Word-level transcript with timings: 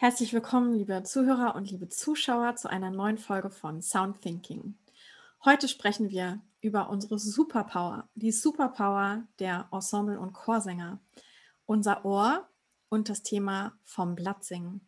Herzlich 0.00 0.32
willkommen, 0.32 0.74
liebe 0.74 1.02
Zuhörer 1.02 1.56
und 1.56 1.72
liebe 1.72 1.88
Zuschauer, 1.88 2.54
zu 2.54 2.70
einer 2.70 2.92
neuen 2.92 3.18
Folge 3.18 3.50
von 3.50 3.82
Sound 3.82 4.20
Thinking. 4.20 4.76
Heute 5.44 5.66
sprechen 5.66 6.08
wir 6.10 6.40
über 6.60 6.88
unsere 6.88 7.18
Superpower, 7.18 8.08
die 8.14 8.30
Superpower 8.30 9.24
der 9.40 9.66
Ensemble- 9.72 10.20
und 10.20 10.34
Chorsänger, 10.34 11.00
unser 11.66 12.04
Ohr 12.04 12.48
und 12.88 13.08
das 13.08 13.24
Thema 13.24 13.76
vom 13.82 14.14
Blattsingen. 14.14 14.82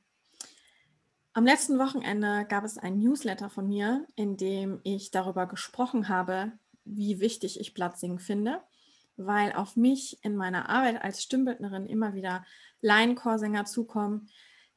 Am 1.33 1.45
letzten 1.45 1.81
Wochenende 1.81 2.47
gab 2.49 2.63
es 2.63 2.79
ein 2.79 3.01
Newsletter 3.01 3.51
von 3.51 3.67
mir, 3.67 4.07
in 4.15 4.37
dem 4.37 4.79
ich 4.85 5.11
darüber 5.11 5.47
gesprochen 5.47 6.09
habe, 6.09 6.53
wie 6.85 7.19
wichtig 7.19 7.59
ich 7.59 7.75
Blattsingen 7.75 8.21
finde, 8.21 8.61
weil 9.17 9.55
auf 9.55 9.75
mich 9.75 10.23
in 10.23 10.37
meiner 10.37 10.69
Arbeit 10.69 11.03
als 11.03 11.21
Stimmbildnerin 11.21 11.87
immer 11.87 12.15
wieder 12.15 12.45
Laienchorsänger 12.81 13.65
zukommen, 13.65 14.29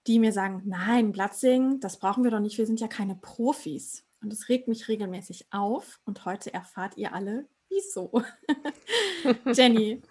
die 0.07 0.19
mir 0.19 0.33
sagen, 0.33 0.61
nein, 0.65 1.11
Blattsingen, 1.11 1.79
das 1.79 1.97
brauchen 1.97 2.23
wir 2.23 2.31
doch 2.31 2.39
nicht, 2.39 2.57
wir 2.57 2.65
sind 2.65 2.79
ja 2.79 2.87
keine 2.87 3.15
Profis. 3.15 4.03
Und 4.21 4.31
das 4.31 4.49
regt 4.49 4.67
mich 4.67 4.87
regelmäßig 4.87 5.47
auf 5.51 5.99
und 6.05 6.25
heute 6.25 6.53
erfahrt 6.53 6.97
ihr 6.97 7.13
alle, 7.13 7.45
wieso. 7.69 8.23
Jenny, 9.53 10.01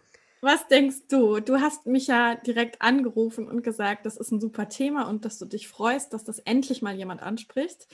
was 0.43 0.67
denkst 0.69 1.07
du? 1.09 1.41
Du 1.41 1.61
hast 1.61 1.87
mich 1.87 2.09
ja 2.09 2.35
direkt 2.35 2.83
angerufen 2.83 3.49
und 3.49 3.63
gesagt, 3.63 4.05
das 4.05 4.17
ist 4.17 4.33
ein 4.33 4.41
super 4.41 4.69
Thema 4.69 5.09
und 5.09 5.25
dass 5.25 5.39
du 5.39 5.47
dich 5.47 5.69
freust, 5.69 6.13
dass 6.13 6.25
das 6.25 6.41
endlich 6.41 6.83
mal 6.83 6.97
jemand 6.97 7.23
anspricht, 7.23 7.87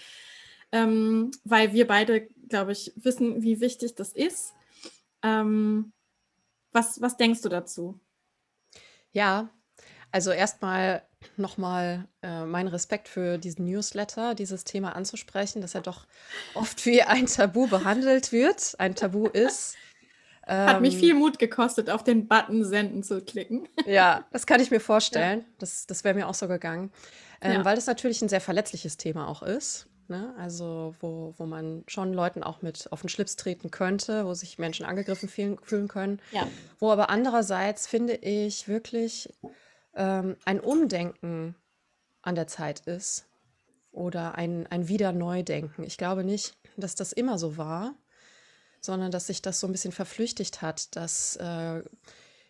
ähm, 0.73 1.31
weil 1.45 1.73
wir 1.73 1.87
beide, 1.87 2.29
glaube 2.49 2.73
ich, 2.73 2.93
wissen, 2.97 3.43
wie 3.43 3.61
wichtig 3.61 3.95
das 3.95 4.13
ist. 4.13 4.55
Ähm, 5.23 5.93
was, 6.73 7.01
was 7.01 7.17
denkst 7.17 7.43
du 7.43 7.49
dazu? 7.49 8.01
Ja, 9.13 9.51
also 10.11 10.31
erstmal 10.31 11.03
nochmal 11.37 12.07
äh, 12.23 12.45
mein 12.45 12.69
Respekt 12.69 13.09
für 13.09 13.39
diesen 13.39 13.65
Newsletter, 13.65 14.35
dieses 14.35 14.65
Thema 14.65 14.95
anzusprechen, 14.95 15.61
dass 15.61 15.75
er 15.75 15.81
doch 15.81 16.07
oft 16.55 16.85
wie 16.87 17.03
ein 17.03 17.27
Tabu 17.27 17.67
behandelt 17.67 18.33
wird, 18.33 18.75
ein 18.79 18.95
Tabu 18.95 19.27
ist. 19.27 19.77
Hat 20.47 20.77
ähm, 20.77 20.83
mich 20.83 20.97
viel 20.97 21.15
Mut 21.15 21.39
gekostet, 21.39 21.91
auf 21.91 22.03
den 22.03 22.27
Button 22.27 22.65
senden 22.65 23.03
zu 23.03 23.21
klicken. 23.21 23.69
Ja, 23.85 24.25
das 24.33 24.47
kann 24.47 24.61
ich 24.61 24.71
mir 24.71 24.81
vorstellen. 24.81 25.41
Ja. 25.41 25.47
Das, 25.59 25.87
das 25.87 26.05
wäre 26.05 26.15
mir 26.15 26.27
auch 26.27 26.35
so 26.35 26.49
gegangen. 26.49 26.91
Ähm, 27.43 27.53
ja. 27.53 27.65
Weil 27.65 27.77
das 27.77 27.87
natürlich 27.87 28.23
ein 28.23 28.31
sehr 28.31 28.41
verletzliches 28.41 28.97
Thema 28.97 29.29
auch 29.29 29.43
ist. 29.43 29.89
Ne? 30.09 30.35
Also, 30.39 30.95
wo, 31.01 31.35
wo 31.37 31.45
man 31.45 31.85
schon 31.87 32.15
Leuten 32.15 32.43
auch 32.43 32.63
mit 32.63 32.91
auf 32.93 33.03
den 33.03 33.11
Schlips 33.11 33.37
treten 33.37 33.71
könnte, 33.71 34.25
wo 34.25 34.33
sich 34.33 34.59
Menschen 34.59 34.87
angegriffen 34.87 35.29
fühlen, 35.29 35.59
fühlen 35.63 35.87
können. 35.87 36.19
Ja. 36.33 36.47
Wo 36.79 36.91
aber 36.91 37.11
andererseits 37.11 37.87
finde 37.87 38.15
ich 38.15 38.69
wirklich 38.69 39.29
ähm, 39.99 40.37
ein 40.45 40.61
Umdenken 40.61 41.55
an 42.23 42.35
der 42.35 42.47
Zeit 42.47 42.81
ist 42.81 43.27
oder 43.93 44.37
ein, 44.37 44.67
ein 44.69 44.89
Wiederneudenken. 44.89 45.85
Ich 45.85 45.99
glaube 45.99 46.25
nicht, 46.25 46.57
dass 46.77 46.95
das 46.95 47.13
immer 47.13 47.39
so 47.39 47.57
war, 47.57 47.95
sondern 48.81 49.11
dass 49.11 49.27
sich 49.27 49.43
das 49.43 49.61
so 49.61 49.67
ein 49.67 49.73
bisschen 49.73 49.93
verflüchtigt 49.93 50.63
hat, 50.63 50.95
dass 50.97 51.37
äh, 51.37 51.83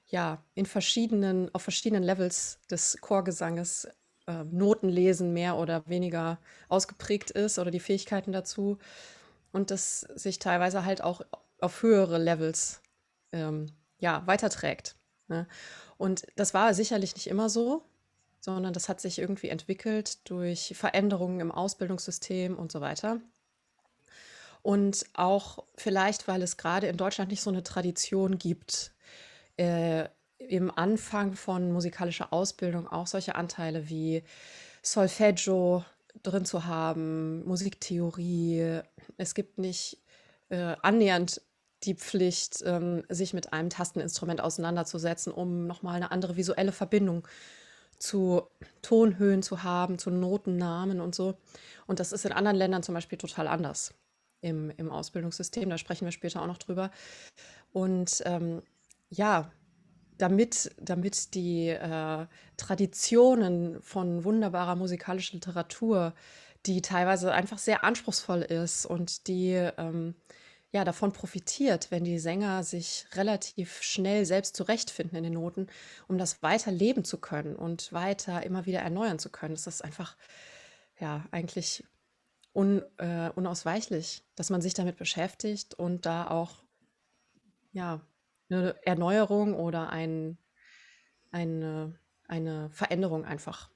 ja 0.07 0.45
in 0.55 0.67
verschiedenen, 0.67 1.53
auf 1.55 1.63
verschiedenen 1.63 2.03
Levels 2.03 2.61
des 2.71 2.99
Chorgesanges 3.01 3.89
äh, 4.27 4.45
Notenlesen 4.45 5.33
mehr 5.33 5.57
oder 5.57 5.87
weniger 5.87 6.39
ausgeprägt 6.69 7.31
ist 7.31 7.59
oder 7.59 7.71
die 7.71 7.81
Fähigkeiten 7.81 8.33
dazu 8.33 8.79
und 9.53 9.71
das 9.71 10.01
sich 10.01 10.39
teilweise 10.39 10.85
halt 10.85 11.03
auch 11.03 11.23
auf 11.61 11.83
höhere 11.83 12.19
Levels 12.19 12.83
ähm, 13.33 13.67
ja, 13.99 14.27
weiterträgt. 14.27 14.97
Ne? 15.29 15.47
Und 15.99 16.27
das 16.37 16.55
war 16.55 16.73
sicherlich 16.73 17.15
nicht 17.15 17.27
immer 17.27 17.51
so, 17.51 17.83
sondern 18.41 18.73
das 18.73 18.89
hat 18.89 19.01
sich 19.01 19.19
irgendwie 19.19 19.49
entwickelt 19.49 20.29
durch 20.31 20.73
Veränderungen 20.77 21.41
im 21.41 21.53
Ausbildungssystem 21.53 22.57
und 22.57 22.73
so 22.73 22.81
weiter. 22.81 23.21
Und 24.63 25.05
auch 25.15 25.65
vielleicht, 25.77 26.29
weil 26.29 26.43
es 26.43 26.57
gerade 26.57 26.87
in 26.87 26.97
Deutschland 26.97 27.31
nicht 27.31 27.43
so 27.43 27.51
eine 27.51 27.63
Tradition 27.63 28.39
gibt, 28.39 28.93
äh, 29.57 30.09
im 30.39 30.71
Anfang 30.71 31.35
von 31.35 31.73
musikalischer 31.73 32.33
Ausbildung 32.33 32.87
auch 32.87 33.07
solche 33.07 33.35
Anteile 33.35 33.89
wie 33.89 34.23
Solfeggio 34.83 35.85
drin 36.23 36.45
zu 36.45 36.65
haben, 36.65 37.45
Musiktheorie. 37.45 38.81
Es 39.17 39.35
gibt 39.35 39.59
nicht 39.59 39.99
äh, 40.49 40.77
annähernd 40.83 41.41
die 41.85 41.95
Pflicht, 41.95 42.63
ähm, 42.65 43.05
sich 43.09 43.35
mit 43.35 43.53
einem 43.53 43.71
Tasteninstrument 43.71 44.41
auseinanderzusetzen, 44.41 45.33
um 45.33 45.67
nochmal 45.67 45.97
eine 45.97 46.11
andere 46.11 46.37
visuelle 46.37 46.73
Verbindung 46.73 47.27
zu 47.99 48.43
Tonhöhen 48.83 49.43
zu 49.43 49.63
haben, 49.63 49.99
zu 49.99 50.11
Notennamen 50.11 51.01
und 51.01 51.15
so. 51.15 51.35
Und 51.87 52.01
das 52.01 52.13
ist 52.13 52.25
in 52.25 52.33
anderen 52.33 52.57
Ländern 52.57 52.83
zum 52.83 52.95
Beispiel 52.95 53.19
total 53.19 53.49
anders 53.49 53.95
im, 54.41 54.71
im 54.77 54.91
Ausbildungssystem. 54.91 55.69
Da 55.69 55.79
sprechen 55.79 56.05
wir 56.05 56.13
später 56.13 56.43
auch 56.43 56.47
noch 56.47 56.59
drüber. 56.59 56.91
Und 57.73 58.23
ähm, 58.25 58.63
ja, 59.11 59.51
damit, 60.17 60.71
damit 60.81 61.35
die 61.35 61.69
äh, 61.69 62.27
Traditionen 62.57 63.81
von 63.83 64.25
wunderbarer 64.25 64.77
musikalischer 64.77 65.35
Literatur, 65.35 66.15
die 66.67 66.83
teilweise 66.83 67.33
einfach 67.33 67.59
sehr 67.59 67.85
anspruchsvoll 67.85 68.43
ist 68.43 68.85
und 68.85 69.29
die 69.29 69.53
ähm, 69.53 70.15
ja, 70.71 70.85
davon 70.85 71.13
profitiert, 71.13 71.91
wenn 71.91 72.05
die 72.05 72.19
Sänger 72.19 72.63
sich 72.63 73.07
relativ 73.15 73.83
schnell 73.83 74.27
selbst 74.27 74.55
zurechtfinden 74.55 75.17
in 75.17 75.25
den 75.25 75.33
Noten, 75.33 75.67
um 76.09 76.19
das 76.19 76.43
weiter 76.43 76.71
leben 76.71 77.05
zu 77.05 77.19
können 77.19 77.57
und 77.57 77.93
weiter 77.93 78.43
immer 78.43 78.67
wieder 78.67 78.81
erneuern 78.81 79.19
zu 79.19 79.31
können. 79.31 79.55
Das 79.55 79.67
ist 79.67 79.83
einfach, 79.83 80.17
ja, 81.01 81.25
eigentlich 81.31 81.85
un, 82.53 82.83
äh, 82.99 83.31
unausweichlich, 83.35 84.25
dass 84.35 84.51
man 84.51 84.61
sich 84.61 84.75
damit 84.75 84.97
beschäftigt 84.97 85.75
und 85.75 86.05
da 86.05 86.29
auch, 86.29 86.65
ja, 87.73 88.01
eine 88.51 88.75
Erneuerung 88.85 89.55
oder 89.55 89.91
ein, 89.91 90.39
eine, 91.31 91.99
eine 92.27 92.71
Veränderung 92.71 93.25
einfach 93.25 93.71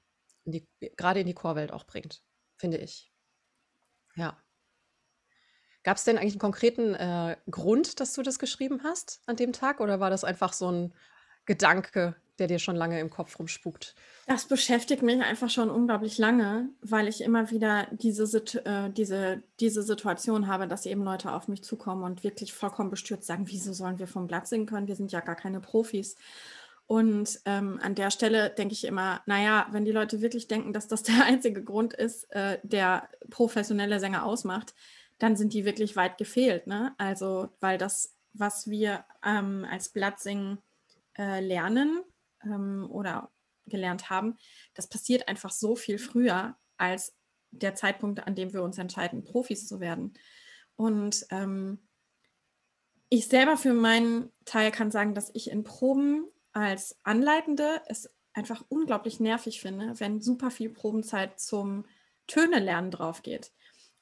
in 0.45 0.51
die, 0.51 0.67
gerade 0.97 1.21
in 1.21 1.27
die 1.27 1.33
Chorwelt 1.33 1.71
auch 1.71 1.85
bringt, 1.85 2.23
finde 2.57 2.77
ich. 2.77 3.11
Ja. 4.15 4.42
Gab 5.83 5.97
es 5.97 6.05
denn 6.05 6.17
eigentlich 6.17 6.33
einen 6.33 6.39
konkreten 6.39 6.95
äh, 6.95 7.35
Grund, 7.49 7.99
dass 7.99 8.13
du 8.13 8.21
das 8.21 8.39
geschrieben 8.39 8.81
hast 8.83 9.21
an 9.25 9.35
dem 9.35 9.53
Tag 9.53 9.79
oder 9.81 9.99
war 9.99 10.09
das 10.09 10.23
einfach 10.23 10.53
so 10.53 10.71
ein 10.71 10.93
Gedanke, 11.45 12.15
der 12.39 12.47
dir 12.47 12.59
schon 12.59 12.75
lange 12.75 12.99
im 12.99 13.09
Kopf 13.09 13.37
rumspukt? 13.37 13.95
Das 14.25 14.45
beschäftigt 14.45 15.03
mich 15.03 15.21
einfach 15.21 15.49
schon 15.49 15.69
unglaublich 15.69 16.17
lange, 16.17 16.69
weil 16.81 17.07
ich 17.07 17.21
immer 17.21 17.51
wieder 17.51 17.87
diese, 17.91 18.23
äh, 18.65 18.89
diese, 18.91 19.43
diese 19.59 19.83
Situation 19.83 20.47
habe, 20.47 20.67
dass 20.67 20.85
eben 20.85 21.03
Leute 21.03 21.31
auf 21.33 21.47
mich 21.47 21.63
zukommen 21.63 22.03
und 22.03 22.23
wirklich 22.23 22.53
vollkommen 22.53 22.89
bestürzt 22.89 23.27
sagen, 23.27 23.45
wieso 23.47 23.73
sollen 23.73 23.99
wir 23.99 24.07
vom 24.07 24.27
Blatt 24.27 24.47
singen 24.47 24.65
können? 24.65 24.87
Wir 24.87 24.95
sind 24.95 25.11
ja 25.11 25.19
gar 25.19 25.35
keine 25.35 25.59
Profis. 25.59 26.15
Und 26.85 27.39
ähm, 27.45 27.79
an 27.81 27.95
der 27.95 28.11
Stelle 28.11 28.49
denke 28.49 28.73
ich 28.73 28.85
immer, 28.85 29.21
naja, 29.25 29.67
wenn 29.71 29.85
die 29.85 29.91
Leute 29.91 30.21
wirklich 30.21 30.47
denken, 30.47 30.73
dass 30.73 30.87
das 30.87 31.03
der 31.03 31.23
einzige 31.25 31.63
Grund 31.63 31.93
ist, 31.93 32.31
äh, 32.31 32.59
der 32.63 33.09
professionelle 33.29 33.99
Sänger 33.99 34.25
ausmacht, 34.25 34.73
dann 35.23 35.37
sind 35.37 35.53
die 35.53 35.63
wirklich 35.63 35.95
weit 35.95 36.17
gefehlt. 36.17 36.67
Ne? 36.67 36.93
Also, 36.97 37.47
weil 37.61 37.77
das, 37.77 38.13
was 38.33 38.69
wir 38.69 39.05
ähm, 39.23 39.65
als 39.71 39.87
Blattsingen 39.87 40.57
äh, 41.17 41.39
lernen 41.39 42.03
ähm, 42.43 42.85
oder 42.91 43.31
gelernt 43.65 44.09
haben, 44.09 44.35
das 44.73 44.87
passiert 44.89 45.29
einfach 45.29 45.51
so 45.51 45.77
viel 45.77 45.97
früher 45.97 46.57
als 46.75 47.15
der 47.51 47.73
Zeitpunkt, 47.73 48.27
an 48.27 48.35
dem 48.35 48.51
wir 48.51 48.63
uns 48.63 48.77
entscheiden, 48.77 49.23
Profis 49.23 49.65
zu 49.65 49.79
werden. 49.79 50.13
Und 50.75 51.25
ähm, 51.29 51.87
ich 53.07 53.29
selber 53.29 53.55
für 53.55 53.73
meinen 53.73 54.29
Teil 54.43 54.71
kann 54.71 54.91
sagen, 54.91 55.15
dass 55.15 55.31
ich 55.33 55.49
in 55.49 55.63
Proben 55.63 56.25
als 56.51 56.99
Anleitende 57.03 57.81
es 57.85 58.09
einfach 58.33 58.65
unglaublich 58.67 59.21
nervig 59.21 59.61
finde, 59.61 59.97
wenn 60.01 60.19
super 60.19 60.51
viel 60.51 60.69
Probenzeit 60.69 61.39
zum 61.39 61.85
Töne 62.27 62.59
lernen 62.59 62.91
drauf 62.91 63.21
geht. 63.21 63.53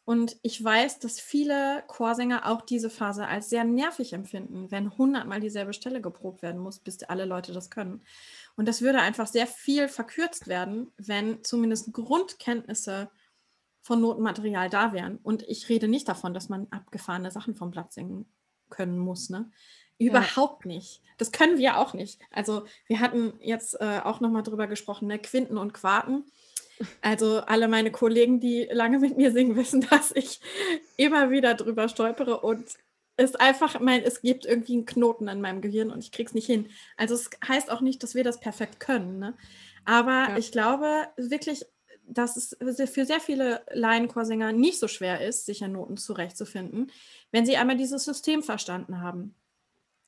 Und 0.03 0.37
ich 0.41 0.61
weiß, 0.63 0.99
dass 0.99 1.19
viele 1.19 1.83
Chorsänger 1.87 2.47
auch 2.47 2.61
diese 2.61 2.89
Phase 2.89 3.27
als 3.27 3.49
sehr 3.49 3.63
nervig 3.63 4.13
empfinden, 4.13 4.71
wenn 4.71 4.97
hundertmal 4.97 5.39
dieselbe 5.39 5.73
Stelle 5.73 6.01
geprobt 6.01 6.41
werden 6.41 6.59
muss, 6.59 6.79
bis 6.79 7.03
alle 7.03 7.25
Leute 7.25 7.53
das 7.53 7.69
können. 7.69 8.01
Und 8.55 8.67
das 8.67 8.81
würde 8.81 8.99
einfach 8.99 9.27
sehr 9.27 9.47
viel 9.47 9.87
verkürzt 9.87 10.47
werden, 10.47 10.91
wenn 10.97 11.43
zumindest 11.43 11.93
Grundkenntnisse 11.93 13.09
von 13.81 14.01
Notenmaterial 14.01 14.69
da 14.69 14.93
wären. 14.93 15.17
Und 15.21 15.43
ich 15.43 15.69
rede 15.69 15.87
nicht 15.87 16.07
davon, 16.07 16.33
dass 16.33 16.49
man 16.49 16.67
abgefahrene 16.71 17.31
Sachen 17.31 17.55
vom 17.55 17.71
Blatt 17.71 17.93
singen 17.93 18.25
können 18.69 18.97
muss. 18.97 19.29
Ne? 19.29 19.51
Überhaupt 19.97 20.65
ja. 20.65 20.71
nicht. 20.71 21.01
Das 21.17 21.31
können 21.31 21.59
wir 21.59 21.77
auch 21.77 21.93
nicht. 21.93 22.19
Also 22.31 22.65
wir 22.87 22.99
hatten 22.99 23.33
jetzt 23.39 23.79
äh, 23.79 24.01
auch 24.03 24.19
nochmal 24.19 24.41
drüber 24.41 24.65
gesprochen, 24.65 25.07
ne? 25.07 25.19
Quinten 25.19 25.57
und 25.57 25.73
Quarten. 25.73 26.25
Also 27.01 27.39
alle 27.39 27.67
meine 27.67 27.91
Kollegen, 27.91 28.39
die 28.39 28.67
lange 28.71 28.99
mit 28.99 29.17
mir 29.17 29.31
singen, 29.31 29.55
wissen, 29.57 29.81
dass 29.89 30.11
ich 30.11 30.39
immer 30.97 31.29
wieder 31.31 31.53
drüber 31.53 31.89
stolpere 31.89 32.39
und 32.41 32.65
es 33.17 33.35
einfach, 33.35 33.79
mein, 33.79 34.03
es 34.03 34.21
gibt 34.21 34.45
irgendwie 34.45 34.73
einen 34.73 34.85
Knoten 34.85 35.27
in 35.27 35.41
meinem 35.41 35.61
Gehirn 35.61 35.91
und 35.91 36.03
ich 36.03 36.11
krieg's 36.11 36.33
nicht 36.33 36.47
hin. 36.47 36.69
Also 36.97 37.15
es 37.15 37.29
heißt 37.47 37.71
auch 37.71 37.81
nicht, 37.81 38.01
dass 38.03 38.15
wir 38.15 38.23
das 38.23 38.39
perfekt 38.39 38.79
können. 38.79 39.19
Ne? 39.19 39.35
Aber 39.85 40.29
ja. 40.29 40.37
ich 40.37 40.51
glaube 40.51 41.07
wirklich, 41.17 41.65
dass 42.07 42.35
es 42.35 42.57
für 42.89 43.05
sehr 43.05 43.19
viele 43.19 43.61
Laienchorsänger 43.71 44.51
nicht 44.51 44.79
so 44.79 44.87
schwer 44.87 45.21
ist, 45.25 45.45
sich 45.45 45.63
an 45.63 45.73
Noten 45.73 45.97
zurechtzufinden, 45.97 46.91
wenn 47.31 47.45
sie 47.45 47.57
einmal 47.57 47.77
dieses 47.77 48.03
System 48.03 48.43
verstanden 48.43 49.01
haben. 49.01 49.35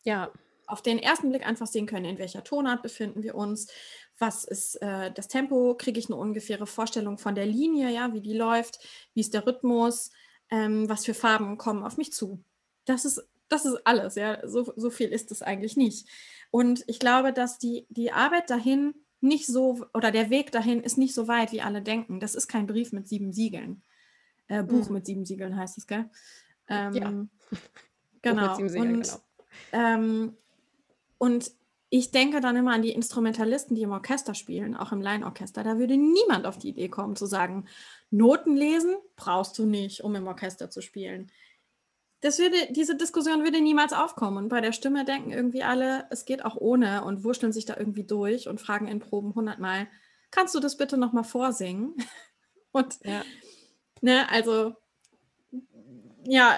Ja. 0.04 0.32
Auf 0.74 0.82
den 0.82 0.98
ersten 0.98 1.30
Blick 1.30 1.46
einfach 1.46 1.68
sehen 1.68 1.86
können, 1.86 2.06
in 2.06 2.18
welcher 2.18 2.44
Tonart 2.44 2.82
befinden 2.82 3.22
wir 3.22 3.36
uns, 3.36 3.68
was 4.18 4.44
ist 4.44 4.82
äh, 4.82 5.12
das 5.12 5.28
Tempo, 5.28 5.76
kriege 5.76 6.00
ich 6.00 6.08
eine 6.08 6.16
ungefähre 6.16 6.66
Vorstellung 6.66 7.20
von 7.20 7.36
der 7.36 7.46
Linie, 7.46 7.92
ja, 7.92 8.12
wie 8.12 8.22
die 8.22 8.34
läuft, 8.34 8.80
wie 9.14 9.20
ist 9.20 9.36
der 9.36 9.46
Rhythmus, 9.46 10.10
ähm, 10.50 10.90
was 10.90 11.06
für 11.06 11.14
Farben 11.14 11.60
kommen 11.60 11.84
auf 11.84 11.98
mich 11.98 12.12
zu. 12.12 12.44
Das 12.86 13.06
ist, 13.06 13.22
das 13.50 13.66
ist 13.66 13.86
alles, 13.86 14.16
ja, 14.16 14.40
so, 14.48 14.74
so 14.76 14.90
viel 14.90 15.10
ist 15.10 15.30
es 15.30 15.44
eigentlich 15.44 15.78
nicht. 15.78 16.10
Und 16.50 16.84
ich 16.88 16.98
glaube, 16.98 17.34
dass 17.34 17.60
die, 17.60 17.86
die 17.90 18.12
Arbeit 18.12 18.50
dahin 18.50 18.96
nicht 19.22 19.46
so, 19.46 19.86
oder 19.94 20.10
der 20.10 20.32
Weg 20.32 20.52
dahin 20.52 20.82
ist 20.82 20.98
nicht 20.98 21.14
so 21.14 21.28
weit, 21.28 21.52
wie 21.52 21.62
alle 21.62 21.84
denken. 21.84 22.20
Das 22.20 22.34
ist 22.34 22.48
kein 22.48 22.66
Brief 22.66 22.94
mit 22.94 23.08
sieben 23.08 23.32
Siegeln. 23.32 23.84
Äh, 24.48 24.64
Buch 24.64 24.88
mhm. 24.88 24.96
mit 24.96 25.06
sieben 25.06 25.24
Siegeln 25.24 25.56
heißt 25.56 25.78
es, 25.78 25.86
gell? 25.86 26.10
Ähm, 26.68 26.94
ja. 26.96 27.28
Genau. 28.24 28.56
Siegeln, 28.56 28.96
und, 28.96 29.04
genau. 29.04 29.20
Ähm, 29.72 30.38
und 31.18 31.52
ich 31.90 32.10
denke 32.10 32.42
dann 32.42 32.56
immer 32.56 32.74
an 32.74 32.82
die 32.82 32.92
Instrumentalisten, 32.92 33.76
die 33.76 33.84
im 33.84 33.92
Orchester 33.92 34.34
spielen, 34.34 34.76
auch 34.76 34.92
im 34.92 35.02
Laienorchester. 35.02 35.64
Da 35.64 35.78
würde 35.78 35.96
niemand 35.96 36.48
auf 36.48 36.58
die 36.58 36.70
Idee 36.70 36.90
kommen 36.90 37.16
zu 37.16 37.28
sagen, 37.28 37.68
Noten 38.10 38.58
lesen 38.58 38.96
brauchst 39.16 39.60
du 39.60 39.68
nicht, 39.68 40.04
um 40.04 40.16
im 40.16 40.26
Orchester 40.26 40.72
zu 40.72 40.82
spielen. 40.82 41.32
Das 42.22 42.40
würde, 42.40 42.56
diese 42.72 42.96
Diskussion 42.96 43.44
würde 43.44 43.62
niemals 43.62 43.94
aufkommen. 43.94 44.38
Und 44.38 44.50
bei 44.50 44.60
der 44.60 44.72
Stimme 44.72 45.06
denken 45.06 45.32
irgendwie 45.32 45.62
alle, 45.62 46.08
es 46.10 46.26
geht 46.26 46.44
auch 46.44 46.56
ohne 46.56 47.04
und 47.04 47.24
wurschteln 47.24 47.54
sich 47.54 47.66
da 47.66 47.78
irgendwie 47.78 48.06
durch 48.06 48.48
und 48.48 48.60
fragen 48.60 48.88
in 48.88 49.00
Proben 49.00 49.36
hundertmal, 49.36 49.88
kannst 50.32 50.56
du 50.56 50.60
das 50.60 50.78
bitte 50.78 50.98
nochmal 50.98 51.26
vorsingen? 51.26 51.96
Und 52.72 52.98
ja. 53.04 53.22
ne, 54.02 54.28
also 54.32 54.74
ja, 56.26 56.58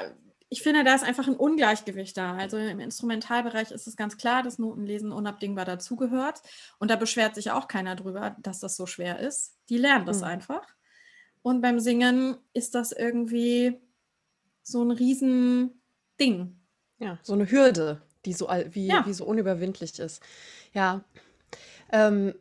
ich 0.49 0.61
finde, 0.61 0.83
da 0.83 0.93
ist 0.93 1.03
einfach 1.03 1.27
ein 1.27 1.35
Ungleichgewicht 1.35 2.15
da. 2.17 2.35
Also 2.35 2.57
im 2.57 2.79
Instrumentalbereich 2.79 3.71
ist 3.71 3.87
es 3.87 3.95
ganz 3.95 4.17
klar, 4.17 4.43
dass 4.43 4.59
Notenlesen 4.59 5.11
unabdingbar 5.11 5.65
dazugehört. 5.65 6.41
Und 6.77 6.91
da 6.91 6.95
beschwert 6.95 7.35
sich 7.35 7.51
auch 7.51 7.67
keiner 7.67 7.95
drüber, 7.95 8.35
dass 8.41 8.59
das 8.59 8.75
so 8.75 8.85
schwer 8.85 9.19
ist. 9.19 9.57
Die 9.69 9.77
lernen 9.77 10.05
das 10.05 10.19
mhm. 10.19 10.25
einfach. 10.25 10.67
Und 11.41 11.61
beim 11.61 11.79
Singen 11.79 12.37
ist 12.53 12.75
das 12.75 12.91
irgendwie 12.91 13.79
so 14.61 14.83
ein 14.83 14.91
Riesending. 14.91 16.59
Ja, 16.99 17.19
so 17.21 17.33
eine 17.33 17.49
Hürde, 17.49 18.01
die 18.25 18.33
so, 18.33 18.47
wie, 18.47 18.87
ja. 18.87 19.05
wie 19.05 19.13
so 19.13 19.25
unüberwindlich 19.25 19.99
ist. 19.99 20.23
Ja. 20.73 21.03
Ähm, 21.91 22.33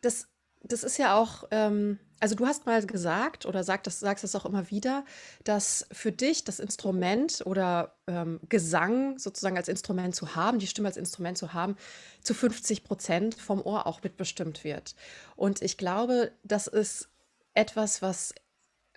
das, 0.00 0.28
das 0.62 0.84
ist 0.84 0.98
ja 0.98 1.16
auch. 1.16 1.44
Ähm 1.50 1.98
also 2.24 2.36
du 2.36 2.46
hast 2.46 2.64
mal 2.64 2.82
gesagt 2.86 3.44
oder 3.44 3.64
sag 3.64 3.84
das, 3.84 4.00
sagst 4.00 4.24
es 4.24 4.34
auch 4.34 4.46
immer 4.46 4.70
wieder, 4.70 5.04
dass 5.44 5.86
für 5.92 6.10
dich 6.10 6.42
das 6.42 6.58
Instrument 6.58 7.42
oder 7.44 7.98
ähm, 8.06 8.40
Gesang 8.48 9.18
sozusagen 9.18 9.58
als 9.58 9.68
Instrument 9.68 10.14
zu 10.14 10.34
haben, 10.34 10.58
die 10.58 10.66
Stimme 10.66 10.88
als 10.88 10.96
Instrument 10.96 11.36
zu 11.36 11.52
haben, 11.52 11.76
zu 12.22 12.32
50 12.32 12.82
Prozent 12.82 13.34
vom 13.34 13.60
Ohr 13.60 13.86
auch 13.86 14.02
mitbestimmt 14.02 14.64
wird. 14.64 14.94
Und 15.36 15.60
ich 15.60 15.76
glaube, 15.76 16.32
das 16.42 16.66
ist 16.66 17.10
etwas, 17.52 18.00
was 18.00 18.34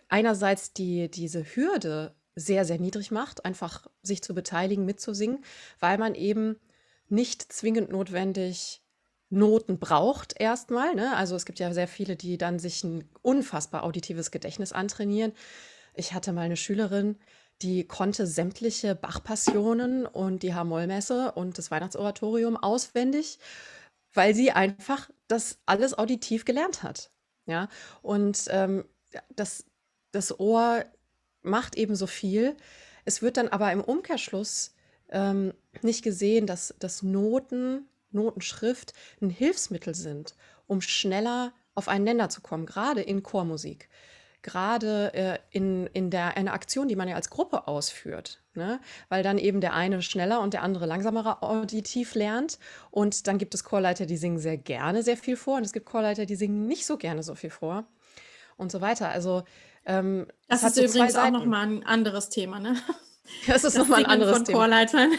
einerseits 0.07 0.72
die, 0.72 1.12
diese 1.12 1.43
Hürde 1.43 2.15
sehr, 2.34 2.63
sehr 2.63 2.79
niedrig 2.79 3.12
macht, 3.12 3.43
einfach 3.43 3.88
sich 4.03 4.24
zu 4.24 4.36
beteiligen, 4.36 4.86
mitzusingen, 4.86 5.43
weil 5.81 5.98
man 5.98 6.15
eben 6.15 6.55
nicht 7.10 7.51
zwingend 7.51 7.91
notwendig 7.91 8.81
Noten 9.29 9.79
braucht 9.79 10.39
erstmal. 10.39 10.96
Ne? 10.96 11.15
Also 11.15 11.36
es 11.36 11.46
gibt 11.46 11.60
ja 11.60 11.74
sehr 11.74 11.88
viele, 11.88 12.15
die 12.15 12.38
dann 12.38 12.60
sich 12.60 12.84
ein 12.84 13.10
unfassbar 13.22 13.84
auditives 13.84 14.31
Gedächtnis 14.31 14.72
antrainieren. 14.72 15.34
Ich 15.93 16.13
hatte 16.13 16.31
mal 16.31 16.41
eine 16.41 16.57
Schülerin, 16.57 17.17
die 17.62 17.86
konnte 17.86 18.27
sämtliche 18.27 18.96
Bach-Passionen 18.96 20.05
und 20.05 20.43
die 20.43 20.53
H-Moll-Messe 20.53 21.31
und 21.31 21.57
das 21.57 21.72
Weihnachtsoratorium 21.72 22.55
auswendig, 22.55 23.39
weil 24.13 24.36
sie 24.36 24.51
einfach 24.51 25.10
das 25.27 25.57
alles 25.65 25.98
auditiv 25.98 26.46
gelernt 26.46 26.84
hat. 26.84 27.10
Ja, 27.48 27.69
und 28.01 28.46
ähm, 28.50 28.86
das, 29.36 29.65
das 30.12 30.39
Ohr 30.39 30.86
macht 31.41 31.75
eben 31.75 31.96
so 31.96 32.07
viel. 32.07 32.55
Es 33.05 33.22
wird 33.22 33.38
dann 33.38 33.48
aber 33.48 33.72
im 33.72 33.81
Umkehrschluss 33.81 34.75
ähm, 35.10 35.53
nicht 35.81 36.03
gesehen, 36.03 36.46
dass, 36.46 36.75
dass 36.79 37.03
Noten 37.03 37.88
Notenschrift 38.12 38.94
ein 39.22 39.30
Hilfsmittel 39.30 39.96
sind, 39.96 40.36
um 40.66 40.82
schneller 40.82 41.54
auf 41.76 41.88
einen 41.88 42.06
Nenner 42.06 42.30
zu 42.30 42.42
kommen, 42.42 42.66
gerade 42.66 43.02
in 43.02 43.24
Chormusik. 43.24 43.90
Gerade 44.44 45.14
äh, 45.14 45.40
in, 45.52 45.88
in 45.88 46.10
der, 46.10 46.38
einer 46.38 46.54
Aktion, 46.54 46.88
die 46.88 46.96
man 46.96 47.08
ja 47.08 47.16
als 47.16 47.30
Gruppe 47.30 47.68
ausführt, 47.68 48.42
ne? 48.54 48.80
weil 49.10 49.22
dann 49.22 49.38
eben 49.38 49.62
der 49.62 49.74
eine 49.74 50.02
schneller 50.02 50.42
und 50.42 50.54
der 50.54 50.64
andere 50.64 50.86
langsamer 50.86 51.44
auditiv 51.44 52.16
lernt. 52.16 52.58
Und 52.90 53.28
dann 53.28 53.40
gibt 53.40 53.54
es 53.56 53.64
Chorleiter, 53.64 54.06
die 54.06 54.16
singen 54.16 54.40
sehr 54.40 54.58
gerne 54.58 55.04
sehr 55.04 55.18
viel 55.18 55.36
vor 55.36 55.58
und 55.58 55.66
es 55.66 55.74
gibt 55.74 55.86
Chorleiter, 55.86 56.26
die 56.26 56.36
singen 56.36 56.66
nicht 56.66 56.86
so 56.86 56.98
gerne 56.98 57.24
so 57.24 57.36
viel 57.36 57.50
vor 57.50 57.86
und 58.56 58.72
so 58.72 58.80
weiter. 58.80 59.10
Also 59.10 59.44
ähm, 59.86 60.28
das 60.48 60.64
ist 60.64 60.76
so 60.76 60.84
übrigens 60.84 61.16
auch 61.16 61.32
nochmal 61.32 61.66
ein 61.66 61.86
anderes 61.86 62.30
Thema, 62.30 62.60
ne? 62.60 62.76
Das 63.46 63.64
ist 63.66 63.78
nochmal 63.78 64.00
ein 64.00 64.06
anderes 64.06 64.38
von 64.38 64.46
Thema. 64.46 64.60
Chorleitern. 64.60 65.12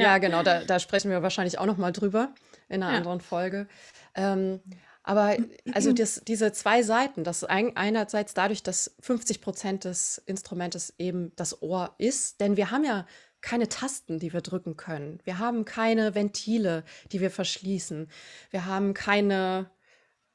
Ja, 0.00 0.12
ja 0.12 0.18
genau, 0.18 0.42
da, 0.42 0.64
da, 0.64 0.78
sprechen 0.78 1.10
wir 1.10 1.22
wahrscheinlich 1.22 1.58
auch 1.58 1.66
noch 1.66 1.76
mal 1.76 1.92
drüber 1.92 2.34
in 2.68 2.82
einer 2.82 2.92
ja. 2.92 2.98
anderen 2.98 3.20
Folge. 3.20 3.66
Ähm, 4.14 4.60
aber 5.02 5.36
also 5.72 5.92
das, 5.92 6.22
diese 6.26 6.52
zwei 6.52 6.82
Seiten, 6.82 7.24
das 7.24 7.42
ein, 7.42 7.76
einerseits 7.76 8.34
dadurch, 8.34 8.62
dass 8.62 8.94
50 9.00 9.40
Prozent 9.40 9.84
des 9.84 10.18
Instrumentes 10.26 10.94
eben 10.98 11.32
das 11.36 11.62
Ohr 11.62 11.94
ist, 11.98 12.40
denn 12.40 12.56
wir 12.56 12.70
haben 12.70 12.84
ja 12.84 13.06
keine 13.40 13.68
Tasten, 13.68 14.18
die 14.18 14.32
wir 14.32 14.42
drücken 14.42 14.76
können. 14.76 15.18
Wir 15.24 15.38
haben 15.38 15.64
keine 15.64 16.14
Ventile, 16.14 16.84
die 17.12 17.20
wir 17.20 17.30
verschließen. 17.30 18.10
Wir 18.50 18.66
haben 18.66 18.92
keine 18.92 19.70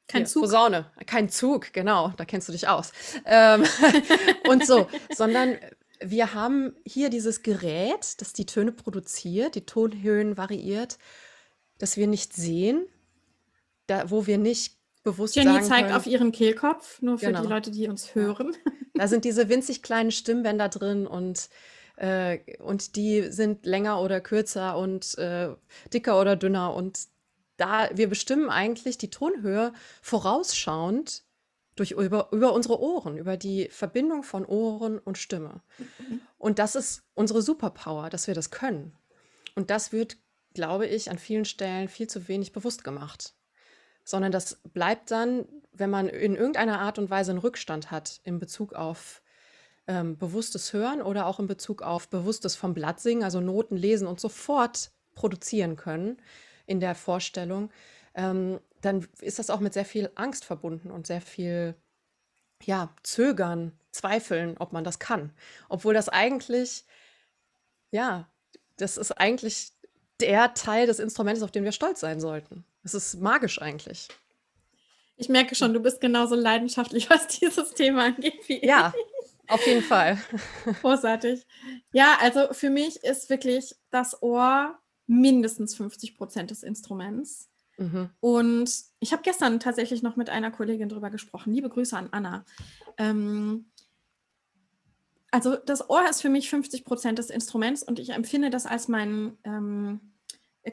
kein 0.07 0.21
hier, 0.21 0.27
Zug. 0.27 0.43
Posaune, 0.43 0.91
kein 1.05 1.29
Zug, 1.29 1.73
genau, 1.73 2.13
da 2.17 2.25
kennst 2.25 2.47
du 2.47 2.51
dich 2.51 2.67
aus. 2.67 2.91
Ähm, 3.25 3.63
und 4.47 4.65
so, 4.65 4.87
sondern 5.15 5.57
wir 6.01 6.33
haben 6.33 6.75
hier 6.85 7.09
dieses 7.09 7.43
Gerät, 7.43 8.21
das 8.21 8.33
die 8.33 8.45
Töne 8.45 8.71
produziert, 8.71 9.55
die 9.55 9.65
Tonhöhen 9.65 10.37
variiert, 10.37 10.97
das 11.77 11.97
wir 11.97 12.07
nicht 12.07 12.33
sehen, 12.33 12.85
da, 13.87 14.09
wo 14.09 14.25
wir 14.25 14.37
nicht 14.37 14.77
bewusst 15.03 15.35
Jenny 15.35 15.51
sagen 15.53 15.65
zeigt 15.65 15.87
können, 15.87 15.97
auf 15.97 16.07
ihren 16.07 16.31
Kehlkopf, 16.31 17.01
nur 17.01 17.19
für 17.19 17.27
Genau. 17.27 17.41
die 17.41 17.47
Leute, 17.47 17.71
die 17.71 17.87
uns 17.87 18.15
hören. 18.15 18.55
Da 18.97 19.09
sind 19.09 19.25
diese 19.25 19.49
winzig 19.49 19.83
kleinen 19.83 20.09
Stimmbänder 20.11 20.69
drin 20.69 21.05
und, 21.05 21.49
äh, 21.97 22.39
und 22.61 22.95
die 22.95 23.23
sind 23.29 23.65
länger 23.65 24.01
oder 24.01 24.21
kürzer 24.21 24.77
und 24.77 25.17
äh, 25.17 25.49
dicker 25.93 26.19
oder 26.19 26.37
dünner. 26.37 26.73
Und 26.73 26.99
da 27.57 27.89
wir 27.93 28.07
bestimmen 28.07 28.49
eigentlich 28.49 28.97
die 28.97 29.09
Tonhöhe 29.09 29.73
vorausschauend 30.01 31.24
durch, 31.75 31.91
über, 31.91 32.29
über 32.31 32.53
unsere 32.53 32.79
Ohren, 32.79 33.17
über 33.17 33.37
die 33.37 33.67
Verbindung 33.69 34.23
von 34.23 34.45
Ohren 34.45 34.99
und 34.99 35.17
Stimme. 35.17 35.61
Und 36.37 36.59
das 36.59 36.75
ist 36.75 37.03
unsere 37.13 37.41
Superpower, 37.41 38.09
dass 38.09 38.27
wir 38.27 38.33
das 38.33 38.51
können. 38.51 38.93
Und 39.55 39.69
das 39.69 39.91
wird, 39.91 40.17
glaube 40.53 40.87
ich, 40.87 41.09
an 41.09 41.17
vielen 41.17 41.45
Stellen 41.45 41.89
viel 41.89 42.07
zu 42.07 42.27
wenig 42.27 42.51
bewusst 42.53 42.83
gemacht 42.83 43.35
sondern 44.05 44.31
das 44.31 44.61
bleibt 44.71 45.11
dann, 45.11 45.45
wenn 45.73 45.89
man 45.89 46.07
in 46.07 46.35
irgendeiner 46.35 46.79
Art 46.79 46.99
und 46.99 47.09
Weise 47.09 47.31
einen 47.31 47.39
Rückstand 47.39 47.91
hat 47.91 48.21
in 48.23 48.39
Bezug 48.39 48.73
auf 48.73 49.21
ähm, 49.87 50.17
bewusstes 50.17 50.71
Hören 50.71 51.01
oder 51.01 51.25
auch 51.25 51.39
in 51.39 51.47
Bezug 51.47 51.81
auf 51.81 52.07
bewusstes 52.07 52.55
vom 52.55 52.73
Blatt 52.73 53.01
singen, 53.01 53.23
also 53.23 53.41
Noten 53.41 53.75
lesen 53.75 54.07
und 54.07 54.19
sofort 54.19 54.91
produzieren 55.15 55.75
können 55.75 56.17
in 56.65 56.79
der 56.79 56.95
Vorstellung, 56.95 57.71
ähm, 58.13 58.59
dann 58.85 59.07
ist 59.19 59.39
das 59.39 59.49
auch 59.49 59.59
mit 59.59 59.73
sehr 59.73 59.85
viel 59.85 60.11
Angst 60.15 60.45
verbunden 60.45 60.91
und 60.91 61.07
sehr 61.07 61.21
viel 61.21 61.75
ja, 62.63 62.93
Zögern, 63.03 63.73
Zweifeln, 63.91 64.57
ob 64.57 64.73
man 64.73 64.83
das 64.83 64.99
kann. 64.99 65.31
Obwohl 65.69 65.93
das 65.93 66.09
eigentlich, 66.09 66.85
ja, 67.91 68.29
das 68.77 68.97
ist 68.97 69.11
eigentlich 69.11 69.71
der 70.19 70.53
Teil 70.53 70.87
des 70.87 70.99
Instruments, 70.99 71.41
auf 71.41 71.51
den 71.51 71.63
wir 71.63 71.71
stolz 71.71 71.99
sein 71.99 72.19
sollten. 72.19 72.63
Es 72.83 72.93
ist 72.93 73.15
magisch 73.15 73.61
eigentlich. 73.61 74.07
Ich 75.17 75.29
merke 75.29 75.55
schon, 75.55 75.73
du 75.73 75.79
bist 75.79 76.01
genauso 76.01 76.35
leidenschaftlich, 76.35 77.09
was 77.09 77.27
dieses 77.27 77.73
Thema 77.73 78.05
angeht 78.05 78.47
wie 78.47 78.57
ich. 78.57 78.63
Ja, 78.63 78.93
auf 79.47 79.65
jeden 79.65 79.83
Fall. 79.83 80.17
Großartig. 80.81 81.45
Ja, 81.91 82.17
also 82.21 82.53
für 82.53 82.69
mich 82.69 83.03
ist 83.03 83.29
wirklich 83.29 83.75
das 83.89 84.21
Ohr 84.21 84.77
mindestens 85.07 85.75
50 85.75 86.15
Prozent 86.15 86.51
des 86.51 86.63
Instruments. 86.63 87.49
Mhm. 87.77 88.09
Und 88.19 88.71
ich 88.99 89.11
habe 89.11 89.23
gestern 89.23 89.59
tatsächlich 89.59 90.01
noch 90.01 90.15
mit 90.15 90.29
einer 90.29 90.51
Kollegin 90.51 90.89
drüber 90.89 91.09
gesprochen. 91.09 91.53
Liebe 91.53 91.69
Grüße 91.69 91.97
an 91.97 92.09
Anna. 92.11 92.45
Ähm, 92.97 93.65
also 95.31 95.57
das 95.57 95.89
Ohr 95.89 96.09
ist 96.09 96.21
für 96.21 96.29
mich 96.29 96.49
50 96.49 96.85
Prozent 96.85 97.19
des 97.19 97.29
Instruments 97.29 97.83
und 97.83 97.99
ich 97.99 98.11
empfinde 98.11 98.49
das 98.49 98.65
als 98.65 98.87
mein 98.87 99.37
ähm, 99.43 100.13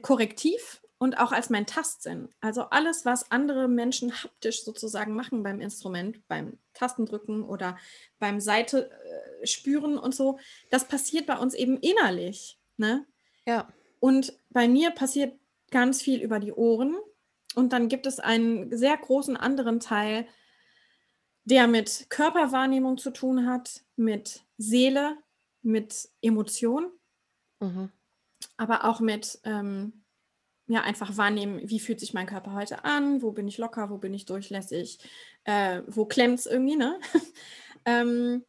Korrektiv 0.03 0.83
und 0.99 1.19
auch 1.19 1.33
als 1.33 1.51
mein 1.51 1.67
Tastsinn. 1.67 2.29
Also 2.41 2.63
alles, 2.71 3.05
was 3.05 3.33
andere 3.33 3.67
Menschen 3.67 4.23
haptisch 4.23 4.63
sozusagen 4.63 5.15
machen 5.15 5.43
beim 5.43 5.61
Instrument, 5.61 6.27
beim 6.29 6.59
Tastendrücken 6.75 7.43
oder 7.43 7.77
beim 8.21 8.39
Seite 8.39 8.89
äh, 8.93 9.47
spüren 9.49 9.99
und 9.99 10.15
so, 10.15 10.39
das 10.71 10.87
passiert 10.87 11.27
bei 11.27 11.37
uns 11.37 11.55
eben 11.55 11.77
innerlich. 11.79 12.61
Ne? 12.77 13.05
Ja. 13.49 13.69
Und 13.99 14.39
bei 14.51 14.69
mir 14.69 14.93
passiert 14.93 15.37
ganz 15.73 16.01
viel 16.01 16.23
über 16.23 16.39
die 16.39 16.53
Ohren. 16.53 16.95
Und 17.57 17.73
dann 17.73 17.89
gibt 17.89 18.07
es 18.07 18.21
einen 18.21 18.75
sehr 18.77 18.97
großen 18.97 19.37
anderen 19.37 19.81
Teil, 19.81 20.27
der 21.45 21.67
mit 21.67 22.07
Körperwahrnehmung 22.09 22.99
zu 22.99 23.11
tun 23.11 23.47
hat, 23.47 23.83
mit 23.97 24.45
Seele, 24.59 25.17
mit 25.63 26.09
Emotion, 26.21 26.93
Mhm. 27.61 27.91
aber 28.57 28.85
auch 28.85 29.01
mit 29.01 29.39
ähm, 29.45 30.05
ja 30.67 30.83
einfach 30.83 31.17
wahrnehmen, 31.17 31.61
wie 31.69 31.81
fühlt 31.81 32.01
sich 32.01 32.15
mein 32.15 32.27
Körper 32.27 32.53
heute 32.55 32.85
an, 32.85 33.23
wo 33.23 33.33
bin 33.33 33.49
ich 33.49 33.59
locker, 33.59 33.91
wo 33.91 33.99
bin 33.99 34.15
ich 34.15 34.25
durchlässig, 34.25 34.99
äh, 35.45 35.83
wo 35.87 36.07
klemmt 36.07 36.41
es 36.41 36.47
irgendwie, 36.47 36.77
ne? 36.77 36.99
ähm, 37.85 38.45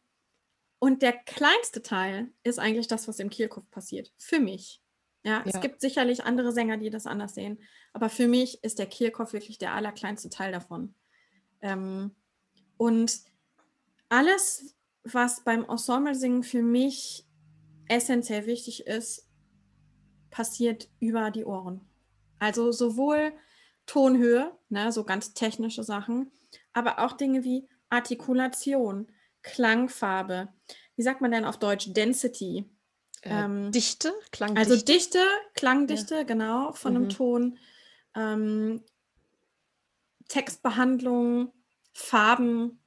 und 0.78 1.02
der 1.02 1.12
kleinste 1.12 1.82
Teil 1.82 2.30
ist 2.42 2.58
eigentlich 2.58 2.86
das, 2.86 3.08
was 3.08 3.18
im 3.18 3.30
Kehlkopf 3.30 3.70
passiert. 3.70 4.12
Für 4.18 4.38
mich. 4.38 4.82
Ja, 5.24 5.42
es 5.46 5.54
Ja. 5.54 5.60
gibt 5.60 5.80
sicherlich 5.80 6.24
andere 6.24 6.52
Sänger, 6.52 6.76
die 6.76 6.90
das 6.90 7.06
anders 7.06 7.34
sehen, 7.34 7.58
aber 7.92 8.08
für 8.10 8.28
mich 8.28 8.62
ist 8.62 8.78
der 8.78 8.86
Kehlkopf 8.86 9.32
wirklich 9.32 9.58
der 9.58 9.72
allerkleinste 9.74 10.28
Teil 10.28 10.52
davon. 10.52 10.94
Ähm, 11.62 12.14
und 12.76 13.20
alles, 14.10 14.76
was 15.02 15.42
beim 15.44 15.64
Ensemble-Singen 15.64 16.42
für 16.42 16.62
mich 16.62 17.26
essentiell 17.88 18.46
wichtig 18.46 18.86
ist, 18.86 19.26
passiert 20.30 20.88
über 21.00 21.30
die 21.30 21.44
Ohren. 21.44 21.80
Also 22.38 22.72
sowohl 22.72 23.32
Tonhöhe, 23.86 24.52
ne, 24.68 24.92
so 24.92 25.04
ganz 25.04 25.34
technische 25.34 25.84
Sachen, 25.84 26.32
aber 26.72 26.98
auch 26.98 27.12
Dinge 27.12 27.44
wie 27.44 27.68
Artikulation, 27.88 29.10
Klangfarbe. 29.42 30.48
Wie 30.96 31.02
sagt 31.02 31.20
man 31.20 31.30
denn 31.30 31.44
auf 31.44 31.58
Deutsch? 31.58 31.92
Density. 31.92 32.68
Äh, 33.24 33.30
Ähm, 33.44 33.72
Dichte, 33.72 34.12
Klangdichte. 34.30 34.72
Also 34.72 34.84
Dichte, 34.84 35.18
Klangdichte, 35.54 36.24
genau, 36.24 36.72
von 36.72 36.94
einem 36.96 37.04
Mhm. 37.04 37.08
Ton. 37.10 37.58
Ähm, 38.14 38.82
Textbehandlung, 40.28 41.52
Farben. 41.92 42.80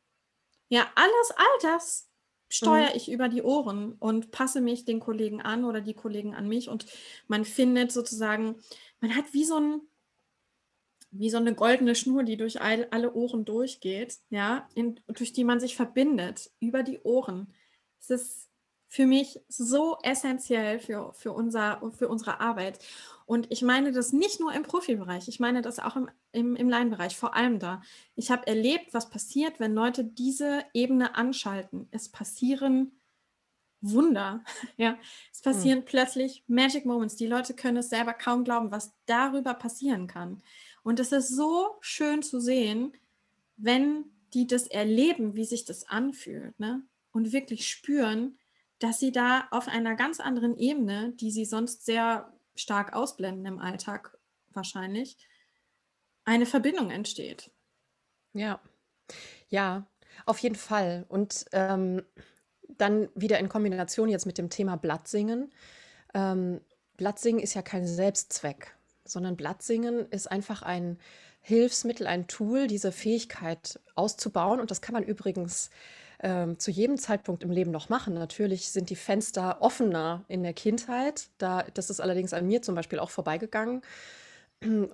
Ja, 0.70 0.88
alles, 0.96 1.32
all 1.36 1.60
das 1.62 2.10
steuere 2.50 2.96
ich 2.96 3.12
über 3.12 3.29
die 3.29 3.41
Ohren 3.41 3.94
und 3.94 4.32
passe 4.32 4.62
mich 4.62 4.86
den 4.86 5.00
Kollegen 5.00 5.41
an 5.41 5.65
oder 5.65 5.82
die 5.82 5.94
Kollegen 5.94 6.34
an 6.34 6.48
mich. 6.48 6.70
Und 6.70 6.86
man 7.27 7.46
findet 7.46 7.91
sozusagen, 7.91 8.56
man 9.01 9.15
hat 9.15 9.34
wie 9.34 9.44
so 9.46 9.60
ein, 9.60 9.82
wie 11.12 11.29
so 11.29 11.38
eine 11.38 11.56
goldene 11.56 11.96
Schnur, 11.96 12.24
die 12.24 12.38
durch 12.38 12.62
all, 12.62 12.88
alle 12.91 13.13
Ohren 13.13 13.46
durchgeht, 13.46 14.17
ja, 14.29 14.67
in, 14.75 15.00
durch 15.08 15.34
die 15.34 15.44
man 15.44 15.60
sich 15.60 15.75
verbindet, 15.75 16.51
über 16.60 16.84
die 16.84 17.00
Ohren. 17.00 17.53
Es 18.00 18.10
ist 18.10 18.47
für 18.88 19.06
mich 19.06 19.39
so 19.48 19.98
essentiell 20.03 20.79
für, 20.79 21.13
für, 21.13 21.34
unser, 21.34 21.82
für 21.98 22.08
unsere 22.08 22.39
Arbeit. 22.39 22.79
Und 23.25 23.51
ich 23.51 23.62
meine 23.62 23.91
das 23.91 24.13
nicht 24.13 24.39
nur 24.39 24.53
im 24.53 24.63
Profibereich, 24.63 25.27
ich 25.27 25.39
meine 25.39 25.62
das 25.62 25.79
auch 25.79 25.98
im, 25.98 26.10
im, 26.32 26.56
im 26.56 26.70
Laienbereich, 26.70 27.17
vor 27.17 27.36
allem 27.36 27.60
da. 27.60 27.82
Ich 28.15 28.32
habe 28.32 28.48
erlebt, 28.48 28.94
was 28.94 29.10
passiert, 29.10 29.60
wenn 29.60 29.74
Leute 29.74 30.06
diese 30.06 30.63
Ebene 30.74 31.15
anschalten. 31.15 31.88
Es 31.91 32.10
passieren 32.10 32.94
Wunder. 33.82 34.44
Ja, 34.77 34.98
es 35.32 35.41
passieren 35.41 35.86
plötzlich 35.86 36.44
Magic 36.48 36.86
Moments. 36.86 37.15
Die 37.15 37.27
Leute 37.27 37.53
können 37.53 37.77
es 37.77 37.89
selber 37.89 38.13
kaum 38.13 38.44
glauben, 38.44 38.72
was 38.72 38.94
darüber 39.06 39.53
passieren 39.53 40.08
kann. 40.08 40.41
Und 40.84 41.00
es 41.00 41.12
ist 41.12 41.36
so 41.36 41.75
schön 41.82 42.24
zu 42.24 42.39
sehen, 42.39 42.94
wenn 43.58 44.06
die 44.34 44.48
das 44.48 44.67
erleben, 44.67 45.36
wie 45.36 45.46
sich 45.46 45.65
das 45.65 45.88
anfühlt, 45.88 46.60
ne? 46.60 46.84
Und 47.12 47.32
wirklich 47.34 47.67
spüren, 47.67 48.38
dass 48.80 49.00
sie 49.00 49.12
da 49.12 49.48
auf 49.52 49.68
einer 49.68 49.96
ganz 49.96 50.20
anderen 50.20 50.58
Ebene, 50.58 51.14
die 51.14 51.32
sie 51.32 51.46
sonst 51.46 51.86
sehr 51.86 52.32
stark 52.56 52.94
ausblenden 52.94 53.46
im 53.46 53.60
Alltag 53.60 54.18
wahrscheinlich, 54.50 55.18
eine 56.26 56.46
Verbindung 56.46 56.92
entsteht. 56.92 57.52
Ja, 58.34 58.60
ja, 59.50 59.88
auf 60.26 60.40
jeden 60.40 60.56
Fall. 60.56 61.06
Und 61.08 61.46
ähm, 61.54 62.04
dann 62.68 63.10
wieder 63.16 63.40
in 63.40 63.50
Kombination 63.50 64.10
jetzt 64.10 64.26
mit 64.26 64.38
dem 64.38 64.50
Thema 64.50 64.76
Blattsingen. 64.76 65.54
Ähm, 66.14 66.62
Blattsingen 66.98 67.42
ist 67.42 67.54
ja 67.54 67.62
kein 67.62 67.88
Selbstzweck, 67.88 68.76
sondern 69.06 69.38
Blattsingen 69.38 70.10
ist 70.10 70.30
einfach 70.30 70.62
ein 70.62 71.00
Hilfsmittel, 71.42 72.08
ein 72.08 72.28
Tool, 72.28 72.68
diese 72.68 72.92
Fähigkeit 72.92 73.80
auszubauen. 73.96 74.60
Und 74.60 74.70
das 74.70 74.82
kann 74.82 74.94
man 74.94 75.04
übrigens 75.04 75.70
ähm, 76.20 76.60
zu 76.60 76.72
jedem 76.72 76.98
Zeitpunkt 76.98 77.44
im 77.44 77.52
Leben 77.52 77.72
noch 77.72 77.90
machen. 77.90 78.14
Natürlich 78.16 78.72
sind 78.72 78.90
die 78.90 78.96
Fenster 78.96 79.62
offener 79.62 80.26
in 80.28 80.44
der 80.44 80.54
Kindheit. 80.54 81.28
Da, 81.38 81.64
das 81.74 81.90
ist 81.90 82.00
allerdings 82.00 82.34
an 82.34 82.48
mir 82.48 82.62
zum 82.62 82.76
Beispiel 82.76 83.00
auch 83.00 83.10
vorbeigegangen. 83.10 83.82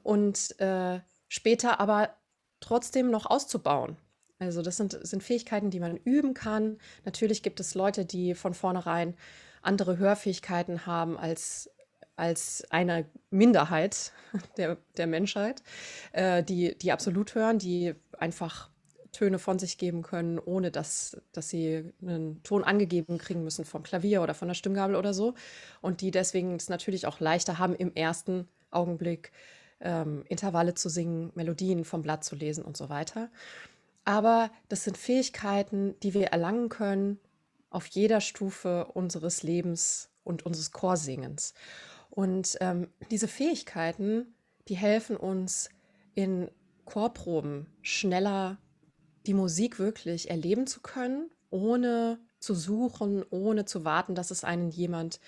Und 0.03 0.59
äh, 0.59 0.99
später 1.29 1.79
aber 1.79 2.09
trotzdem 2.59 3.09
noch 3.09 3.25
auszubauen. 3.25 3.97
Also 4.39 4.61
das 4.61 4.77
sind, 4.77 4.97
sind 5.01 5.23
Fähigkeiten, 5.23 5.69
die 5.69 5.79
man 5.79 5.97
üben 5.97 6.33
kann. 6.33 6.77
Natürlich 7.05 7.43
gibt 7.43 7.59
es 7.59 7.75
Leute, 7.75 8.05
die 8.05 8.35
von 8.35 8.53
vornherein 8.53 9.15
andere 9.61 9.97
Hörfähigkeiten 9.97 10.85
haben 10.85 11.17
als, 11.17 11.69
als 12.15 12.65
eine 12.69 13.05
Minderheit 13.29 14.11
der, 14.57 14.77
der 14.97 15.07
Menschheit, 15.07 15.63
äh, 16.11 16.43
die, 16.43 16.77
die 16.77 16.91
absolut 16.91 17.35
hören, 17.35 17.59
die 17.59 17.95
einfach 18.17 18.69
Töne 19.13 19.39
von 19.39 19.57
sich 19.59 19.77
geben 19.77 20.01
können, 20.01 20.39
ohne 20.39 20.71
dass, 20.71 21.17
dass 21.31 21.47
sie 21.47 21.93
einen 22.01 22.43
Ton 22.43 22.63
angegeben 22.63 23.17
kriegen 23.17 23.43
müssen 23.43 23.63
vom 23.63 23.83
Klavier 23.83 24.21
oder 24.21 24.33
von 24.33 24.49
der 24.49 24.55
Stimmgabel 24.55 24.95
oder 24.97 25.13
so. 25.13 25.35
Und 25.81 26.01
die 26.01 26.11
deswegen 26.11 26.55
es 26.55 26.67
natürlich 26.67 27.07
auch 27.07 27.21
leichter 27.21 27.59
haben, 27.59 27.75
im 27.75 27.93
ersten 27.93 28.49
Augenblick 28.71 29.31
ähm, 29.79 30.25
Intervalle 30.27 30.73
zu 30.73 30.89
singen, 30.89 31.31
Melodien 31.35 31.85
vom 31.85 32.01
Blatt 32.01 32.23
zu 32.23 32.35
lesen 32.35 32.65
und 32.65 32.75
so 32.75 32.89
weiter. 32.89 33.29
Aber 34.05 34.51
das 34.67 34.83
sind 34.83 34.97
Fähigkeiten, 34.97 35.95
die 36.03 36.13
wir 36.13 36.27
erlangen 36.27 36.69
können 36.69 37.19
auf 37.69 37.85
jeder 37.87 38.21
Stufe 38.21 38.85
unseres 38.93 39.43
Lebens 39.43 40.09
und 40.23 40.45
unseres 40.45 40.71
Chorsingens. 40.71 41.53
Und 42.09 42.57
ähm, 42.61 42.89
diese 43.09 43.27
Fähigkeiten, 43.27 44.35
die 44.67 44.75
helfen 44.75 45.17
uns 45.17 45.69
in 46.15 46.49
Chorproben 46.85 47.67
schneller 47.81 48.57
die 49.25 49.33
Musik 49.33 49.79
wirklich 49.79 50.29
erleben 50.29 50.67
zu 50.67 50.81
können, 50.81 51.29
ohne 51.49 52.19
zu 52.39 52.55
suchen, 52.55 53.23
ohne 53.29 53.65
zu 53.65 53.85
warten, 53.85 54.15
dass 54.15 54.31
es 54.31 54.43
einen 54.43 54.69
jemand, 54.69 55.19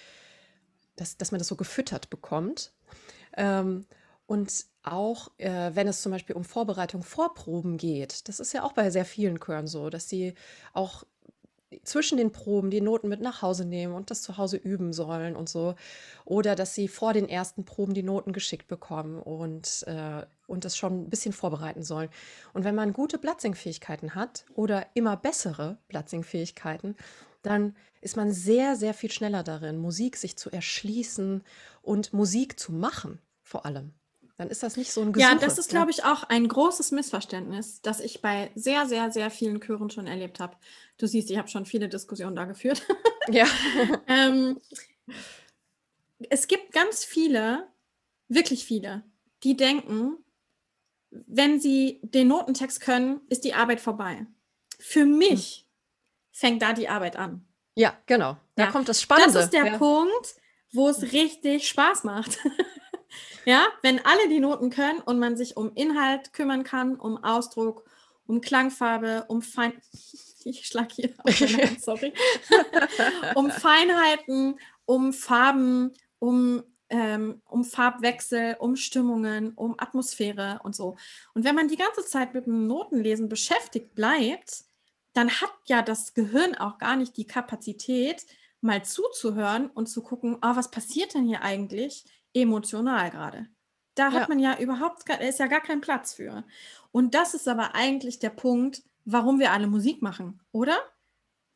dass, 0.96 1.18
dass 1.18 1.32
man 1.32 1.40
das 1.40 1.48
so 1.48 1.56
gefüttert 1.56 2.10
bekommt. 2.10 2.74
Ähm, 3.38 3.86
und 4.28 4.66
auch 4.84 5.32
äh, 5.38 5.72
wenn 5.74 5.88
es 5.88 6.02
zum 6.02 6.12
Beispiel 6.12 6.36
um 6.36 6.44
Vorbereitung, 6.44 7.04
Vorproben 7.04 7.78
geht, 7.78 8.28
das 8.28 8.40
ist 8.40 8.54
ja 8.54 8.64
auch 8.64 8.74
bei 8.74 8.90
sehr 8.90 9.06
vielen 9.06 9.40
Chören 9.40 9.68
so, 9.68 9.90
dass 9.90 10.10
sie 10.10 10.34
auch 10.74 11.04
zwischen 11.84 12.18
den 12.18 12.32
Proben 12.32 12.70
die 12.70 12.82
Noten 12.82 13.08
mit 13.10 13.22
nach 13.22 13.42
Hause 13.42 13.66
nehmen 13.66 13.94
und 13.94 14.12
das 14.12 14.22
zu 14.22 14.38
Hause 14.38 14.58
üben 14.58 14.94
sollen 14.94 15.36
und 15.36 15.50
so. 15.50 15.76
Oder 16.26 16.56
dass 16.56 16.76
sie 16.76 16.88
vor 16.88 17.14
den 17.14 17.30
ersten 17.30 17.66
Proben 17.66 17.94
die 17.94 18.04
Noten 18.04 18.34
geschickt 18.34 18.68
bekommen 18.68 19.20
und, 19.20 19.84
äh, 19.88 20.26
und 20.48 20.66
das 20.66 20.78
schon 20.78 21.04
ein 21.04 21.10
bisschen 21.10 21.34
vorbereiten 21.34 21.84
sollen. 21.84 22.10
Und 22.54 22.64
wenn 22.64 22.76
man 22.76 22.94
gute 22.94 23.18
Blatzing-Fähigkeiten 23.18 24.16
hat 24.16 24.46
oder 24.56 24.86
immer 24.94 25.18
bessere 25.18 25.78
Blatzing-Fähigkeiten, 25.88 26.96
dann 27.42 27.76
ist 28.02 28.18
man 28.18 28.32
sehr, 28.32 28.76
sehr 28.76 28.94
viel 28.94 29.12
schneller 29.12 29.44
darin, 29.44 29.78
Musik 29.78 30.18
sich 30.18 30.38
zu 30.38 30.52
erschließen 30.52 31.44
und 31.82 32.14
Musik 32.14 32.60
zu 32.60 32.72
machen, 32.72 33.20
vor 33.42 33.66
allem. 33.66 33.94
Dann 34.38 34.50
ist 34.50 34.64
das 34.64 34.76
nicht 34.76 34.92
so 34.92 35.02
ein 35.02 35.14
Gesuche. 35.14 35.32
Ja, 35.32 35.38
das 35.40 35.58
ist, 35.58 35.70
glaube 35.70 35.92
ich, 35.92 36.04
auch 36.04 36.24
ein 36.24 36.48
großes 36.48 36.92
Missverständnis, 36.92 37.82
das 37.82 38.02
ich 38.02 38.22
bei 38.22 38.52
sehr, 38.56 38.86
sehr, 38.86 39.10
sehr 39.12 39.32
vielen 39.32 39.62
Chören 39.62 39.90
schon 39.90 40.08
erlebt 40.08 40.40
habe. 40.42 40.58
Du 40.98 41.08
siehst, 41.08 41.32
ich 41.32 41.38
habe 41.38 41.48
schon 41.48 41.66
viele 41.66 41.88
Diskussionen 41.88 42.36
da 42.36 42.46
geführt. 42.46 42.82
Ja. 43.28 43.48
ähm, 44.06 44.62
es 46.30 46.46
gibt 46.46 46.72
ganz 46.74 47.04
viele, 47.04 47.68
wirklich 48.28 48.64
viele, 48.64 49.02
die 49.42 49.58
denken, 49.58 50.24
wenn 51.10 51.60
sie 51.60 52.00
den 52.04 52.28
Notentext 52.28 52.82
können, 52.82 53.22
ist 53.30 53.44
die 53.44 53.56
Arbeit 53.56 53.82
vorbei. 53.82 54.28
Für 54.78 55.02
hm. 55.02 55.18
mich 55.18 55.62
hm. 55.62 55.66
fängt 56.34 56.62
da 56.62 56.74
die 56.74 56.88
Arbeit 56.88 57.16
an. 57.16 57.48
Ja, 57.74 57.98
genau. 58.06 58.38
Da 58.56 58.66
ja. 58.66 58.72
kommt 58.72 58.90
das 58.90 59.02
Spannende. 59.02 59.34
Das 59.34 59.46
ist 59.46 59.54
der 59.54 59.66
ja. 59.66 59.78
Punkt, 59.80 60.36
wo 60.72 60.88
es 60.88 61.12
richtig 61.12 61.68
Spaß 61.68 62.04
macht. 62.04 62.38
ja, 63.46 63.68
wenn 63.82 64.04
alle 64.06 64.30
die 64.30 64.40
Noten 64.40 64.70
können 64.70 65.02
und 65.02 65.20
man 65.20 65.38
sich 65.38 65.58
um 65.58 65.74
Inhalt 65.76 66.34
kümmern 66.34 66.64
kann, 66.64 66.96
um 66.96 67.24
Ausdruck, 67.24 67.86
um 68.28 68.42
Klangfarbe, 68.42 69.26
um 69.28 69.42
Fein 69.42 69.74
ich 70.46 70.68
schlag 70.68 70.92
hier 70.92 71.14
auf 71.18 71.40
Hand, 71.40 71.82
sorry, 71.82 72.14
um 73.36 73.50
Feinheiten, 73.50 74.60
um 74.86 75.12
Farben, 75.14 75.94
um 76.20 76.64
ähm, 76.90 77.42
um 77.46 77.64
Farbwechsel, 77.64 78.58
um 78.60 78.76
Stimmungen, 78.76 79.54
um 79.56 79.76
Atmosphäre 79.80 80.60
und 80.64 80.76
so. 80.76 80.98
Und 81.34 81.44
wenn 81.44 81.56
man 81.56 81.68
die 81.68 81.78
ganze 81.78 82.06
Zeit 82.06 82.36
mit 82.36 82.46
dem 82.46 82.68
Notenlesen 82.68 83.28
beschäftigt 83.28 83.96
bleibt, 83.96 84.66
dann 85.14 85.30
hat 85.30 85.52
ja 85.66 85.82
das 85.82 86.14
Gehirn 86.14 86.56
auch 86.56 86.78
gar 86.78 86.96
nicht 86.96 87.18
die 87.18 87.26
Kapazität, 87.26 88.26
mal 88.62 88.84
zuzuhören 88.84 89.70
und 89.70 89.88
zu 89.88 90.04
gucken, 90.04 90.36
oh, 90.36 90.56
was 90.56 90.72
passiert 90.72 91.14
denn 91.14 91.26
hier 91.26 91.42
eigentlich 91.42 92.06
emotional 92.36 93.10
gerade? 93.10 93.48
Da 93.96 94.12
hat 94.12 94.24
ja. 94.24 94.28
man 94.28 94.40
ja 94.40 94.60
überhaupt, 94.60 95.08
da 95.08 95.16
ist 95.16 95.40
ja 95.40 95.48
gar 95.48 95.62
kein 95.62 95.82
Platz 95.82 96.14
für. 96.14 96.44
Und 96.92 97.16
das 97.16 97.34
ist 97.34 97.48
aber 97.48 97.74
eigentlich 97.74 98.20
der 98.20 98.30
Punkt, 98.30 98.84
warum 99.06 99.40
wir 99.40 99.52
alle 99.52 99.68
Musik 99.68 100.02
machen, 100.02 100.42
oder? 100.52 100.78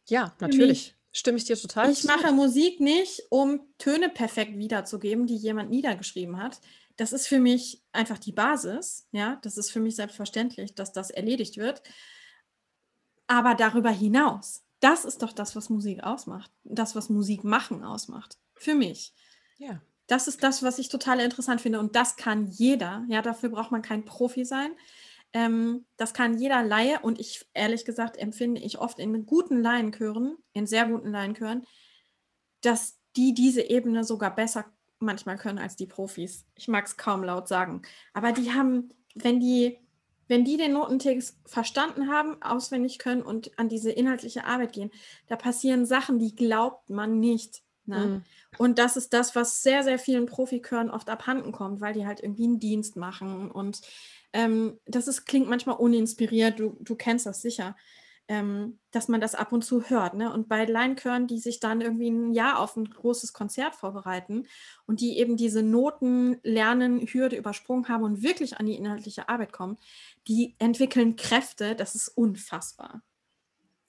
Ja, 0.07 0.33
natürlich. 0.39 0.95
Stimme 1.11 1.37
ich 1.37 1.45
dir 1.45 1.57
total 1.57 1.91
Ich 1.91 2.01
zu. 2.01 2.07
mache 2.07 2.31
Musik 2.31 2.79
nicht, 2.79 3.23
um 3.29 3.61
Töne 3.77 4.09
perfekt 4.09 4.57
wiederzugeben, 4.57 5.27
die 5.27 5.35
jemand 5.35 5.69
niedergeschrieben 5.69 6.41
hat. 6.41 6.61
Das 6.97 7.13
ist 7.13 7.27
für 7.27 7.39
mich 7.39 7.81
einfach 7.91 8.19
die 8.19 8.31
Basis. 8.31 9.07
Ja, 9.11 9.39
das 9.41 9.57
ist 9.57 9.71
für 9.71 9.79
mich 9.79 9.95
selbstverständlich, 9.95 10.75
dass 10.75 10.91
das 10.93 11.09
erledigt 11.09 11.57
wird. 11.57 11.81
Aber 13.27 13.55
darüber 13.55 13.89
hinaus, 13.89 14.63
das 14.79 15.05
ist 15.05 15.21
doch 15.21 15.33
das, 15.33 15.55
was 15.55 15.69
Musik 15.69 16.03
ausmacht. 16.03 16.51
Das, 16.63 16.95
was 16.95 17.09
Musik 17.09 17.43
machen 17.43 17.83
ausmacht. 17.83 18.37
Für 18.53 18.75
mich. 18.75 19.13
Ja. 19.57 19.81
Das 20.09 20.27
ist 20.27 20.43
das, 20.43 20.63
was 20.63 20.79
ich 20.79 20.89
total 20.89 21.19
interessant 21.19 21.61
finde. 21.61 21.79
Und 21.79 21.95
das 21.95 22.15
kann 22.15 22.47
jeder. 22.47 23.05
Ja, 23.09 23.21
dafür 23.21 23.49
braucht 23.49 23.71
man 23.71 23.83
kein 23.83 24.05
Profi 24.05 24.43
sein. 24.43 24.71
Ähm, 25.33 25.85
das 25.97 26.15
kann 26.15 26.39
jeder 26.39 26.63
Laie 26.63 26.99
und 27.01 27.19
ich, 27.19 27.45
ehrlich 27.53 27.85
gesagt, 27.85 28.17
empfinde 28.17 28.59
ich 28.59 28.79
oft 28.79 28.97
in 28.97 29.27
guten 29.27 29.61
Laienchören, 29.61 30.35
in 30.53 30.65
sehr 30.65 30.87
guten 30.87 31.11
Laienchören, 31.11 31.63
dass 32.61 32.97
die 33.15 33.35
diese 33.35 33.61
Ebene 33.61 34.03
sogar 34.03 34.35
besser 34.35 34.65
manchmal 34.97 35.37
können 35.37 35.59
als 35.59 35.75
die 35.75 35.85
Profis. 35.85 36.47
Ich 36.55 36.67
mag 36.67 36.85
es 36.87 36.97
kaum 36.97 37.23
laut 37.23 37.47
sagen. 37.47 37.83
Aber 38.13 38.31
die 38.31 38.51
haben, 38.51 38.89
wenn 39.13 39.39
die, 39.39 39.77
wenn 40.27 40.43
die 40.43 40.57
den 40.57 40.73
Notentext 40.73 41.37
verstanden 41.45 42.09
haben, 42.09 42.41
auswendig 42.41 42.97
können 42.97 43.21
und 43.21 43.57
an 43.59 43.69
diese 43.69 43.91
inhaltliche 43.91 44.45
Arbeit 44.45 44.73
gehen, 44.73 44.89
da 45.27 45.35
passieren 45.35 45.85
Sachen, 45.85 46.17
die 46.17 46.35
glaubt 46.35 46.89
man 46.89 47.19
nicht. 47.19 47.61
Ne? 47.85 48.05
Mhm. 48.05 48.23
Und 48.57 48.79
das 48.79 48.97
ist 48.97 49.13
das, 49.13 49.35
was 49.35 49.61
sehr, 49.61 49.83
sehr 49.83 49.99
vielen 49.99 50.25
Profikören 50.25 50.89
oft 50.89 51.09
abhanden 51.09 51.51
kommt, 51.51 51.81
weil 51.81 51.93
die 51.93 52.05
halt 52.05 52.21
irgendwie 52.21 52.45
einen 52.45 52.59
Dienst 52.59 52.95
machen. 52.95 53.51
Und 53.51 53.81
ähm, 54.33 54.79
das 54.85 55.07
ist, 55.07 55.25
klingt 55.25 55.49
manchmal 55.49 55.77
uninspiriert, 55.77 56.59
du, 56.59 56.75
du 56.79 56.95
kennst 56.95 57.25
das 57.25 57.41
sicher, 57.41 57.75
ähm, 58.27 58.79
dass 58.91 59.07
man 59.07 59.21
das 59.21 59.33
ab 59.33 59.51
und 59.51 59.63
zu 59.63 59.89
hört. 59.89 60.13
Ne? 60.13 60.31
Und 60.31 60.47
bei 60.47 60.65
Laienchören, 60.65 61.25
die 61.25 61.39
sich 61.39 61.59
dann 61.59 61.81
irgendwie 61.81 62.09
ein 62.09 62.31
Jahr 62.31 62.59
auf 62.59 62.75
ein 62.75 62.85
großes 62.85 63.33
Konzert 63.33 63.75
vorbereiten 63.75 64.47
und 64.85 65.01
die 65.01 65.17
eben 65.17 65.35
diese 65.35 65.63
Noten 65.63 66.39
lernen, 66.43 67.01
Hürde 67.01 67.35
übersprungen 67.35 67.87
haben 67.87 68.03
und 68.03 68.21
wirklich 68.21 68.57
an 68.57 68.67
die 68.67 68.75
inhaltliche 68.75 69.29
Arbeit 69.29 69.51
kommen, 69.51 69.77
die 70.27 70.55
entwickeln 70.59 71.15
Kräfte, 71.15 71.75
das 71.75 71.95
ist 71.95 72.09
unfassbar. 72.09 73.01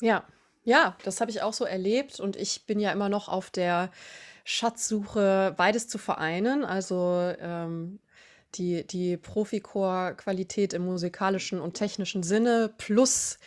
Ja, 0.01 0.25
ja, 0.64 0.96
das 1.05 1.20
habe 1.20 1.31
ich 1.31 1.42
auch 1.42 1.53
so 1.53 1.64
erlebt 1.64 2.18
und 2.18 2.37
ich 2.37 2.64
bin 2.66 2.81
ja 2.81 2.92
immer 2.92 3.11
noch 3.11 3.29
auf 3.29 3.51
der 3.51 3.90
Schatzsuche, 4.44 5.55
beides 5.57 5.88
zu 5.88 5.98
vereinen. 5.98 6.64
Also 6.64 7.33
ähm, 7.38 8.00
die, 8.55 8.87
die 8.87 9.16
Profichor-Qualität 9.16 10.72
im 10.72 10.85
musikalischen 10.85 11.61
und 11.61 11.74
technischen 11.74 12.22
Sinne 12.22 12.72
plus 12.79 13.38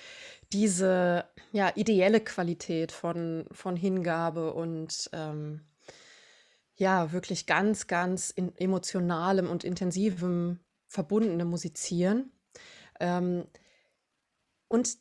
diese 0.54 1.26
ja, 1.52 1.72
ideelle 1.76 2.22
Qualität 2.22 2.92
von, 2.92 3.46
von 3.52 3.76
Hingabe 3.76 4.54
und 4.54 5.10
ähm, 5.14 5.62
ja, 6.76 7.12
wirklich 7.12 7.46
ganz, 7.46 7.88
ganz 7.88 8.34
emotionalem 8.58 9.50
und 9.50 9.64
intensivem 9.64 10.60
verbundenem 10.88 11.48
Musizieren. 11.48 12.32
Ähm, 13.00 13.46
und 14.68 14.98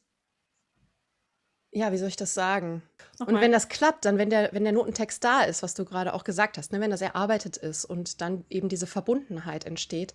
ja, 1.73 1.91
wie 1.91 1.97
soll 1.97 2.09
ich 2.09 2.17
das 2.17 2.35
sagen? 2.35 2.83
Und 3.19 3.41
wenn 3.41 3.51
das 3.51 3.69
klappt, 3.69 4.05
dann, 4.05 4.19
wenn 4.19 4.29
der, 4.29 4.53
wenn 4.53 4.65
der 4.65 4.75
Notentext 4.75 5.25
da 5.25 5.43
ist, 5.43 5.63
was 5.63 5.75
du 5.75 5.85
gerade 5.85 6.13
auch 6.13 6.23
gesagt 6.23 6.59
hast, 6.59 6.73
ne, 6.73 6.81
wenn 6.81 6.91
das 6.91 7.01
erarbeitet 7.01 7.57
ist 7.57 7.85
und 7.87 8.21
dann 8.21 8.45
eben 8.51 8.69
diese 8.69 8.87
Verbundenheit 8.87 9.65
entsteht, 9.65 10.15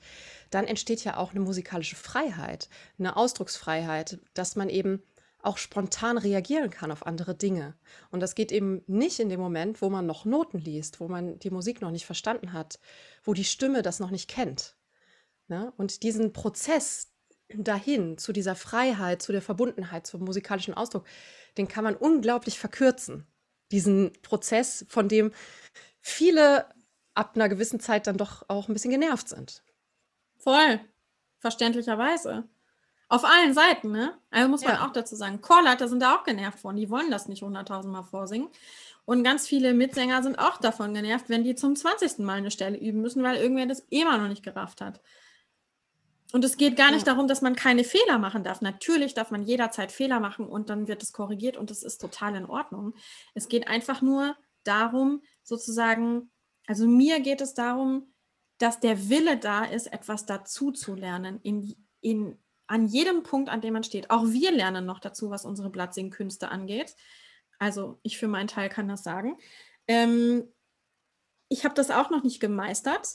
dann 0.51 0.65
entsteht 0.65 1.03
ja 1.03 1.17
auch 1.17 1.31
eine 1.31 1.39
musikalische 1.39 1.95
Freiheit, 1.95 2.69
eine 2.99 3.17
Ausdrucksfreiheit, 3.17 4.19
dass 4.35 4.55
man 4.55 4.69
eben 4.69 5.01
auch 5.41 5.57
spontan 5.57 6.17
reagieren 6.17 6.69
kann 6.69 6.91
auf 6.91 7.05
andere 7.05 7.33
Dinge. 7.33 7.75
Und 8.11 8.19
das 8.19 8.35
geht 8.35 8.51
eben 8.51 8.83
nicht 8.85 9.19
in 9.19 9.29
dem 9.29 9.39
Moment, 9.39 9.81
wo 9.81 9.89
man 9.89 10.05
noch 10.05 10.25
Noten 10.25 10.59
liest, 10.59 10.99
wo 10.99 11.07
man 11.07 11.39
die 11.39 11.49
Musik 11.51 11.81
noch 11.81 11.91
nicht 11.91 12.05
verstanden 12.05 12.53
hat, 12.53 12.79
wo 13.23 13.33
die 13.33 13.45
Stimme 13.45 13.81
das 13.81 13.99
noch 13.99 14.11
nicht 14.11 14.29
kennt. 14.29 14.75
Ne? 15.47 15.73
Und 15.77 16.03
diesen 16.03 16.33
Prozess 16.33 17.11
dahin, 17.49 18.17
zu 18.17 18.33
dieser 18.33 18.55
Freiheit, 18.55 19.21
zu 19.21 19.31
der 19.31 19.41
Verbundenheit, 19.41 20.05
zum 20.07 20.23
musikalischen 20.23 20.73
Ausdruck, 20.73 21.05
den 21.57 21.67
kann 21.67 21.83
man 21.83 21.95
unglaublich 21.95 22.59
verkürzen. 22.59 23.25
Diesen 23.71 24.11
Prozess, 24.21 24.85
von 24.89 25.09
dem 25.09 25.31
viele 26.01 26.65
ab 27.13 27.31
einer 27.35 27.49
gewissen 27.49 27.79
Zeit 27.79 28.07
dann 28.07 28.17
doch 28.17 28.43
auch 28.47 28.67
ein 28.67 28.73
bisschen 28.73 28.91
genervt 28.91 29.27
sind. 29.27 29.63
Voll. 30.37 30.79
Verständlicherweise. 31.39 32.47
Auf 33.09 33.23
allen 33.23 33.53
Seiten, 33.53 33.91
ne? 33.91 34.17
Also 34.31 34.49
muss 34.49 34.63
man 34.63 34.75
ja. 34.75 34.85
auch 34.85 34.91
dazu 34.91 35.15
sagen. 35.15 35.41
Chorleiter 35.41 35.87
sind 35.87 36.01
da 36.01 36.15
auch 36.15 36.23
genervt 36.23 36.59
von. 36.59 36.75
Die 36.75 36.89
wollen 36.89 37.09
das 37.09 37.27
nicht 37.27 37.41
hunderttausendmal 37.41 38.03
vorsingen. 38.03 38.49
Und 39.05 39.23
ganz 39.23 39.47
viele 39.47 39.73
Mitsänger 39.73 40.21
sind 40.21 40.37
auch 40.37 40.57
davon 40.57 40.93
genervt, 40.93 41.29
wenn 41.29 41.45
die 41.45 41.55
zum 41.55 41.75
20. 41.75 42.19
Mal 42.19 42.39
eine 42.39 42.51
Stelle 42.51 42.77
üben 42.77 43.01
müssen, 43.01 43.23
weil 43.23 43.37
irgendwer 43.37 43.65
das 43.65 43.79
immer 43.89 44.17
noch 44.17 44.27
nicht 44.27 44.43
gerafft 44.43 44.81
hat. 44.81 44.99
Und 46.33 46.43
es 46.43 46.57
geht 46.57 46.75
gar 46.75 46.91
nicht 46.91 47.07
ja. 47.07 47.13
darum, 47.13 47.27
dass 47.27 47.41
man 47.41 47.55
keine 47.55 47.83
Fehler 47.83 48.17
machen 48.17 48.43
darf. 48.43 48.61
Natürlich 48.61 49.13
darf 49.13 49.31
man 49.31 49.43
jederzeit 49.43 49.91
Fehler 49.91 50.19
machen 50.19 50.45
und 50.45 50.69
dann 50.69 50.87
wird 50.87 51.01
es 51.01 51.13
korrigiert 51.13 51.55
und 51.55 51.69
das 51.69 51.83
ist 51.83 51.99
total 51.99 52.35
in 52.35 52.45
Ordnung. 52.45 52.93
Es 53.33 53.47
geht 53.47 53.67
einfach 53.67 54.01
nur 54.01 54.35
darum, 54.63 55.21
sozusagen, 55.43 56.29
also 56.65 56.85
mir 56.85 57.21
geht 57.21 57.39
es 57.39 57.53
darum, 57.53 58.13
dass 58.57 58.79
der 58.79 59.09
Wille 59.09 59.37
da 59.37 59.63
ist, 59.63 59.87
etwas 59.87 60.25
dazu 60.25 60.71
zu 60.71 60.95
lernen, 60.95 61.39
in, 61.43 61.75
in, 62.01 62.37
an 62.65 62.87
jedem 62.87 63.23
Punkt, 63.23 63.49
an 63.49 63.61
dem 63.61 63.73
man 63.73 63.83
steht. 63.83 64.09
Auch 64.09 64.25
wir 64.25 64.51
lernen 64.51 64.85
noch 64.85 64.99
dazu, 64.99 65.29
was 65.29 65.45
unsere 65.45 65.69
Blattsingkünste 65.69 66.49
angeht. 66.49 66.95
Also 67.59 67.99
ich 68.03 68.17
für 68.17 68.27
meinen 68.27 68.47
Teil 68.47 68.67
kann 68.69 68.87
das 68.87 69.03
sagen. 69.03 69.37
Ähm, 69.87 70.51
ich 71.49 71.63
habe 71.63 71.75
das 71.75 71.91
auch 71.91 72.09
noch 72.09 72.23
nicht 72.23 72.41
gemeistert, 72.41 73.07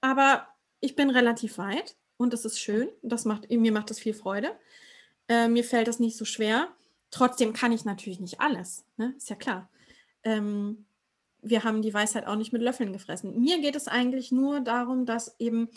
aber 0.00 0.46
ich 0.80 0.96
bin 0.96 1.10
relativ 1.10 1.58
weit 1.58 1.96
und 2.16 2.32
das 2.32 2.44
ist 2.44 2.58
schön. 2.58 2.88
Das 3.02 3.24
macht, 3.24 3.50
mir 3.50 3.72
macht 3.72 3.90
das 3.90 3.98
viel 3.98 4.14
Freude. 4.14 4.58
Äh, 5.28 5.48
mir 5.48 5.64
fällt 5.64 5.88
das 5.88 5.98
nicht 5.98 6.16
so 6.16 6.24
schwer. 6.24 6.68
Trotzdem 7.10 7.52
kann 7.52 7.72
ich 7.72 7.84
natürlich 7.84 8.20
nicht 8.20 8.40
alles. 8.40 8.84
Ne? 8.96 9.14
Ist 9.16 9.30
ja 9.30 9.36
klar. 9.36 9.70
Ähm, 10.22 10.86
wir 11.40 11.64
haben 11.64 11.82
die 11.82 11.94
Weisheit 11.94 12.26
auch 12.26 12.36
nicht 12.36 12.52
mit 12.52 12.62
Löffeln 12.62 12.92
gefressen. 12.92 13.40
Mir 13.40 13.60
geht 13.60 13.76
es 13.76 13.88
eigentlich 13.88 14.32
nur 14.32 14.60
darum, 14.60 15.06
dass 15.06 15.38
eben 15.38 15.68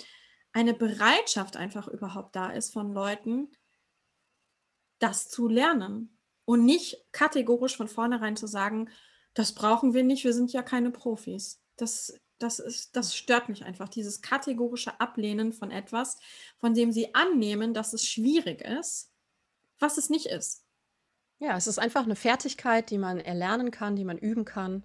eine 0.52 0.74
Bereitschaft 0.74 1.58
einfach 1.58 1.88
überhaupt 1.88 2.36
da 2.36 2.50
ist 2.50 2.74
von 2.74 2.92
Leuten, 2.94 3.52
das 4.98 5.30
zu 5.30 5.48
lernen 5.48 6.18
und 6.46 6.66
nicht 6.66 7.06
kategorisch 7.12 7.78
von 7.78 7.88
vornherein 7.88 8.36
zu 8.36 8.48
sagen, 8.48 8.90
das 9.34 9.54
brauchen 9.54 9.94
wir 9.94 10.04
nicht, 10.04 10.24
wir 10.24 10.34
sind 10.34 10.52
ja 10.52 10.64
keine 10.64 10.92
Profis. 10.92 11.62
Das, 11.76 12.20
das, 12.39 12.60
ist, 12.60 12.95
das 12.95 13.15
stört 13.15 13.49
mich 13.49 13.63
einfach, 13.63 13.89
dieses 13.89 14.21
kategorische 14.21 14.99
Ablehnen 14.99 15.54
von 15.54 15.71
etwas, 15.71 16.17
von 16.58 16.73
dem 16.73 16.91
sie 16.91 17.13
annehmen, 17.13 17.73
dass 17.73 17.93
es 17.93 18.08
schwierig 18.08 18.62
ist, 18.62 19.12
was 19.80 19.97
es 19.97 20.10
nicht 20.10 20.25
ist. 20.25 20.63
Ja, 21.39 21.56
es 21.56 21.67
ist 21.67 21.80
einfach 21.80 22.04
eine 22.04 22.15
Fertigkeit, 22.15 22.89
die 22.89 22.97
man 22.97 23.19
erlernen 23.19 23.71
kann, 23.71 23.95
die 23.95 24.04
man 24.04 24.17
üben 24.17 24.45
kann. 24.45 24.84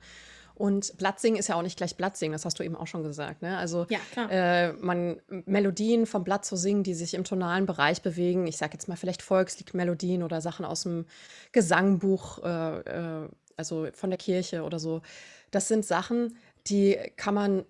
Und 0.54 0.96
Blattsingen 0.98 1.38
ist 1.38 1.48
ja 1.48 1.56
auch 1.56 1.62
nicht 1.62 1.76
gleich 1.76 1.96
Blattsingen, 1.96 2.32
das 2.32 2.44
hast 2.44 2.60
du 2.60 2.62
eben 2.62 2.76
auch 2.76 2.86
schon 2.86 3.02
gesagt. 3.02 3.42
Ne? 3.42 3.58
Also 3.58 3.86
ja, 3.88 3.98
äh, 4.30 4.72
man 4.74 5.20
Melodien 5.28 6.06
vom 6.06 6.22
Blatt 6.22 6.44
zu 6.44 6.54
singen, 6.54 6.84
die 6.84 6.94
sich 6.94 7.14
im 7.14 7.24
tonalen 7.24 7.66
Bereich 7.66 8.02
bewegen. 8.02 8.46
Ich 8.46 8.56
sage 8.56 8.74
jetzt 8.74 8.88
mal 8.88 8.96
vielleicht 8.96 9.22
Volksliedmelodien 9.22 10.22
oder 10.22 10.40
Sachen 10.40 10.64
aus 10.64 10.84
dem 10.84 11.06
Gesangbuch, 11.50 12.38
äh, 12.44 12.78
äh, 12.80 13.28
also 13.56 13.88
von 13.94 14.10
der 14.10 14.18
Kirche 14.18 14.62
oder 14.62 14.78
so. 14.78 15.02
Das 15.50 15.66
sind 15.66 15.84
Sachen, 15.84 16.36
die 16.66 16.98
kann 17.16 17.34
man 17.34 17.64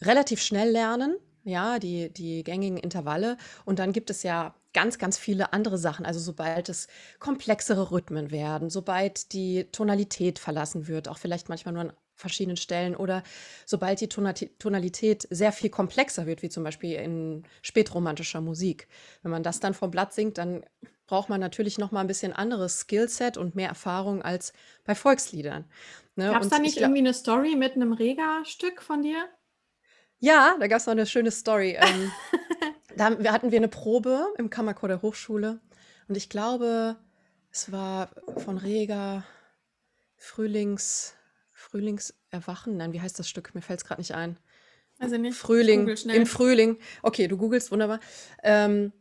relativ 0.00 0.40
schnell 0.40 0.70
lernen. 0.70 1.16
Ja, 1.44 1.78
die, 1.78 2.12
die 2.12 2.42
gängigen 2.42 2.76
Intervalle. 2.76 3.36
Und 3.64 3.78
dann 3.78 3.92
gibt 3.92 4.10
es 4.10 4.24
ja 4.24 4.54
ganz, 4.72 4.98
ganz 4.98 5.16
viele 5.16 5.52
andere 5.52 5.78
Sachen. 5.78 6.04
Also 6.04 6.18
sobald 6.18 6.68
es 6.68 6.88
komplexere 7.20 7.92
Rhythmen 7.92 8.30
werden, 8.30 8.68
sobald 8.68 9.32
die 9.32 9.64
Tonalität 9.70 10.38
verlassen 10.38 10.88
wird, 10.88 11.08
auch 11.08 11.18
vielleicht 11.18 11.48
manchmal 11.48 11.72
nur 11.72 11.82
an 11.82 11.92
verschiedenen 12.16 12.56
Stellen 12.56 12.96
oder 12.96 13.22
sobald 13.64 14.00
die 14.00 14.08
Tonalität 14.08 15.26
sehr 15.30 15.52
viel 15.52 15.70
komplexer 15.70 16.26
wird, 16.26 16.42
wie 16.42 16.48
zum 16.48 16.64
Beispiel 16.64 16.94
in 16.94 17.44
spätromantischer 17.62 18.40
Musik. 18.40 18.88
Wenn 19.22 19.30
man 19.30 19.42
das 19.42 19.60
dann 19.60 19.74
vom 19.74 19.90
Blatt 19.90 20.12
singt, 20.12 20.38
dann 20.38 20.64
braucht 21.06 21.28
man 21.28 21.40
natürlich 21.40 21.78
noch 21.78 21.92
mal 21.92 22.00
ein 22.00 22.06
bisschen 22.06 22.32
anderes 22.32 22.80
Skillset 22.80 23.36
und 23.36 23.54
mehr 23.54 23.68
Erfahrung 23.68 24.22
als 24.22 24.52
bei 24.84 24.94
Volksliedern. 24.94 25.64
Ne? 26.16 26.30
Gab 26.32 26.42
es 26.42 26.48
da 26.48 26.58
nicht 26.58 26.78
irgendwie 26.78 27.00
eine 27.00 27.14
Story 27.14 27.54
mit 27.56 27.74
einem 27.74 27.92
Rega-Stück 27.92 28.82
von 28.82 29.02
dir? 29.02 29.28
Ja, 30.18 30.56
da 30.58 30.66
gab 30.66 30.78
es 30.78 30.86
noch 30.86 30.92
eine 30.92 31.06
schöne 31.06 31.30
Story. 31.30 31.76
Ähm, 31.78 32.10
da 32.96 33.32
hatten 33.32 33.50
wir 33.50 33.58
eine 33.58 33.68
Probe 33.68 34.26
im 34.38 34.50
Kammerchor 34.50 34.88
der 34.88 35.02
Hochschule 35.02 35.60
und 36.08 36.16
ich 36.16 36.28
glaube, 36.28 36.96
es 37.50 37.70
war 37.72 38.10
von 38.38 38.58
Rega 38.58 39.24
Frühlings, 40.16 41.14
Frühlingserwachen. 41.52 42.76
Nein, 42.76 42.92
wie 42.92 43.00
heißt 43.00 43.18
das 43.18 43.28
Stück? 43.28 43.54
Mir 43.54 43.62
fällt 43.62 43.80
es 43.80 43.84
gerade 43.84 44.00
nicht 44.00 44.14
ein. 44.14 44.38
Also 44.98 45.18
nicht. 45.18 45.36
Frühling, 45.36 45.88
im 45.88 46.26
Frühling. 46.26 46.78
Okay, 47.02 47.28
du 47.28 47.36
googelst, 47.36 47.70
wunderbar. 47.70 48.00
Ähm, 48.42 48.92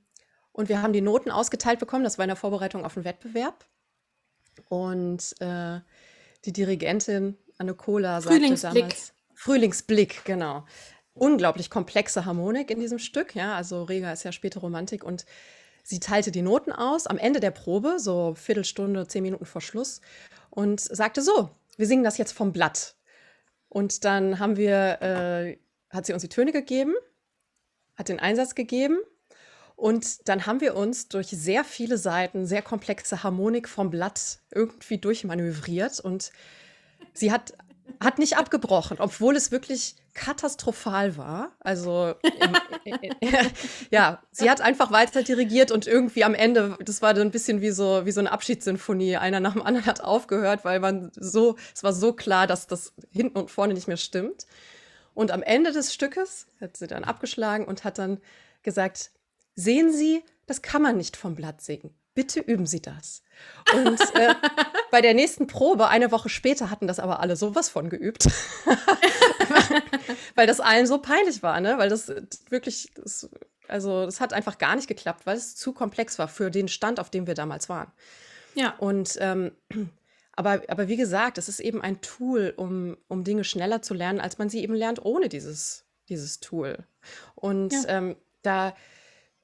und 0.55 0.69
wir 0.69 0.81
haben 0.81 0.93
die 0.93 1.01
Noten 1.01 1.31
ausgeteilt 1.31 1.79
bekommen. 1.79 2.03
Das 2.03 2.17
war 2.17 2.25
in 2.25 2.29
der 2.29 2.35
Vorbereitung 2.35 2.85
auf 2.85 2.95
den 2.95 3.03
Wettbewerb. 3.03 3.65
Und 4.69 5.35
äh, 5.41 5.79
die 6.45 6.53
Dirigentin 6.53 7.37
Anne 7.57 7.73
Kohler 7.73 8.21
sagte 8.21 8.55
damals. 8.55 9.13
Frühlingsblick, 9.33 10.23
genau 10.25 10.65
unglaublich 11.15 11.69
komplexe 11.69 12.25
Harmonik 12.25 12.69
in 12.69 12.79
diesem 12.79 12.99
Stück. 12.99 13.35
Ja, 13.35 13.55
also 13.55 13.83
Rega 13.83 14.11
ist 14.11 14.23
ja 14.23 14.31
späte 14.31 14.59
Romantik 14.59 15.03
und 15.03 15.25
sie 15.83 15.99
teilte 15.99 16.31
die 16.31 16.41
Noten 16.41 16.71
aus 16.71 17.07
am 17.07 17.17
Ende 17.17 17.39
der 17.39 17.51
Probe, 17.51 17.99
so 17.99 18.35
Viertelstunde, 18.35 19.07
zehn 19.07 19.23
Minuten 19.23 19.45
vor 19.45 19.61
Schluss 19.61 20.01
und 20.49 20.79
sagte 20.79 21.21
so, 21.21 21.49
wir 21.77 21.87
singen 21.87 22.03
das 22.03 22.17
jetzt 22.17 22.33
vom 22.33 22.51
Blatt. 22.51 22.95
Und 23.69 24.05
dann 24.05 24.39
haben 24.39 24.57
wir, 24.57 25.01
äh, 25.01 25.57
hat 25.89 26.05
sie 26.05 26.13
uns 26.13 26.21
die 26.21 26.29
Töne 26.29 26.51
gegeben, 26.51 26.93
hat 27.95 28.09
den 28.09 28.19
Einsatz 28.19 28.53
gegeben 28.55 28.99
und 29.75 30.27
dann 30.29 30.45
haben 30.45 30.61
wir 30.61 30.75
uns 30.75 31.09
durch 31.09 31.27
sehr 31.27 31.63
viele 31.63 31.97
Seiten, 31.97 32.45
sehr 32.45 32.61
komplexe 32.61 33.23
Harmonik 33.23 33.67
vom 33.67 33.89
Blatt 33.89 34.39
irgendwie 34.51 34.97
durchmanövriert 34.97 35.99
und 35.99 36.31
sie 37.13 37.31
hat 37.31 37.53
hat 37.99 38.17
nicht 38.19 38.37
abgebrochen, 38.37 38.97
obwohl 38.99 39.35
es 39.35 39.51
wirklich 39.51 39.95
katastrophal 40.13 41.17
war. 41.17 41.51
Also 41.59 42.15
ja, 43.91 44.21
sie 44.31 44.49
hat 44.49 44.61
einfach 44.61 44.91
weiter 44.91 45.23
dirigiert 45.23 45.71
und 45.71 45.87
irgendwie 45.87 46.23
am 46.23 46.33
Ende, 46.33 46.77
das 46.83 47.01
war 47.01 47.13
dann 47.13 47.27
ein 47.27 47.31
bisschen 47.31 47.61
wie 47.61 47.71
so 47.71 48.05
wie 48.05 48.11
so 48.11 48.21
eine 48.21 48.31
Abschiedssinfonie. 48.31 49.17
Einer 49.17 49.39
nach 49.39 49.53
dem 49.53 49.61
anderen 49.61 49.85
hat 49.85 50.01
aufgehört, 50.01 50.65
weil 50.65 50.79
man 50.79 51.11
so, 51.15 51.57
es 51.73 51.83
war 51.83 51.93
so 51.93 52.13
klar, 52.13 52.47
dass 52.47 52.67
das 52.67 52.93
hinten 53.11 53.37
und 53.37 53.51
vorne 53.51 53.73
nicht 53.73 53.87
mehr 53.87 53.97
stimmt. 53.97 54.45
Und 55.13 55.31
am 55.31 55.43
Ende 55.43 55.71
des 55.71 55.93
Stückes 55.93 56.47
hat 56.59 56.77
sie 56.77 56.87
dann 56.87 57.03
abgeschlagen 57.03 57.65
und 57.65 57.83
hat 57.83 57.97
dann 57.97 58.19
gesagt: 58.63 59.11
Sehen 59.55 59.91
Sie, 59.91 60.23
das 60.45 60.61
kann 60.61 60.81
man 60.81 60.97
nicht 60.97 61.17
vom 61.17 61.35
Blatt 61.35 61.61
singen 61.61 61.93
bitte 62.15 62.39
üben 62.39 62.65
Sie 62.65 62.81
das. 62.81 63.21
Und 63.73 64.01
äh, 64.15 64.33
bei 64.91 65.01
der 65.01 65.13
nächsten 65.13 65.45
Probe, 65.45 65.89
eine 65.89 66.11
Woche 66.11 66.29
später, 66.29 66.71
hatten 66.71 66.87
das 66.87 66.99
aber 66.99 67.19
alle 67.19 67.35
sowas 67.35 67.69
von 67.69 67.89
geübt. 67.89 68.25
weil 70.35 70.47
das 70.47 70.61
allen 70.61 70.87
so 70.87 70.97
peinlich 70.97 71.43
war, 71.43 71.59
ne? 71.59 71.77
Weil 71.77 71.89
das 71.89 72.11
wirklich, 72.49 72.91
das, 72.95 73.29
also 73.67 74.05
das 74.05 74.21
hat 74.21 74.33
einfach 74.33 74.57
gar 74.57 74.75
nicht 74.75 74.87
geklappt, 74.87 75.25
weil 75.25 75.37
es 75.37 75.55
zu 75.55 75.73
komplex 75.73 76.17
war 76.17 76.27
für 76.27 76.49
den 76.49 76.69
Stand, 76.69 76.99
auf 76.99 77.11
dem 77.11 77.27
wir 77.27 77.35
damals 77.35 77.69
waren. 77.69 77.91
Ja. 78.55 78.73
Und 78.77 79.17
ähm, 79.19 79.51
aber, 80.37 80.63
aber 80.67 80.87
wie 80.87 80.97
gesagt, 80.97 81.37
es 81.37 81.49
ist 81.49 81.59
eben 81.59 81.81
ein 81.81 82.01
Tool, 82.01 82.53
um, 82.55 82.97
um 83.07 83.23
Dinge 83.23 83.43
schneller 83.43 83.81
zu 83.81 83.93
lernen, 83.93 84.19
als 84.19 84.37
man 84.37 84.49
sie 84.49 84.63
eben 84.63 84.73
lernt 84.73 85.03
ohne 85.03 85.29
dieses, 85.29 85.85
dieses 86.09 86.39
Tool. 86.39 86.77
Und 87.35 87.73
ja. 87.73 87.83
ähm, 87.87 88.15
da, 88.41 88.75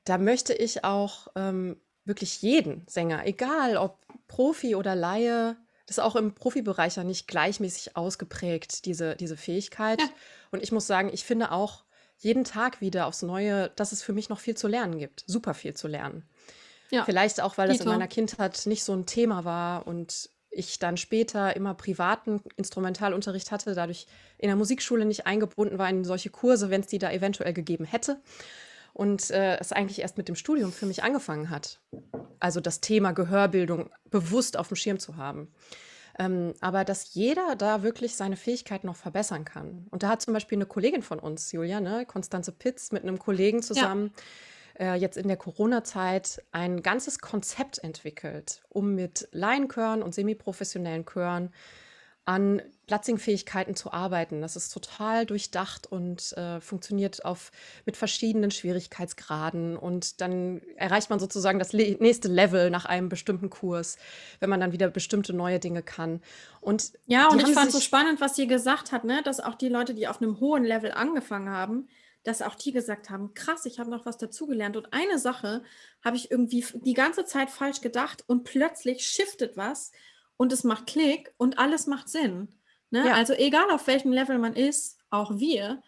da 0.03 0.17
möchte 0.17 0.53
ich 0.53 0.83
auch 0.83 1.27
ähm, 1.35 1.77
wirklich 2.05 2.41
jeden 2.41 2.85
Sänger, 2.87 3.25
egal 3.25 3.77
ob 3.77 3.99
Profi 4.27 4.75
oder 4.75 4.95
Laie, 4.95 5.57
das 5.85 5.97
ist 5.97 6.03
auch 6.03 6.15
im 6.15 6.33
Profibereich 6.33 6.95
ja 6.95 7.03
nicht 7.03 7.27
gleichmäßig 7.27 7.97
ausgeprägt, 7.97 8.85
diese, 8.85 9.15
diese 9.15 9.37
Fähigkeit. 9.37 9.99
Ja. 9.99 10.09
Und 10.51 10.63
ich 10.63 10.71
muss 10.71 10.87
sagen, 10.87 11.09
ich 11.11 11.25
finde 11.25 11.51
auch 11.51 11.83
jeden 12.17 12.43
Tag 12.43 12.81
wieder 12.81 13.07
aufs 13.07 13.23
Neue, 13.23 13.69
dass 13.75 13.91
es 13.91 14.01
für 14.01 14.13
mich 14.13 14.29
noch 14.29 14.39
viel 14.39 14.55
zu 14.55 14.67
lernen 14.67 14.99
gibt. 14.99 15.23
Super 15.27 15.53
viel 15.53 15.73
zu 15.73 15.87
lernen. 15.87 16.23
Ja. 16.91 17.03
Vielleicht 17.03 17.41
auch, 17.41 17.57
weil 17.57 17.67
das 17.67 17.81
in 17.81 17.87
meiner 17.87 18.07
Kindheit 18.07 18.65
nicht 18.65 18.83
so 18.83 18.93
ein 18.93 19.05
Thema 19.05 19.43
war 19.43 19.87
und 19.87 20.29
ich 20.49 20.79
dann 20.79 20.97
später 20.97 21.55
immer 21.55 21.73
privaten 21.73 22.41
Instrumentalunterricht 22.57 23.51
hatte, 23.51 23.73
dadurch 23.73 24.07
in 24.37 24.47
der 24.47 24.57
Musikschule 24.57 25.05
nicht 25.05 25.25
eingebunden 25.25 25.77
war 25.77 25.89
in 25.89 26.03
solche 26.03 26.29
Kurse, 26.29 26.69
wenn 26.69 26.81
es 26.81 26.87
die 26.87 26.99
da 26.99 27.11
eventuell 27.11 27.53
gegeben 27.53 27.85
hätte 27.85 28.21
und 28.93 29.29
äh, 29.31 29.57
es 29.59 29.71
eigentlich 29.71 29.99
erst 29.99 30.17
mit 30.17 30.27
dem 30.27 30.35
Studium 30.35 30.71
für 30.71 30.85
mich 30.85 31.03
angefangen 31.03 31.49
hat. 31.49 31.79
Also 32.39 32.59
das 32.59 32.81
Thema 32.81 33.11
Gehörbildung 33.11 33.89
bewusst 34.09 34.57
auf 34.57 34.67
dem 34.67 34.75
Schirm 34.75 34.99
zu 34.99 35.17
haben. 35.17 35.53
Ähm, 36.19 36.53
aber 36.59 36.83
dass 36.83 37.13
jeder 37.13 37.55
da 37.55 37.83
wirklich 37.83 38.15
seine 38.15 38.35
Fähigkeiten 38.35 38.87
noch 38.87 38.97
verbessern 38.97 39.45
kann. 39.45 39.87
Und 39.91 40.03
da 40.03 40.09
hat 40.09 40.21
zum 40.21 40.33
Beispiel 40.33 40.57
eine 40.57 40.65
Kollegin 40.65 41.03
von 41.03 41.19
uns, 41.19 41.51
Julia, 41.51 41.79
ne, 41.79 42.05
Konstanze 42.05 42.51
Pitz, 42.51 42.91
mit 42.91 43.03
einem 43.03 43.17
Kollegen 43.17 43.63
zusammen 43.63 44.11
ja. 44.77 44.93
äh, 44.93 44.97
jetzt 44.97 45.17
in 45.17 45.27
der 45.27 45.37
Corona-Zeit 45.37 46.43
ein 46.51 46.81
ganzes 46.81 47.19
Konzept 47.19 47.79
entwickelt, 47.79 48.61
um 48.67 48.93
mit 48.93 49.29
Laienchören 49.31 50.03
und 50.03 50.13
semiprofessionellen 50.13 51.05
Chören 51.05 51.53
an 52.25 52.61
Platzing-Fähigkeiten 52.87 53.75
zu 53.75 53.91
arbeiten. 53.91 54.41
Das 54.41 54.55
ist 54.55 54.69
total 54.69 55.25
durchdacht 55.25 55.91
und 55.91 56.33
äh, 56.33 56.59
funktioniert 56.59 57.23
auf, 57.25 57.51
mit 57.85 57.95
verschiedenen 57.95 58.51
Schwierigkeitsgraden. 58.51 59.77
Und 59.77 60.19
dann 60.21 60.61
erreicht 60.75 61.09
man 61.09 61.19
sozusagen 61.19 61.57
das 61.57 61.71
le 61.73 61.95
nächste 61.99 62.27
Level 62.27 62.69
nach 62.69 62.85
einem 62.85 63.09
bestimmten 63.09 63.49
Kurs, 63.49 63.97
wenn 64.39 64.49
man 64.49 64.59
dann 64.59 64.73
wieder 64.73 64.89
bestimmte 64.89 65.33
neue 65.33 65.59
Dinge 65.59 65.83
kann. 65.83 66.21
Und 66.59 66.93
ja, 67.05 67.29
und 67.29 67.41
ich 67.41 67.53
fand 67.53 67.71
so 67.71 67.79
spannend, 67.79 68.21
was 68.21 68.35
sie 68.35 68.47
gesagt 68.47 68.91
hat, 68.91 69.03
ne? 69.03 69.21
dass 69.23 69.39
auch 69.39 69.55
die 69.55 69.69
Leute, 69.69 69.93
die 69.93 70.07
auf 70.07 70.21
einem 70.21 70.39
hohen 70.39 70.63
Level 70.63 70.91
angefangen 70.91 71.49
haben, 71.49 71.87
dass 72.23 72.41
auch 72.41 72.55
die 72.55 72.71
gesagt 72.71 73.09
haben, 73.09 73.33
krass, 73.33 73.65
ich 73.65 73.79
habe 73.79 73.89
noch 73.89 74.05
was 74.05 74.17
dazugelernt. 74.17 74.77
Und 74.77 74.93
eine 74.93 75.17
Sache 75.17 75.63
habe 76.03 76.17
ich 76.17 76.29
irgendwie 76.29 76.63
die 76.73 76.93
ganze 76.93 77.25
Zeit 77.25 77.49
falsch 77.49 77.81
gedacht 77.81 78.23
und 78.27 78.43
plötzlich 78.43 79.07
shiftet 79.07 79.57
was 79.57 79.91
und 80.41 80.51
es 80.51 80.63
macht 80.63 80.87
Klick 80.87 81.31
und 81.37 81.59
alles 81.59 81.85
macht 81.85 82.09
Sinn. 82.09 82.47
Ne? 82.89 83.05
Ja. 83.05 83.13
Also 83.13 83.33
egal 83.33 83.69
auf 83.69 83.85
welchem 83.85 84.11
Level 84.11 84.39
man 84.39 84.55
ist, 84.55 84.97
auch 85.11 85.37
wir 85.37 85.83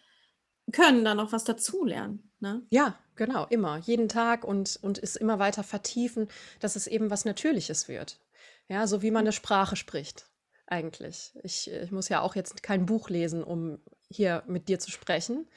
können 0.70 1.04
da 1.04 1.16
noch 1.16 1.32
was 1.32 1.42
dazulernen. 1.42 2.30
Ne? 2.38 2.64
Ja, 2.70 2.96
genau, 3.16 3.48
immer, 3.50 3.78
jeden 3.78 4.08
Tag 4.08 4.44
und, 4.44 4.78
und 4.80 5.02
es 5.02 5.16
immer 5.16 5.40
weiter 5.40 5.64
vertiefen, 5.64 6.28
dass 6.60 6.76
es 6.76 6.86
eben 6.86 7.10
was 7.10 7.24
Natürliches 7.24 7.88
wird. 7.88 8.20
Ja, 8.68 8.86
so 8.86 9.02
wie 9.02 9.10
man 9.10 9.22
eine 9.22 9.32
Sprache 9.32 9.74
spricht, 9.74 10.30
eigentlich. 10.68 11.34
Ich, 11.42 11.68
ich 11.68 11.90
muss 11.90 12.08
ja 12.08 12.20
auch 12.20 12.36
jetzt 12.36 12.62
kein 12.62 12.86
Buch 12.86 13.10
lesen, 13.10 13.42
um 13.42 13.80
hier 14.08 14.44
mit 14.46 14.68
dir 14.68 14.78
zu 14.78 14.92
sprechen. 14.92 15.48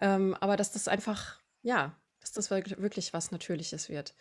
Ähm, 0.00 0.36
aber 0.40 0.56
dass 0.56 0.72
das 0.72 0.88
einfach, 0.88 1.38
ja, 1.62 1.96
dass 2.18 2.32
das 2.32 2.50
wirklich 2.50 3.12
was 3.12 3.30
Natürliches 3.30 3.88
wird. 3.88 4.12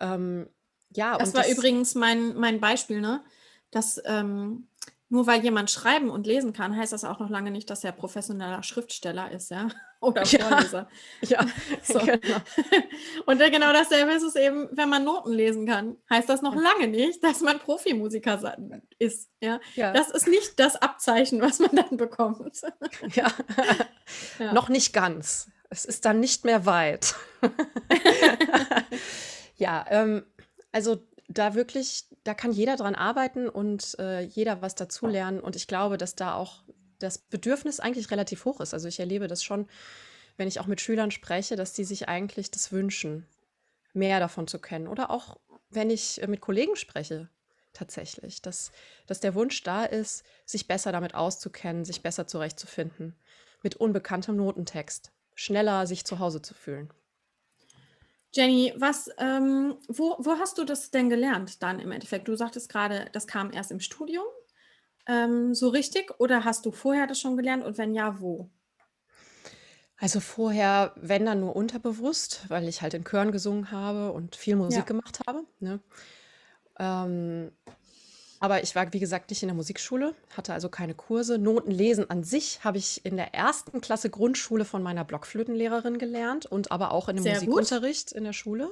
Ähm, 0.00 0.48
ja, 0.90 1.18
das 1.18 1.34
war 1.34 1.42
das, 1.42 1.50
übrigens 1.50 1.96
mein, 1.96 2.36
mein 2.36 2.60
Beispiel, 2.60 3.00
ne? 3.00 3.24
Dass 3.70 4.00
ähm, 4.04 4.68
nur 5.10 5.26
weil 5.26 5.42
jemand 5.42 5.70
schreiben 5.70 6.10
und 6.10 6.26
lesen 6.26 6.52
kann, 6.52 6.76
heißt 6.76 6.92
das 6.92 7.04
auch 7.04 7.18
noch 7.18 7.30
lange 7.30 7.50
nicht, 7.50 7.70
dass 7.70 7.82
er 7.82 7.92
professioneller 7.92 8.62
Schriftsteller 8.62 9.30
ist, 9.30 9.50
ja. 9.50 9.68
Oder 10.00 10.24
Vorleser. 10.24 10.88
Ja, 11.22 11.40
ja 11.42 11.46
so. 11.82 11.98
genau. 11.98 12.36
Und 13.26 13.38
genau 13.38 13.72
dasselbe 13.72 14.12
ist 14.12 14.22
es 14.22 14.36
eben, 14.36 14.68
wenn 14.70 14.88
man 14.88 15.02
Noten 15.02 15.32
lesen 15.32 15.66
kann, 15.66 15.96
heißt 16.08 16.28
das 16.28 16.40
noch 16.40 16.54
lange 16.54 16.86
nicht, 16.86 17.24
dass 17.24 17.40
man 17.40 17.58
Profimusiker 17.58 18.56
ist. 19.00 19.28
Ja? 19.40 19.58
ja. 19.74 19.92
Das 19.92 20.10
ist 20.10 20.28
nicht 20.28 20.60
das 20.60 20.76
Abzeichen, 20.76 21.40
was 21.40 21.58
man 21.58 21.74
dann 21.74 21.96
bekommt. 21.96 22.60
Ja. 23.14 23.32
ja. 24.38 24.52
Noch 24.52 24.68
nicht 24.68 24.92
ganz. 24.92 25.50
Es 25.68 25.84
ist 25.84 26.04
dann 26.04 26.20
nicht 26.20 26.44
mehr 26.44 26.64
weit. 26.64 27.16
ja, 29.56 29.84
ähm, 29.88 30.24
also 30.70 30.98
da 31.28 31.54
wirklich, 31.54 32.06
da 32.24 32.34
kann 32.34 32.52
jeder 32.52 32.76
dran 32.76 32.94
arbeiten 32.94 33.48
und 33.48 33.98
äh, 33.98 34.22
jeder 34.22 34.62
was 34.62 34.74
dazulernen. 34.74 35.40
Und 35.40 35.56
ich 35.56 35.66
glaube, 35.66 35.98
dass 35.98 36.14
da 36.14 36.34
auch 36.34 36.64
das 36.98 37.18
Bedürfnis 37.18 37.80
eigentlich 37.80 38.10
relativ 38.10 38.44
hoch 38.44 38.60
ist. 38.60 38.74
Also 38.74 38.88
ich 38.88 38.98
erlebe 38.98 39.28
das 39.28 39.44
schon, 39.44 39.68
wenn 40.36 40.48
ich 40.48 40.58
auch 40.58 40.66
mit 40.66 40.80
Schülern 40.80 41.10
spreche, 41.10 41.54
dass 41.54 41.74
die 41.74 41.84
sich 41.84 42.08
eigentlich 42.08 42.50
das 42.50 42.72
wünschen, 42.72 43.26
mehr 43.92 44.20
davon 44.20 44.48
zu 44.48 44.58
kennen. 44.58 44.88
Oder 44.88 45.10
auch, 45.10 45.38
wenn 45.70 45.90
ich 45.90 46.22
äh, 46.22 46.26
mit 46.26 46.40
Kollegen 46.40 46.76
spreche, 46.76 47.28
tatsächlich, 47.74 48.40
dass, 48.40 48.72
dass 49.06 49.20
der 49.20 49.34
Wunsch 49.34 49.62
da 49.62 49.84
ist, 49.84 50.24
sich 50.46 50.66
besser 50.66 50.92
damit 50.92 51.14
auszukennen, 51.14 51.84
sich 51.84 52.02
besser 52.02 52.26
zurechtzufinden, 52.26 53.14
mit 53.62 53.76
unbekanntem 53.76 54.36
Notentext, 54.36 55.12
schneller 55.34 55.86
sich 55.86 56.04
zu 56.04 56.18
Hause 56.18 56.40
zu 56.40 56.54
fühlen. 56.54 56.90
Jenny, 58.34 58.72
was, 58.76 59.10
ähm, 59.18 59.76
wo, 59.88 60.16
wo 60.18 60.38
hast 60.38 60.58
du 60.58 60.64
das 60.64 60.90
denn 60.90 61.08
gelernt 61.10 61.62
dann 61.62 61.80
im 61.80 61.92
Endeffekt? 61.92 62.28
Du 62.28 62.36
sagtest 62.36 62.68
gerade, 62.68 63.08
das 63.12 63.26
kam 63.26 63.52
erst 63.52 63.70
im 63.70 63.80
Studium 63.80 64.24
ähm, 65.08 65.54
so 65.54 65.68
richtig 65.70 66.12
oder 66.20 66.44
hast 66.44 66.66
du 66.66 66.72
vorher 66.72 67.06
das 67.06 67.20
schon 67.20 67.36
gelernt 67.36 67.64
und 67.64 67.78
wenn 67.78 67.94
ja, 67.94 68.20
wo? 68.20 68.50
Also 70.00 70.20
vorher, 70.20 70.92
wenn 70.96 71.26
dann 71.26 71.40
nur 71.40 71.56
unterbewusst, 71.56 72.44
weil 72.48 72.68
ich 72.68 72.82
halt 72.82 72.94
in 72.94 73.04
Chören 73.04 73.32
gesungen 73.32 73.72
habe 73.72 74.12
und 74.12 74.36
viel 74.36 74.54
Musik 74.56 74.86
Ja. 74.86 74.86
gemacht 74.86 75.18
habe. 75.26 75.44
Ne? 75.58 75.80
Ähm, 76.78 77.52
aber 78.40 78.62
ich 78.62 78.74
war, 78.74 78.92
wie 78.92 79.00
gesagt, 79.00 79.30
nicht 79.30 79.42
in 79.42 79.48
der 79.48 79.56
Musikschule, 79.56 80.14
hatte 80.36 80.52
also 80.52 80.68
keine 80.68 80.94
Kurse. 80.94 81.38
Notenlesen 81.38 82.08
an 82.08 82.22
sich 82.22 82.62
habe 82.62 82.78
ich 82.78 83.04
in 83.04 83.16
der 83.16 83.34
ersten 83.34 83.80
Klasse 83.80 84.10
Grundschule 84.10 84.64
von 84.64 84.82
meiner 84.82 85.04
Blockflötenlehrerin 85.04 85.98
gelernt 85.98 86.46
und 86.46 86.70
aber 86.70 86.92
auch 86.92 87.08
in 87.08 87.16
dem 87.16 87.22
Sehr 87.24 87.40
gut. 87.40 87.48
Musikunterricht 87.48 88.12
in 88.12 88.24
der 88.24 88.32
Schule. 88.32 88.70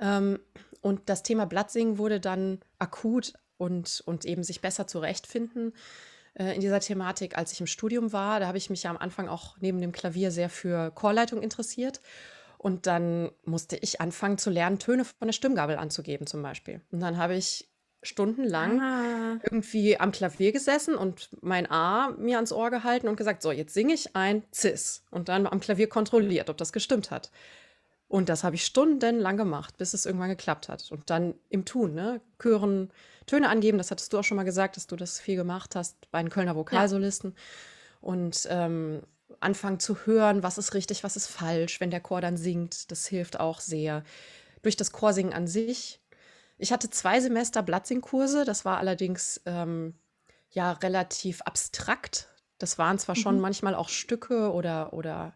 Ähm, 0.00 0.40
und 0.80 1.02
das 1.06 1.22
Thema 1.22 1.46
Blattsingen 1.46 1.98
wurde 1.98 2.20
dann 2.20 2.60
akut 2.78 3.34
und, 3.58 4.02
und 4.06 4.24
eben 4.24 4.42
sich 4.42 4.60
besser 4.60 4.86
zurechtfinden 4.86 5.72
äh, 6.34 6.54
in 6.54 6.60
dieser 6.60 6.80
Thematik, 6.80 7.38
als 7.38 7.52
ich 7.52 7.60
im 7.60 7.68
Studium 7.68 8.12
war. 8.12 8.40
Da 8.40 8.48
habe 8.48 8.58
ich 8.58 8.70
mich 8.70 8.82
ja 8.82 8.90
am 8.90 8.96
Anfang 8.96 9.28
auch 9.28 9.56
neben 9.60 9.80
dem 9.80 9.92
Klavier 9.92 10.30
sehr 10.30 10.50
für 10.50 10.90
Chorleitung 10.90 11.42
interessiert. 11.42 12.00
Und 12.58 12.86
dann 12.86 13.30
musste 13.44 13.76
ich 13.76 14.00
anfangen 14.00 14.38
zu 14.38 14.50
lernen, 14.50 14.78
Töne 14.78 15.04
von 15.04 15.28
der 15.28 15.32
Stimmgabel 15.32 15.76
anzugeben 15.76 16.26
zum 16.26 16.42
Beispiel. 16.42 16.80
Und 16.90 17.00
dann 17.00 17.18
habe 17.18 17.36
ich 17.36 17.68
stundenlang 18.04 18.80
ah. 18.80 19.40
irgendwie 19.42 19.98
am 19.98 20.12
Klavier 20.12 20.52
gesessen 20.52 20.94
und 20.94 21.30
mein 21.40 21.70
A 21.70 22.10
mir 22.18 22.36
ans 22.36 22.52
Ohr 22.52 22.70
gehalten 22.70 23.08
und 23.08 23.16
gesagt, 23.16 23.42
so, 23.42 23.50
jetzt 23.50 23.74
singe 23.74 23.94
ich 23.94 24.14
ein 24.14 24.44
Cis. 24.52 25.02
Und 25.10 25.28
dann 25.28 25.46
am 25.46 25.60
Klavier 25.60 25.88
kontrolliert, 25.88 26.50
ob 26.50 26.56
das 26.56 26.72
gestimmt 26.72 27.10
hat. 27.10 27.30
Und 28.08 28.28
das 28.28 28.44
habe 28.44 28.54
ich 28.54 28.64
stundenlang 28.64 29.36
gemacht, 29.36 29.76
bis 29.76 29.94
es 29.94 30.06
irgendwann 30.06 30.28
geklappt 30.28 30.68
hat. 30.68 30.92
Und 30.92 31.10
dann 31.10 31.34
im 31.48 31.64
Tun, 31.64 31.94
ne? 31.94 32.20
Chören, 32.40 32.90
Töne 33.26 33.48
angeben, 33.48 33.78
das 33.78 33.90
hattest 33.90 34.12
du 34.12 34.18
auch 34.18 34.22
schon 34.22 34.36
mal 34.36 34.44
gesagt, 34.44 34.76
dass 34.76 34.86
du 34.86 34.96
das 34.96 35.18
viel 35.18 35.36
gemacht 35.36 35.74
hast 35.74 35.96
bei 36.10 36.22
den 36.22 36.30
Kölner 36.30 36.54
Vokalsolisten. 36.54 37.34
Ja. 37.34 37.42
Und 38.02 38.46
ähm, 38.50 39.02
anfangen 39.40 39.80
zu 39.80 40.06
hören, 40.06 40.42
was 40.42 40.58
ist 40.58 40.74
richtig, 40.74 41.04
was 41.04 41.16
ist 41.16 41.26
falsch, 41.26 41.80
wenn 41.80 41.90
der 41.90 42.00
Chor 42.00 42.20
dann 42.20 42.36
singt. 42.36 42.90
Das 42.90 43.06
hilft 43.06 43.40
auch 43.40 43.60
sehr. 43.60 44.04
Durch 44.62 44.76
das 44.76 44.92
Chorsingen 44.92 45.32
an 45.32 45.46
sich 45.46 46.00
ich 46.64 46.72
hatte 46.72 46.88
zwei 46.88 47.20
Semester 47.20 47.62
Blattsingkurse, 47.62 48.46
das 48.46 48.64
war 48.64 48.78
allerdings 48.78 49.38
ähm, 49.44 49.92
ja 50.48 50.72
relativ 50.72 51.42
abstrakt. 51.42 52.28
Das 52.56 52.78
waren 52.78 52.98
zwar 52.98 53.16
schon 53.16 53.34
mhm. 53.34 53.42
manchmal 53.42 53.74
auch 53.74 53.90
Stücke 53.90 54.50
oder, 54.50 54.94
oder 54.94 55.34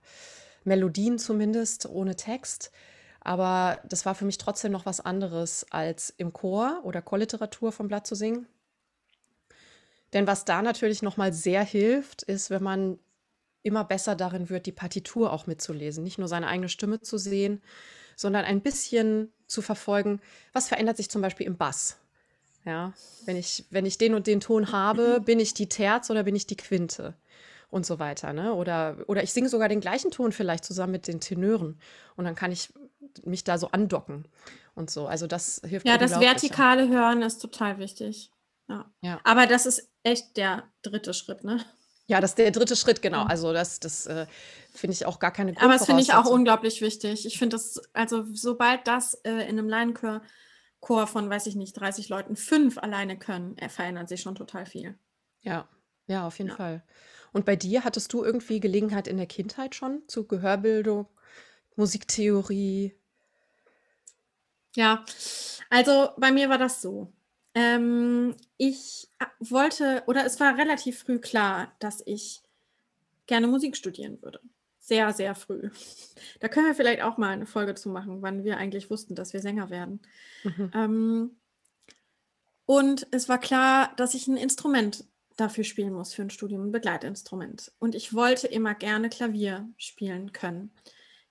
Melodien 0.65 1.19
zumindest 1.19 1.85
ohne 1.85 2.17
Text, 2.17 2.73
aber 3.21 3.79
das 3.85 4.07
war 4.07 4.15
für 4.15 4.25
mich 4.25 4.39
trotzdem 4.39 4.73
noch 4.73 4.87
was 4.87 5.01
anderes 5.01 5.67
als 5.71 6.09
im 6.17 6.33
Chor 6.33 6.81
oder 6.85 7.03
Chorliteratur 7.03 7.73
vom 7.73 7.89
Blatt 7.89 8.07
zu 8.07 8.15
singen. 8.15 8.47
Denn 10.15 10.27
was 10.27 10.47
da 10.47 10.63
natürlich 10.63 11.03
noch 11.03 11.19
mal 11.19 11.35
sehr 11.35 11.63
hilft, 11.63 12.23
ist, 12.23 12.49
wenn 12.49 12.63
man 12.63 12.99
immer 13.63 13.85
besser 13.85 14.17
darin 14.17 14.49
wird, 14.49 14.65
die 14.65 14.73
Partitur 14.73 15.31
auch 15.31 15.47
mitzulesen, 15.47 16.05
nicht 16.05 16.17
nur 16.17 16.29
seine 16.29 16.47
eigene 16.47 16.71
Stimme 16.71 17.03
zu 17.03 17.19
sehen, 17.19 17.61
sondern 18.17 18.47
ein 18.47 18.63
bisschen 18.63 19.31
zu 19.49 19.63
verfolgen, 19.63 20.21
was 20.53 20.69
verändert 20.69 20.97
sich 20.97 21.11
zum 21.11 21.23
Beispiel 21.23 21.47
im 21.47 21.57
Bass. 21.57 21.99
Ja, 22.65 22.93
wenn 23.25 23.37
ich, 23.37 23.65
wenn 23.71 23.87
ich 23.87 23.99
den 23.99 24.15
und 24.15 24.27
den 24.27 24.41
Ton 24.41 24.73
habe, 24.73 25.21
bin 25.25 25.41
ich 25.41 25.55
die 25.55 25.69
Terz 25.69 26.11
oder 26.11 26.23
bin 26.23 26.37
ich 26.37 26.47
die 26.47 26.57
Quinte 26.57 27.15
und 27.71 27.85
so 27.85 27.99
weiter. 27.99 28.33
Ne? 28.33 28.55
Oder, 28.55 28.99
oder 29.07 29.23
ich 29.23 29.33
singe 29.33 29.49
sogar 29.49 29.69
den 29.69 29.81
gleichen 29.81 30.11
Ton 30.11 30.33
vielleicht 30.33 30.65
zusammen 30.65 30.93
mit 30.93 31.07
den 31.07 31.21
Tenören 31.21 31.81
und 32.17 32.25
dann 32.25 32.35
kann 32.35 32.53
ich 32.53 32.73
mich 33.25 33.45
da 33.45 33.59
so 33.59 33.69
andocken 33.69 34.27
und 34.75 34.91
so. 34.91 35.07
Also 35.07 35.27
das 35.27 35.61
hilft 35.65 35.87
Ja, 35.87 35.99
das 35.99 36.21
vertikale 36.21 36.89
Hören 36.89 37.23
ist 37.23 37.39
total 37.39 37.79
wichtig. 37.79 38.31
Ja. 38.69 38.91
ja. 39.03 39.21
Aber 39.25 39.47
das 39.47 39.67
ist 39.67 39.91
echt 40.03 40.37
der 40.37 40.65
dritte 40.83 41.15
Schritt, 41.15 41.45
ne? 41.45 41.65
Ja, 42.09 42.23
das 42.23 42.31
ist 42.31 42.39
der 42.39 42.51
dritte 42.51 42.75
Schritt, 42.75 43.03
genau. 43.03 43.25
Also 43.25 43.53
das, 43.53 43.81
das 43.81 44.07
äh, 44.07 44.27
finde 44.75 44.95
ich 44.95 45.05
auch 45.05 45.19
gar 45.19 45.31
keine 45.31 45.55
Aber 45.61 45.75
das 45.75 45.85
finde 45.85 46.03
ich 46.03 46.15
auch 46.15 46.25
unglaublich 46.25 46.81
wichtig. 46.81 47.27
Ich 47.27 47.39
finde 47.39 47.57
das, 47.57 47.83
also 47.93 48.25
sobald 48.33 48.87
das 48.87 49.13
äh, 49.25 49.43
in 49.43 49.59
einem 49.59 49.69
Laienchor 49.69 50.23
Chor 50.81 51.07
von, 51.07 51.29
weiß 51.29 51.47
ich 51.47 51.55
nicht, 51.55 51.75
30 51.75 52.09
Leuten 52.09 52.35
fünf 52.35 52.79
alleine 52.79 53.19
können, 53.19 53.59
äh, 53.59 53.69
verändert 53.69 54.09
sich 54.09 54.23
schon 54.23 54.35
total 54.35 54.65
viel. 54.65 54.99
Ja, 55.43 55.69
ja, 56.07 56.27
auf 56.27 56.39
jeden 56.39 56.51
ja. 56.51 56.57
Fall. 56.57 56.83
Und 57.33 57.45
bei 57.45 57.57
dir 57.57 57.85
hattest 57.85 58.13
du 58.15 58.25
irgendwie 58.25 58.59
Gelegenheit 58.59 59.07
in 59.07 59.19
der 59.19 59.27
Kindheit 59.27 59.75
schon 59.75 60.03
zu 60.07 60.27
Gehörbildung, 60.27 61.09
Musiktheorie? 61.77 62.95
Ja, 64.75 65.05
also 65.69 66.09
bei 66.17 66.33
mir 66.33 66.49
war 66.49 66.59
das 66.59 66.81
so. 66.81 67.13
Ähm, 67.55 68.37
ich 68.57 69.09
äh, 69.19 69.27
wollte, 69.41 70.03
oder 70.07 70.25
es 70.25 70.39
war 70.41 70.57
relativ 70.57 71.01
früh 71.01 71.19
klar, 71.19 71.73
dass 71.79 72.03
ich 72.07 72.43
gerne 73.27 73.47
Musik 73.47 73.77
studieren 73.77 74.21
würde. 74.23 74.41
Sehr, 74.81 75.13
sehr 75.13 75.35
früh. 75.35 75.71
Da 76.41 76.49
können 76.49 76.67
wir 76.67 76.75
vielleicht 76.75 77.03
auch 77.03 77.17
mal 77.17 77.31
eine 77.31 77.47
Folge 77.47 77.75
zu 77.75 77.89
machen, 77.89 78.23
wann 78.23 78.45
wir 78.45 78.59
eigentlich 78.59 78.91
wussten, 78.91 79.15
dass 79.15 79.33
wir 79.33 79.41
Sänger 79.41 79.71
werden. 79.71 80.01
Mhm. 80.45 80.71
Ähm, 80.75 81.37
und 82.65 83.07
es 83.11 83.29
war 83.29 83.39
klar, 83.39 83.93
dass 83.97 84.15
ich 84.15 84.29
ein 84.29 84.37
Instrument 84.37 85.05
dafür 85.37 85.65
spielen 85.65 85.93
muss, 85.93 86.15
für 86.15 86.23
ein 86.23 86.31
Studium, 86.31 86.67
ein 86.67 86.73
Begleitinstrument. 86.73 87.73
Und 87.79 87.95
ich 87.95 88.15
wollte 88.15 88.47
immer 88.47 88.75
gerne 88.75 89.09
Klavier 89.09 89.69
spielen 89.77 90.33
können. 90.33 90.71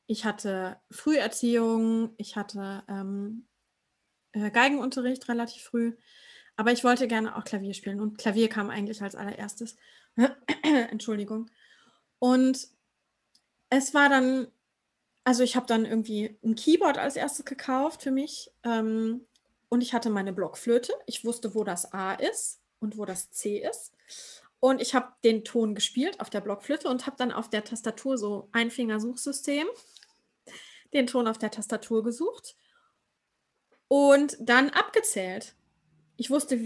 Ich 0.08 0.26
hatte 0.26 0.78
Früherziehung, 0.90 2.12
ich 2.18 2.36
hatte 2.38 2.84
ähm, 2.88 3.47
äh, 3.47 3.47
Geigenunterricht 4.52 5.28
relativ 5.30 5.64
früh. 5.64 5.96
Aber 6.56 6.72
ich 6.72 6.84
wollte 6.84 7.08
gerne 7.08 7.36
auch 7.36 7.44
Klavier 7.44 7.74
spielen 7.74 8.02
und 8.02 8.18
Klavier 8.18 8.50
kam 8.50 8.70
eigentlich 8.70 9.02
als 9.02 9.16
allererstes. 9.16 9.78
Entschuldigung. 10.64 11.50
Und 12.20 12.68
es 13.70 13.94
war 13.94 14.10
dann, 14.10 14.48
also 15.24 15.44
ich 15.44 15.56
habe 15.56 15.68
dann 15.68 15.86
irgendwie 15.86 16.38
ein 16.44 16.56
Keyboard 16.56 16.98
als 16.98 17.16
erstes 17.16 17.46
gekauft 17.46 18.02
für 18.02 18.12
mich 18.12 18.52
ähm, 18.64 19.26
und 19.70 19.82
ich 19.82 19.94
hatte 19.94 20.10
meine 20.10 20.34
Blockflöte. 20.34 20.94
Ich 21.06 21.26
wusste, 21.26 21.54
wo 21.54 21.64
das 21.64 21.94
A 21.94 22.14
ist 22.14 22.62
und 22.80 22.98
wo 22.98 23.06
das 23.06 23.30
C 23.32 23.60
ist. 23.60 23.94
Und 24.60 24.82
ich 24.82 24.96
habe 24.96 25.14
den 25.24 25.44
Ton 25.44 25.76
gespielt 25.76 26.20
auf 26.20 26.32
der 26.32 26.42
Blockflöte 26.42 26.90
und 26.90 27.06
habe 27.06 27.18
dann 27.18 27.32
auf 27.32 27.50
der 27.50 27.64
Tastatur 27.64 28.18
so 28.18 28.50
Einfingersuchsystem 28.52 29.68
den 30.94 31.06
Ton 31.06 31.28
auf 31.28 31.38
der 31.38 31.52
Tastatur 31.52 32.04
gesucht 32.04 32.56
und 33.88 34.38
dann 34.40 34.70
abgezählt. 34.70 35.56
Ich 36.18 36.30
wusste, 36.30 36.60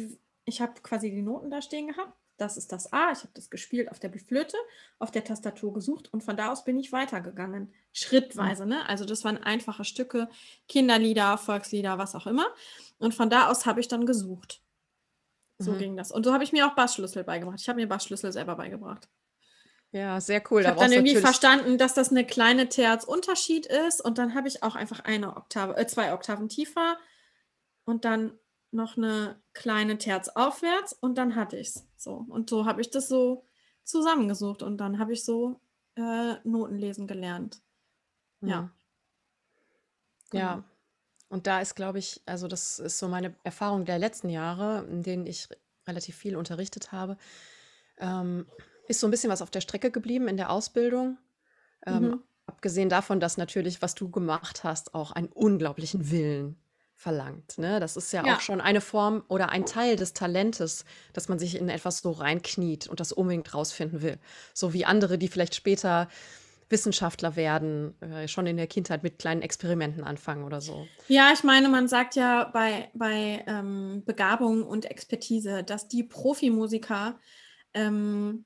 ich 0.46 0.62
habe 0.62 0.74
quasi 0.82 1.12
die 1.12 1.22
Noten 1.22 1.50
da 1.50 1.62
stehen 1.62 1.88
gehabt. 1.88 2.14
Das 2.38 2.58
ist 2.58 2.72
das 2.72 2.92
A. 2.92 3.12
Ich 3.12 3.20
habe 3.20 3.30
das 3.36 3.52
gespielt 3.52 3.92
auf 3.92 4.00
der 4.00 4.12
Flöte, 4.12 4.58
auf 4.98 5.12
der 5.12 5.24
Tastatur 5.24 5.74
gesucht 5.74 6.12
und 6.12 6.24
von 6.24 6.36
da 6.36 6.52
aus 6.52 6.64
bin 6.64 6.80
ich 6.80 6.92
weitergegangen. 6.92 7.72
Schrittweise, 7.94 8.66
ne? 8.66 8.88
Also 8.90 9.06
das 9.06 9.24
waren 9.24 9.38
einfache 9.38 9.86
Stücke, 9.86 10.28
Kinderlieder, 10.68 11.38
Volkslieder, 11.38 12.00
was 12.00 12.16
auch 12.16 12.26
immer. 12.26 12.48
Und 12.98 13.14
von 13.14 13.30
da 13.30 13.48
aus 13.48 13.68
habe 13.68 13.80
ich 13.80 13.88
dann 13.88 14.08
gesucht. 14.08 14.62
So 15.60 15.74
mhm. 15.74 15.78
ging 15.78 15.98
das. 15.98 16.12
Und 16.12 16.26
so 16.26 16.34
habe 16.34 16.44
ich 16.44 16.52
mir 16.52 16.66
auch 16.66 16.74
Bassschlüssel 16.74 17.24
beigebracht. 17.24 17.60
Ich 17.62 17.70
habe 17.70 17.80
mir 17.80 17.88
Bassschlüssel 17.88 18.32
selber 18.32 18.56
beigebracht. 18.56 19.08
Ja, 19.92 20.20
sehr 20.20 20.42
cool. 20.50 20.62
Ich 20.62 20.68
habe 20.68 20.80
dann 20.80 20.92
irgendwie 20.92 21.18
verstanden, 21.18 21.78
dass 21.78 21.94
das 21.94 22.10
eine 22.10 22.26
kleine 22.26 22.70
Terz-Unterschied 22.70 23.68
ist 23.68 24.04
und 24.04 24.18
dann 24.18 24.34
habe 24.34 24.48
ich 24.48 24.64
auch 24.64 24.76
einfach 24.76 25.02
eine 25.02 25.36
Oktave, 25.36 25.78
äh, 25.78 25.86
zwei 25.86 26.14
Oktaven 26.14 26.50
tiefer 26.50 26.98
und 27.92 28.06
dann 28.06 28.32
noch 28.72 28.98
eine 28.98 29.42
kleine 29.54 29.98
Terz 29.98 30.30
aufwärts 30.30 30.94
und 30.94 31.18
dann 31.18 31.36
hatte 31.36 31.58
ich 31.58 31.68
es. 31.68 31.88
So. 31.98 32.26
Und 32.30 32.50
so 32.50 32.66
habe 32.66 32.82
ich 32.82 32.90
das 32.90 33.08
so 33.08 33.46
zusammengesucht 33.84 34.64
und 34.64 34.78
dann 34.78 34.98
habe 34.98 35.14
ich 35.14 35.26
so 35.26 35.60
äh, 35.96 36.36
Noten 36.44 36.78
lesen 36.78 37.06
gelernt. 37.06 37.62
Ja. 38.42 38.62
Mhm. 38.62 38.72
Genau. 40.32 40.44
Ja. 40.44 40.64
Und 41.28 41.48
da 41.48 41.62
ist, 41.62 41.76
glaube 41.76 42.00
ich, 42.00 42.22
also 42.26 42.48
das 42.48 42.80
ist 42.80 42.98
so 42.98 43.08
meine 43.08 43.36
Erfahrung 43.44 43.86
der 43.86 44.00
letzten 44.00 44.30
Jahre, 44.30 44.86
in 44.90 45.04
denen 45.04 45.26
ich 45.26 45.48
relativ 45.88 46.16
viel 46.16 46.36
unterrichtet 46.36 46.92
habe, 46.92 47.18
ähm, 47.98 48.46
ist 48.88 49.00
so 49.00 49.08
ein 49.08 49.12
bisschen 49.12 49.30
was 49.30 49.42
auf 49.42 49.52
der 49.52 49.62
Strecke 49.62 49.92
geblieben 49.92 50.28
in 50.28 50.38
der 50.38 50.50
Ausbildung. 50.50 51.18
Ähm, 51.86 52.04
mhm. 52.04 52.24
Abgesehen 52.46 52.90
davon, 52.90 53.20
dass 53.20 53.38
natürlich, 53.38 53.82
was 53.82 53.96
du 53.96 54.10
gemacht 54.10 54.64
hast, 54.64 54.94
auch 54.94 55.12
einen 55.12 55.30
unglaublichen 55.30 56.12
Willen 56.12 56.62
verlangt. 57.02 57.58
Ne? 57.58 57.80
Das 57.80 57.98
ist 57.98 58.14
ja, 58.14 58.24
ja, 58.24 58.36
auch 58.36 58.42
schon 58.42 58.62
eine 58.62 58.80
Form 58.80 59.24
oder 59.28 59.50
ein 59.50 59.66
Teil 59.66 59.96
des 59.96 60.14
Talentes, 60.14 60.86
dass 61.14 61.30
man 61.30 61.40
sich 61.40 61.56
in 61.56 61.68
etwas 61.68 62.00
so 62.00 62.12
reinkniet 62.12 62.88
und 62.88 63.00
das 63.00 63.12
unbedingt 63.12 63.52
rausfinden 63.56 64.04
will. 64.04 64.20
So 64.54 64.74
wie 64.74 64.86
andere, 64.86 65.18
die 65.18 65.28
vielleicht 65.28 65.56
später 65.56 66.10
Wissenschaftler 66.70 67.36
werden, 67.36 68.00
äh, 68.02 68.28
schon 68.28 68.46
in 68.46 68.56
der 68.56 68.68
Kindheit 68.68 69.02
mit 69.02 69.18
kleinen 69.18 69.42
Experimenten 69.42 70.04
anfangen 70.04 70.44
oder 70.44 70.62
so. 70.62 70.88
Ja, 71.08 71.32
ich 71.34 71.44
meine, 71.44 71.70
man 71.70 71.88
sagt 71.88 72.16
ja 72.16 72.44
bei, 72.54 72.92
bei 72.94 73.44
ähm, 73.48 74.04
Begabung 74.06 74.64
und 74.64 74.86
Expertise, 74.86 75.64
dass 75.64 75.88
die 75.88 76.04
Profimusiker, 76.04 77.20
ähm, 77.74 78.46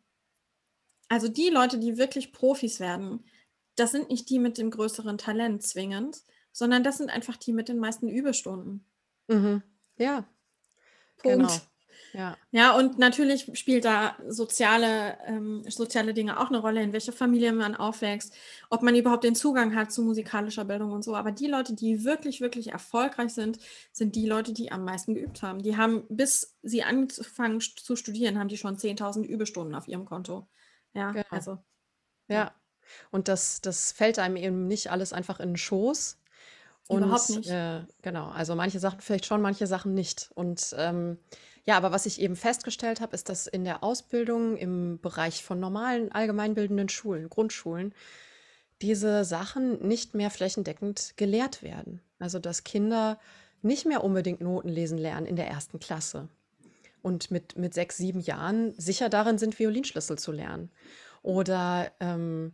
also 1.10 1.28
die 1.28 1.50
Leute, 1.50 1.78
die 1.78 1.98
wirklich 1.98 2.32
Profis 2.32 2.80
werden, 2.80 3.26
das 3.76 3.92
sind 3.92 4.10
nicht 4.10 4.30
die 4.30 4.40
mit 4.40 4.58
dem 4.58 4.72
größeren 4.72 5.18
Talent 5.18 5.62
zwingend, 5.62 6.22
sondern 6.56 6.86
das 6.86 7.00
sind 7.00 7.10
einfach 7.10 7.36
die 7.36 7.52
mit 7.52 7.68
den 7.68 7.80
meisten 7.80 8.08
Überstunden. 8.08 8.86
Mhm. 9.28 9.62
Ja. 9.98 10.26
Punkt. 11.18 11.38
Genau. 11.38 11.54
Ja. 12.14 12.38
ja, 12.52 12.78
und 12.78 12.98
natürlich 12.98 13.52
spielt 13.60 13.84
da 13.84 14.16
soziale, 14.26 15.18
ähm, 15.26 15.70
soziale 15.70 16.14
Dinge 16.14 16.40
auch 16.40 16.48
eine 16.48 16.60
Rolle, 16.60 16.82
in 16.82 16.94
welcher 16.94 17.12
Familie 17.12 17.52
man 17.52 17.76
aufwächst, 17.76 18.34
ob 18.70 18.84
man 18.84 18.96
überhaupt 18.96 19.26
den 19.26 19.36
Zugang 19.36 19.76
hat 19.76 19.92
zu 19.92 20.02
musikalischer 20.02 20.64
Bildung 20.64 20.94
und 20.94 21.04
so. 21.04 21.14
Aber 21.14 21.34
die 21.34 21.48
Leute, 21.48 21.74
die 21.74 22.06
wirklich, 22.06 22.40
wirklich 22.40 22.72
erfolgreich 22.72 23.34
sind, 23.34 23.60
sind 23.92 24.16
die 24.16 24.26
Leute, 24.26 24.54
die 24.54 24.72
am 24.72 24.86
meisten 24.86 25.14
geübt 25.14 25.42
haben. 25.42 25.62
Die 25.62 25.76
haben, 25.76 26.06
bis 26.08 26.56
sie 26.64 26.84
angefangen 26.84 27.60
zu 27.60 27.98
studieren, 27.98 28.40
haben 28.40 28.48
die 28.48 28.58
schon 28.58 28.78
10.000 28.78 29.26
Überstunden 29.26 29.76
auf 29.76 29.90
ihrem 29.90 30.06
Konto. 30.06 30.48
Ja, 30.94 31.12
genau. 31.12 31.26
also. 31.32 31.58
Ja. 32.30 32.36
ja. 32.36 32.56
Und 33.12 33.28
das, 33.28 33.60
das 33.60 33.92
fällt 33.92 34.20
einem 34.20 34.38
eben 34.38 34.68
nicht 34.68 34.90
alles 34.90 35.12
einfach 35.12 35.42
in 35.42 35.50
den 35.50 35.58
Schoß. 35.58 36.18
Und, 36.88 37.04
Überhaupt 37.04 37.30
nicht. 37.30 37.50
Äh, 37.50 37.82
genau, 38.02 38.28
also 38.28 38.56
manche 38.56 38.80
Sachen 38.80 39.02
vielleicht 39.02 39.26
schon, 39.26 39.42
manche 39.42 39.68
Sachen 39.68 39.94
nicht. 39.94 40.30
Und 40.36 40.76
ähm, 40.78 41.18
ja, 41.66 41.78
aber 41.78 41.92
was 41.92 42.06
ich 42.06 42.22
eben 42.22 42.36
festgestellt 42.36 43.02
habe, 43.02 43.16
ist, 43.16 43.28
dass 43.30 43.48
in 43.48 43.64
der 43.64 43.84
Ausbildung 43.84 44.56
im 44.56 45.00
Bereich 45.02 45.44
von 45.44 45.60
normalen 45.60 46.12
allgemeinbildenden 46.12 46.90
Schulen, 46.90 47.30
Grundschulen, 47.30 47.94
diese 48.82 49.26
Sachen 49.26 49.88
nicht 49.88 50.14
mehr 50.14 50.30
flächendeckend 50.30 51.14
gelehrt 51.18 51.64
werden. 51.64 52.02
Also 52.20 52.40
dass 52.40 52.64
Kinder 52.64 53.20
nicht 53.62 53.86
mehr 53.86 54.04
unbedingt 54.04 54.42
Noten 54.42 54.70
lesen 54.70 54.98
lernen 54.98 55.26
in 55.26 55.36
der 55.36 55.48
ersten 55.48 55.80
Klasse 55.80 56.30
und 57.02 57.32
mit, 57.32 57.58
mit 57.58 57.74
sechs, 57.74 57.98
sieben 57.98 58.20
Jahren 58.20 58.74
sicher 58.78 59.10
darin 59.10 59.38
sind, 59.38 59.58
Violinschlüssel 59.58 60.20
zu 60.20 60.32
lernen. 60.32 60.70
Oder 61.24 61.92
ähm, 62.00 62.54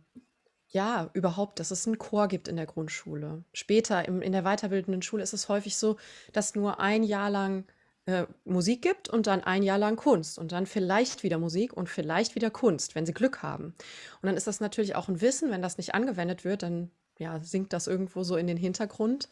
ja, 0.72 1.10
überhaupt, 1.12 1.60
dass 1.60 1.70
es 1.70 1.86
einen 1.86 1.98
Chor 1.98 2.28
gibt 2.28 2.48
in 2.48 2.56
der 2.56 2.66
Grundschule. 2.66 3.44
Später 3.52 4.08
im, 4.08 4.22
in 4.22 4.32
der 4.32 4.42
weiterbildenden 4.42 5.02
Schule 5.02 5.22
ist 5.22 5.34
es 5.34 5.48
häufig 5.48 5.76
so, 5.76 5.96
dass 6.32 6.54
nur 6.54 6.80
ein 6.80 7.02
Jahr 7.02 7.28
lang 7.28 7.66
äh, 8.06 8.24
Musik 8.44 8.80
gibt 8.80 9.10
und 9.10 9.26
dann 9.26 9.44
ein 9.44 9.62
Jahr 9.62 9.76
lang 9.76 9.96
Kunst 9.96 10.38
und 10.38 10.50
dann 10.50 10.64
vielleicht 10.64 11.22
wieder 11.22 11.38
Musik 11.38 11.74
und 11.74 11.90
vielleicht 11.90 12.34
wieder 12.34 12.50
Kunst, 12.50 12.94
wenn 12.94 13.04
sie 13.04 13.12
Glück 13.12 13.42
haben. 13.42 13.74
Und 14.22 14.26
dann 14.26 14.36
ist 14.36 14.46
das 14.46 14.60
natürlich 14.60 14.96
auch 14.96 15.08
ein 15.08 15.20
Wissen, 15.20 15.50
wenn 15.50 15.60
das 15.60 15.76
nicht 15.76 15.94
angewendet 15.94 16.42
wird, 16.42 16.62
dann 16.62 16.90
ja, 17.18 17.38
sinkt 17.40 17.74
das 17.74 17.86
irgendwo 17.86 18.24
so 18.24 18.36
in 18.36 18.46
den 18.46 18.56
Hintergrund 18.56 19.28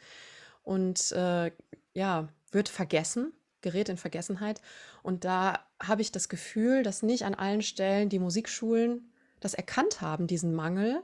und 0.63 1.11
äh, 1.13 1.51
ja, 1.95 2.29
wird 2.53 2.69
vergessen, 2.69 3.33
gerät 3.63 3.89
in 3.89 3.97
Vergessenheit. 3.97 4.61
Und 5.03 5.25
da 5.25 5.65
habe 5.83 6.03
ich 6.03 6.13
das 6.13 6.29
Gefühl, 6.29 6.83
dass 6.83 7.03
nicht 7.03 7.25
an 7.25 7.35
allen 7.35 7.63
Stellen 7.63 8.11
die 8.11 8.19
Musikschulen 8.19 9.11
das 9.41 9.55
erkannt 9.55 10.03
haben, 10.03 10.27
diesen 10.27 10.55
Mangel 10.55 11.03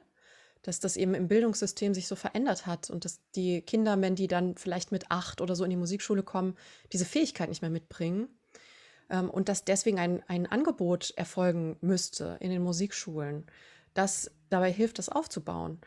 dass 0.66 0.80
das 0.80 0.96
eben 0.96 1.14
im 1.14 1.28
Bildungssystem 1.28 1.94
sich 1.94 2.08
so 2.08 2.16
verändert 2.16 2.66
hat 2.66 2.90
und 2.90 3.04
dass 3.04 3.20
die 3.36 3.62
Kinder, 3.62 4.00
wenn 4.00 4.16
die 4.16 4.26
dann 4.26 4.56
vielleicht 4.56 4.90
mit 4.90 5.10
acht 5.10 5.40
oder 5.40 5.54
so 5.54 5.62
in 5.62 5.70
die 5.70 5.76
Musikschule 5.76 6.24
kommen, 6.24 6.56
diese 6.92 7.04
Fähigkeit 7.04 7.48
nicht 7.48 7.62
mehr 7.62 7.70
mitbringen. 7.70 8.28
Ähm, 9.08 9.30
und 9.30 9.48
dass 9.48 9.64
deswegen 9.64 10.00
ein, 10.00 10.24
ein 10.26 10.46
Angebot 10.46 11.12
erfolgen 11.16 11.76
müsste 11.80 12.36
in 12.40 12.50
den 12.50 12.62
Musikschulen, 12.62 13.46
das 13.94 14.30
dabei 14.50 14.72
hilft, 14.72 14.98
das 14.98 15.08
aufzubauen. 15.08 15.80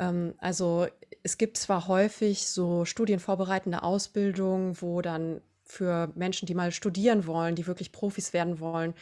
Ähm, 0.00 0.34
also 0.38 0.88
es 1.22 1.38
gibt 1.38 1.56
zwar 1.56 1.86
häufig 1.86 2.48
so 2.48 2.84
studienvorbereitende 2.84 3.84
Ausbildungen, 3.84 4.80
wo 4.82 5.02
dann 5.02 5.40
für 5.64 6.12
Menschen, 6.16 6.46
die 6.46 6.54
mal 6.54 6.72
studieren 6.72 7.26
wollen, 7.26 7.54
die 7.54 7.68
wirklich 7.68 7.92
Profis 7.92 8.32
werden 8.32 8.58
wollen, 8.58 8.92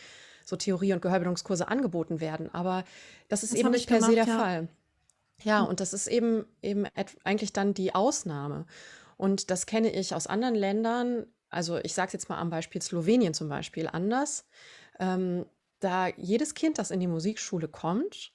so 0.44 0.56
Theorie- 0.56 0.92
und 0.92 1.00
Gehörbildungskurse 1.00 1.68
angeboten 1.68 2.20
werden. 2.20 2.52
Aber 2.52 2.84
das 3.28 3.42
ist 3.42 3.54
das 3.54 3.60
eben 3.60 3.70
nicht 3.70 3.88
per 3.88 4.02
se 4.02 4.14
der 4.14 4.26
ja. 4.26 4.38
Fall. 4.38 4.68
Ja, 5.42 5.62
hm. 5.62 5.68
und 5.68 5.80
das 5.80 5.92
ist 5.92 6.06
eben, 6.06 6.46
eben 6.62 6.86
eigentlich 7.24 7.52
dann 7.52 7.74
die 7.74 7.94
Ausnahme. 7.94 8.66
Und 9.16 9.50
das 9.50 9.66
kenne 9.66 9.92
ich 9.92 10.14
aus 10.14 10.26
anderen 10.26 10.54
Ländern, 10.54 11.26
also 11.48 11.78
ich 11.78 11.94
sage 11.94 12.08
es 12.08 12.12
jetzt 12.14 12.28
mal 12.28 12.38
am 12.38 12.50
Beispiel 12.50 12.82
Slowenien 12.82 13.32
zum 13.32 13.48
Beispiel 13.48 13.88
anders. 13.88 14.44
Ähm, 14.98 15.46
da 15.78 16.08
jedes 16.08 16.54
Kind, 16.54 16.78
das 16.78 16.90
in 16.90 17.00
die 17.00 17.06
Musikschule 17.06 17.68
kommt, 17.68 18.32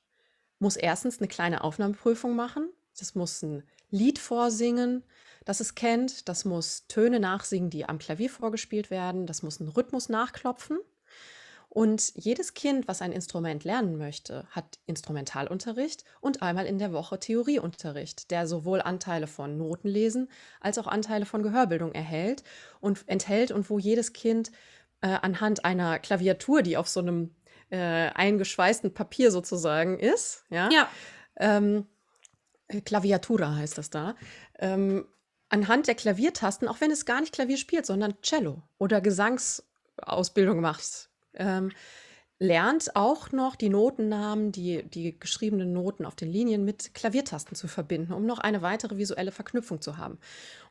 muss 0.60 0.78
erstens 0.78 1.20
eine 1.20 1.28
kleine 1.28 1.64
Aufnahmeprüfung 1.64 2.36
machen. 2.36 2.70
Das 2.98 3.16
muss 3.16 3.42
ein 3.42 3.64
Lied 3.90 4.20
vorsingen, 4.20 5.04
das 5.46 5.60
es 5.60 5.76
kennt. 5.76 6.30
Das 6.30 6.46
muss 6.46 6.88
Töne 6.88 7.20
nachsingen, 7.20 7.70
die 7.70 7.86
am 7.86 7.98
Klavier 7.98 8.30
vorgespielt 8.30 8.90
werden. 8.90 9.26
Das 9.26 9.44
muss 9.44 9.60
einen 9.60 9.70
Rhythmus 9.70 10.10
nachklopfen. 10.10 10.80
Und 11.70 12.14
jedes 12.16 12.56
Kind, 12.56 12.88
was 12.88 13.04
ein 13.04 13.12
Instrument 13.12 13.64
lernen 13.64 13.98
möchte, 13.98 14.48
hat 14.50 14.80
Instrumentalunterricht 14.88 16.04
und 16.20 16.42
einmal 16.42 16.66
in 16.66 16.80
der 16.80 16.94
Woche 16.94 17.20
Theorieunterricht, 17.20 18.32
der 18.32 18.48
sowohl 18.48 18.82
Anteile 18.82 19.28
von 19.28 19.56
Notenlesen 19.56 20.30
als 20.62 20.80
auch 20.80 20.88
Anteile 20.88 21.28
von 21.28 21.44
Gehörbildung 21.44 21.92
erhält 21.92 22.44
und 22.80 23.04
enthält 23.06 23.52
und 23.52 23.70
wo 23.70 23.78
jedes 23.78 24.14
Kind 24.14 24.52
äh, 25.02 25.10
anhand 25.10 25.64
einer 25.64 26.00
Klaviatur, 26.00 26.64
die 26.64 26.76
auf 26.76 26.90
so 26.90 27.02
einem 27.02 27.36
äh, 27.70 27.78
eingeschweißten 27.78 28.96
Papier 28.96 29.30
sozusagen 29.30 30.00
ist, 30.00 30.46
ja, 30.50 30.70
ja. 30.72 30.90
Ähm, 31.36 31.86
Klaviatura 32.84 33.56
heißt 33.56 33.78
das 33.78 33.92
da, 33.92 34.16
ähm, 34.58 35.08
anhand 35.50 35.88
der 35.88 35.96
Klaviertasten, 35.96 36.68
auch 36.68 36.82
wenn 36.82 36.92
es 36.92 37.06
gar 37.06 37.22
nicht 37.22 37.34
Klavier 37.34 37.58
spielt, 37.58 37.86
sondern 37.86 38.20
Cello 38.22 38.64
oder 38.80 39.02
Gesangsausbildung 39.02 40.62
macht, 40.62 41.09
ähm, 41.34 41.72
lernt 42.40 42.96
auch 42.96 43.34
noch 43.34 43.58
die 43.58 43.70
Notennamen, 43.70 44.54
die, 44.54 44.84
die 44.84 45.20
geschriebenen 45.20 45.74
Noten 45.74 46.06
auf 46.06 46.16
den 46.16 46.32
Linien 46.32 46.64
mit 46.64 46.94
Klaviertasten 46.94 47.56
zu 47.56 47.68
verbinden, 47.68 48.14
um 48.14 48.26
noch 48.26 48.40
eine 48.40 48.62
weitere 48.62 48.98
visuelle 48.98 49.34
Verknüpfung 49.34 49.82
zu 49.82 49.98
haben. 49.98 50.18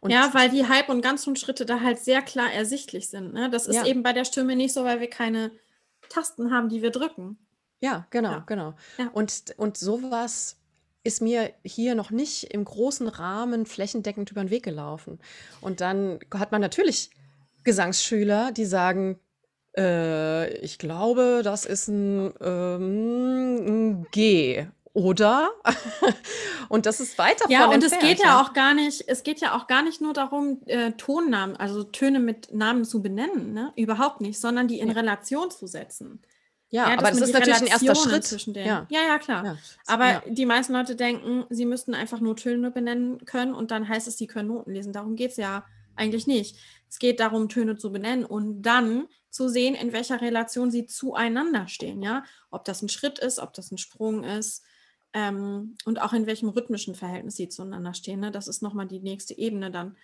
Und 0.00 0.10
ja, 0.10 0.30
weil 0.32 0.48
die 0.48 0.66
Halb- 0.66 0.88
und 0.88 1.02
Ganztonschritte 1.02 1.66
da 1.66 1.80
halt 1.80 1.98
sehr 1.98 2.22
klar 2.22 2.50
ersichtlich 2.50 3.10
sind. 3.10 3.34
Ne? 3.34 3.50
Das 3.50 3.66
ist 3.66 3.76
ja. 3.76 3.86
eben 3.86 4.02
bei 4.02 4.14
der 4.14 4.24
Stimme 4.24 4.56
nicht 4.56 4.72
so, 4.72 4.84
weil 4.84 5.00
wir 5.00 5.10
keine 5.10 5.52
Tasten 6.08 6.50
haben, 6.52 6.70
die 6.70 6.80
wir 6.80 6.90
drücken. 6.90 7.38
Ja, 7.80 8.06
genau, 8.10 8.30
ja. 8.30 8.44
genau. 8.46 8.74
Ja. 8.96 9.08
Und, 9.12 9.54
und 9.58 9.76
sowas 9.76 10.56
ist 11.04 11.20
mir 11.20 11.52
hier 11.64 11.94
noch 11.94 12.10
nicht 12.10 12.44
im 12.44 12.64
großen 12.64 13.08
Rahmen 13.08 13.66
flächendeckend 13.66 14.30
über 14.30 14.42
den 14.42 14.50
Weg 14.50 14.64
gelaufen. 14.64 15.20
Und 15.60 15.82
dann 15.82 16.18
hat 16.34 16.50
man 16.50 16.62
natürlich 16.62 17.10
Gesangsschüler, 17.62 18.52
die 18.52 18.64
sagen, 18.64 19.20
Äh, 19.78 20.58
ich 20.58 20.78
glaube, 20.78 21.42
das 21.44 21.64
ist 21.64 21.88
ein, 21.88 22.32
ähm, 22.40 23.56
'n 24.00 24.06
G, 24.10 24.66
oder? 24.92 25.50
Und 26.68 26.84
das 26.86 27.00
ist 27.00 27.16
weit 27.18 27.40
Ja, 27.48 27.66
und 27.66 27.82
es 27.84 27.98
geht 27.98 28.18
ja 28.18 28.26
ja. 28.26 28.40
auch 28.42 28.52
gar 28.52 28.74
nicht 28.74 29.04
es 29.06 29.22
geht 29.22 29.40
ja 29.40 29.56
auch 29.56 29.66
gar 29.68 29.82
nicht 29.82 30.00
nur 30.02 30.12
darum, 30.12 30.60
äh, 30.66 30.92
Tonnamen, 30.92 31.56
also 31.56 31.84
Töne 31.84 32.18
mit 32.20 32.52
Namen 32.52 32.84
zu 32.84 33.00
benennen, 33.02 33.54
ne? 33.54 33.72
Überhaupt 33.76 34.20
nicht, 34.20 34.38
sondern 34.40 34.68
die 34.68 34.80
in 34.80 34.88
Ja. 34.88 34.94
Relation 34.94 35.50
zu 35.50 35.66
setzen. 35.66 36.20
Ja, 36.70 36.88
Ja, 36.90 36.98
aber 36.98 37.10
das 37.10 37.20
ist 37.22 37.32
natürlich 37.32 37.60
'n 37.62 37.66
erster 37.68 37.86
Relationen 37.86 38.10
Schritt. 38.10 38.24
zwischen 38.24 38.52
den 38.54 38.66
Ja. 38.66 38.86
ja, 38.90 39.00
ja, 39.06 39.18
klar. 39.18 39.44
Ja. 39.44 39.56
Aber 39.86 40.22
die 40.28 40.44
meisten 40.44 40.72
Leute 40.74 40.96
denken, 40.96 41.44
sie 41.48 41.64
müssten 41.64 41.94
einfach 41.94 42.20
nur 42.20 42.36
Töne 42.36 42.70
benennen 42.70 43.24
können 43.24 43.54
und 43.54 43.70
dann 43.70 43.88
heißt 43.88 44.06
es, 44.08 44.18
sie 44.18 44.26
können 44.26 44.48
Noten 44.48 44.72
lesen. 44.72 44.92
Darum 44.92 45.16
geht's 45.16 45.36
ja 45.38 45.64
eigentlich 45.96 46.26
nicht. 46.26 46.56
Es 46.90 46.98
geht 46.98 47.20
darum, 47.20 47.48
Töne 47.48 47.76
zu 47.76 47.92
benennen 47.92 48.24
und 48.24 48.62
dann 48.62 49.08
zu 49.30 49.48
sehen, 49.48 49.74
in 49.74 49.92
welcher 49.92 50.20
Relation 50.20 50.70
sie 50.70 50.86
zueinander 50.86 51.68
stehen, 51.68 52.02
ja? 52.02 52.24
Ob 52.50 52.64
das 52.64 52.82
'n 52.82 52.88
Schritt 52.88 53.18
ist, 53.18 53.38
ob 53.38 53.52
das 53.54 53.70
'n 53.72 53.78
Sprung 53.78 54.24
ist, 54.24 54.64
ähm, 55.14 55.76
und 55.84 56.00
auch 56.02 56.12
in 56.14 56.26
welchem 56.26 56.48
rhythmischen 56.50 56.94
Verhältnis 56.94 57.36
sie 57.36 57.48
zueinander 57.48 57.94
stehen, 57.94 58.20
ne? 58.20 58.30
Das 58.30 58.48
ist 58.48 58.62
noch 58.62 58.74
mal 58.74 58.86
die 58.86 59.00
nächste 59.00 59.36
Ebene 59.38 59.70
dann. 59.70 59.96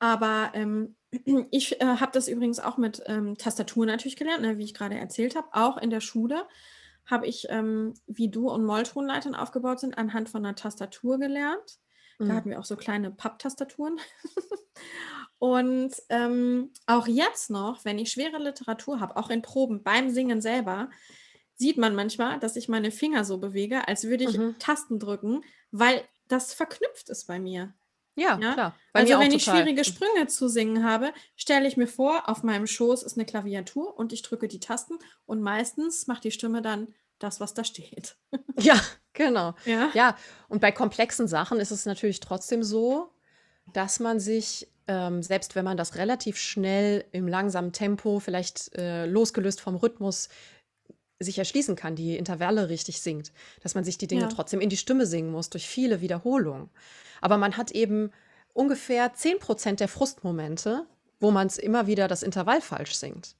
Aber, 0.00 0.52
ähm, 0.54 0.96
ich, 1.52 1.80
äh, 1.80 1.84
habe 1.86 2.12
das 2.12 2.28
übrigens 2.28 2.60
auch 2.60 2.78
mit, 2.78 3.02
ähm, 3.06 3.36
Tastatur 3.38 3.86
natürlich 3.86 4.16
gelernt, 4.16 4.42
ne, 4.42 4.58
wie 4.58 4.64
ich 4.64 4.74
grade 4.74 4.96
erzählt 4.98 5.36
habe. 5.36 5.48
Auch 5.52 5.78
in 5.78 5.90
der 5.90 6.00
Schule 6.00 6.46
habe 7.06 7.26
ich, 7.26 7.46
ähm, 7.50 7.94
wie 8.06 8.30
Dur 8.30 8.52
und 8.54 8.64
Molltonleitern 8.64 9.34
aufgebaut 9.36 9.80
sind, 9.80 9.98
anhand 9.98 10.28
von 10.30 10.42
'ner 10.42 10.54
Tastatur 10.56 11.18
gelernt. 11.18 11.78
Da 12.26 12.34
Mhm. 12.34 12.36
hatten 12.36 12.50
wir 12.50 12.60
auch 12.60 12.64
so 12.66 12.76
kleine 12.76 13.10
Papptastaturen. 13.12 13.98
Und, 15.40 15.94
ähm, 16.10 16.70
auch 16.86 17.08
jetzt 17.08 17.50
noch, 17.50 17.84
wenn 17.86 17.98
ich 17.98 18.12
schwere 18.12 18.38
Literatur 18.38 19.00
habe, 19.00 19.16
auch 19.16 19.30
in 19.30 19.42
Proben 19.42 19.82
beim 19.82 20.10
Singen 20.10 20.42
selber, 20.42 20.90
sieht 21.56 21.78
man 21.78 21.94
manchmal, 21.94 22.38
dass 22.40 22.56
ich 22.56 22.68
meine 22.68 22.90
Finger 22.90 23.24
so 23.24 23.38
bewege, 23.38 23.88
als 23.88 24.04
würde 24.04 24.24
ich 24.24 24.38
Mhm. 24.38 24.60
Tasten 24.60 24.98
drücken, 25.00 25.42
weil 25.72 26.04
das 26.28 26.54
verknüpft 26.54 27.08
ist 27.10 27.26
bei 27.26 27.38
mir. 27.40 27.74
Ja, 28.16 28.38
Ja? 28.38 28.56
klar. 28.56 28.80
Bei 28.92 29.04
Also, 29.04 29.18
wenn 29.18 29.32
ich 29.32 29.44
total. 29.44 29.44
schwierige 29.44 29.84
Mhm. 29.84 29.96
Sprünge 29.96 30.26
zu 30.28 30.48
singen 30.48 30.84
habe, 30.84 31.12
stelle 31.36 31.68
ich 31.68 31.76
mir 31.78 31.88
vor, 31.88 32.28
auf 32.28 32.42
meinem 32.44 32.66
Schoß 32.66 33.02
ist 33.04 33.16
'ne 33.16 33.26
Klaviatur 33.26 33.96
und 33.98 34.12
ich 34.12 34.22
drücke 34.22 34.48
die 34.48 34.60
Tasten 34.60 34.98
und 35.26 35.42
meistens 35.42 36.06
macht 36.08 36.24
die 36.24 36.32
Stimme 36.32 36.62
dann 36.62 36.94
das, 37.20 37.40
was 37.40 37.54
da 37.54 37.64
steht. 37.64 38.16
Ja, 38.58 38.74
genau. 39.12 39.54
Ja? 39.64 39.92
Ja, 39.92 40.16
und 40.48 40.60
bei 40.60 40.72
komplexen 40.72 41.28
Sachen 41.28 41.60
ist 41.60 41.70
es 41.70 41.86
natürlich 41.86 42.20
trotzdem 42.20 42.62
so, 42.62 43.12
dass 43.72 44.00
man 44.00 44.20
sich, 44.20 44.68
ähm, 44.86 45.22
selbst 45.22 45.54
wenn 45.54 45.64
man 45.64 45.76
das 45.76 45.96
relativ 45.96 46.36
schnell 46.38 47.04
im 47.12 47.28
langsamen 47.28 47.72
Tempo, 47.72 48.20
vielleicht, 48.20 48.74
äh, 48.76 49.06
losgelöst 49.06 49.60
vom 49.60 49.76
Rhythmus, 49.76 50.28
sich 51.18 51.38
erschließen 51.38 51.76
kann, 51.76 51.96
die 51.96 52.16
Intervalle 52.16 52.68
richtig 52.70 53.02
singt, 53.02 53.32
dass 53.62 53.74
man 53.74 53.84
sich 53.84 53.98
die 53.98 54.06
Dinge 54.06 54.22
Ja. 54.22 54.28
trotzdem 54.28 54.60
in 54.60 54.70
die 54.70 54.76
Stimme 54.78 55.04
singen 55.06 55.30
muss 55.30 55.50
durch 55.50 55.68
viele 55.68 56.00
Wiederholungen. 56.00 56.70
Aber 57.20 57.36
man 57.36 57.56
hat 57.58 57.70
eben 57.72 58.10
ungefähr 58.54 59.12
10% 59.12 59.80
der 59.80 59.88
Frustmomente, 59.88 60.86
wo 61.20 61.30
man's 61.30 61.58
immer 61.58 61.86
wieder 61.86 62.08
das 62.08 62.22
Intervall 62.22 62.62
falsch 62.62 62.94
singt. 62.94 63.36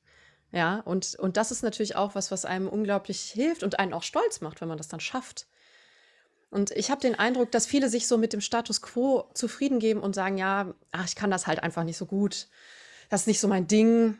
Ja, 0.52 0.80
und 0.80 1.14
und 1.16 1.36
das 1.36 1.50
ist 1.52 1.62
natürlich 1.62 1.96
auch 1.96 2.14
was, 2.14 2.30
was 2.30 2.44
einem 2.44 2.68
unglaublich 2.68 3.20
hilft 3.22 3.62
und 3.62 3.78
einen 3.78 3.94
auch 3.94 4.02
stolz 4.02 4.40
macht, 4.40 4.60
wenn 4.60 4.68
man 4.68 4.78
das 4.78 4.88
dann 4.88 5.00
schafft. 5.00 5.46
Und 6.50 6.72
ich 6.72 6.90
habe 6.90 7.00
den 7.00 7.14
Eindruck, 7.16 7.52
dass 7.52 7.66
viele 7.66 7.88
sich 7.88 8.06
so 8.08 8.18
mit 8.18 8.32
dem 8.32 8.40
Status 8.40 8.82
quo 8.82 9.30
zufrieden 9.34 9.78
geben 9.78 10.00
und 10.00 10.14
sagen: 10.14 10.36
„Ja, 10.38 10.74
ach, 10.92 11.06
ich 11.06 11.16
kann 11.16 11.30
das 11.30 11.46
halt 11.46 11.62
einfach 11.62 11.84
nicht 11.84 11.96
so 11.96 12.06
gut. 12.06 12.48
Das 13.10 13.22
ist 13.22 13.26
nicht 13.28 13.40
so 13.40 13.48
mein 13.48 13.66
Ding. 13.68 14.18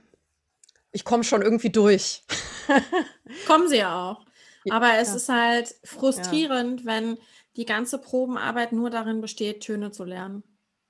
Ich 0.93 1.05
komme 1.05 1.25
schon 1.25 1.43
irgendwie 1.43 1.71
durch.“ 1.71 2.25
Kommen 3.47 3.69
sie 3.69 3.79
ja 3.79 3.95
auch. 4.11 4.25
Aber 4.69 4.95
es 4.99 5.09
ja. 5.09 5.17
ist 5.17 5.29
halt 5.29 5.69
Ja. 5.69 5.89
frustrierend, 5.89 6.85
wenn 6.85 7.19
die 7.57 7.65
ganze 7.65 7.99
Probenarbeit 7.99 8.73
nur 8.73 8.91
darin 8.91 9.21
besteht, 9.21 9.63
Töne 9.63 9.91
zu 9.91 10.05
lernen. 10.05 10.45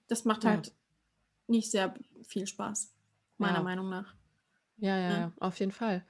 Das 0.08 0.24
macht 0.24 0.44
Ja. 0.44 0.50
halt 0.50 0.72
nicht 1.48 1.70
sehr 1.70 1.94
viel 2.26 2.46
Spaß, 2.46 2.92
meiner 3.38 3.58
Ja. 3.58 3.64
Meinung 3.64 3.88
nach. 3.90 4.14
Ja, 4.78 4.96
ja, 4.98 5.18
ja, 5.20 5.32
auf 5.40 5.58
jeden 5.60 5.72
Fall. 5.72 6.04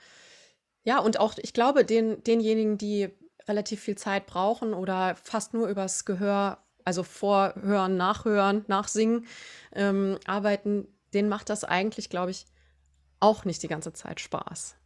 Ja, 0.84 0.98
und 1.00 1.20
auch 1.20 1.34
ich 1.38 1.52
glaube, 1.54 1.84
den 1.84 2.22
denjenigen, 2.24 2.78
die 2.78 3.10
relativ 3.50 3.80
viel 3.82 3.96
Zeit 3.98 4.26
brauchen 4.26 4.74
oder 4.74 5.16
fast 5.16 5.54
nur 5.54 5.68
übers 5.68 6.06
Gehör, 6.06 6.64
also 6.86 7.02
Vorhören, 7.04 7.98
Nachhören, 7.98 8.64
Nachsingen, 8.68 9.26
ähm, 9.74 10.18
arbeiten, 10.26 10.88
denen 11.14 11.28
macht 11.30 11.50
das 11.50 11.64
eigentlich, 11.64 12.10
glaube 12.10 12.32
ich, 12.32 12.46
auch 13.20 13.44
nicht 13.46 13.62
die 13.62 13.68
ganze 13.68 13.92
Zeit 13.94 14.20
Spaß. 14.20 14.76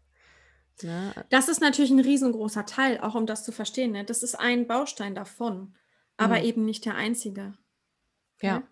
Ne? 0.82 1.14
Das 1.30 1.48
ist 1.48 1.60
natürlich 1.60 1.90
'n 1.90 2.00
riesengroßer 2.00 2.66
Teil, 2.66 2.98
auch 3.00 3.14
um 3.14 3.26
das 3.26 3.44
zu 3.44 3.52
verstehen, 3.52 3.92
ne? 3.92 4.04
Das 4.04 4.22
ist 4.22 4.34
ein 4.34 4.66
Baustein 4.66 5.14
davon, 5.14 5.74
aber 6.16 6.40
Mhm. 6.40 6.44
eben 6.44 6.64
nicht 6.64 6.84
der 6.84 6.94
einzige. 6.96 7.56
Ja. 8.42 8.62
Okay? 8.62 8.64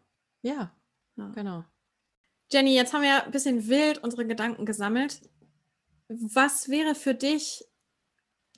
Ja, 0.43 0.73
Ja. 1.17 1.37
genau. 1.37 1.65
Jenny, 2.51 2.75
jetzt 2.75 2.93
haben 2.93 3.03
wir 3.03 3.09
ja 3.09 3.29
bisschen 3.31 3.69
wild 3.69 3.99
unsere 3.99 4.27
Gedanken 4.27 4.67
gesammelt. 4.67 5.23
Was 6.09 6.69
wäre 6.69 6.95
für 6.95 7.15
dich 7.15 7.65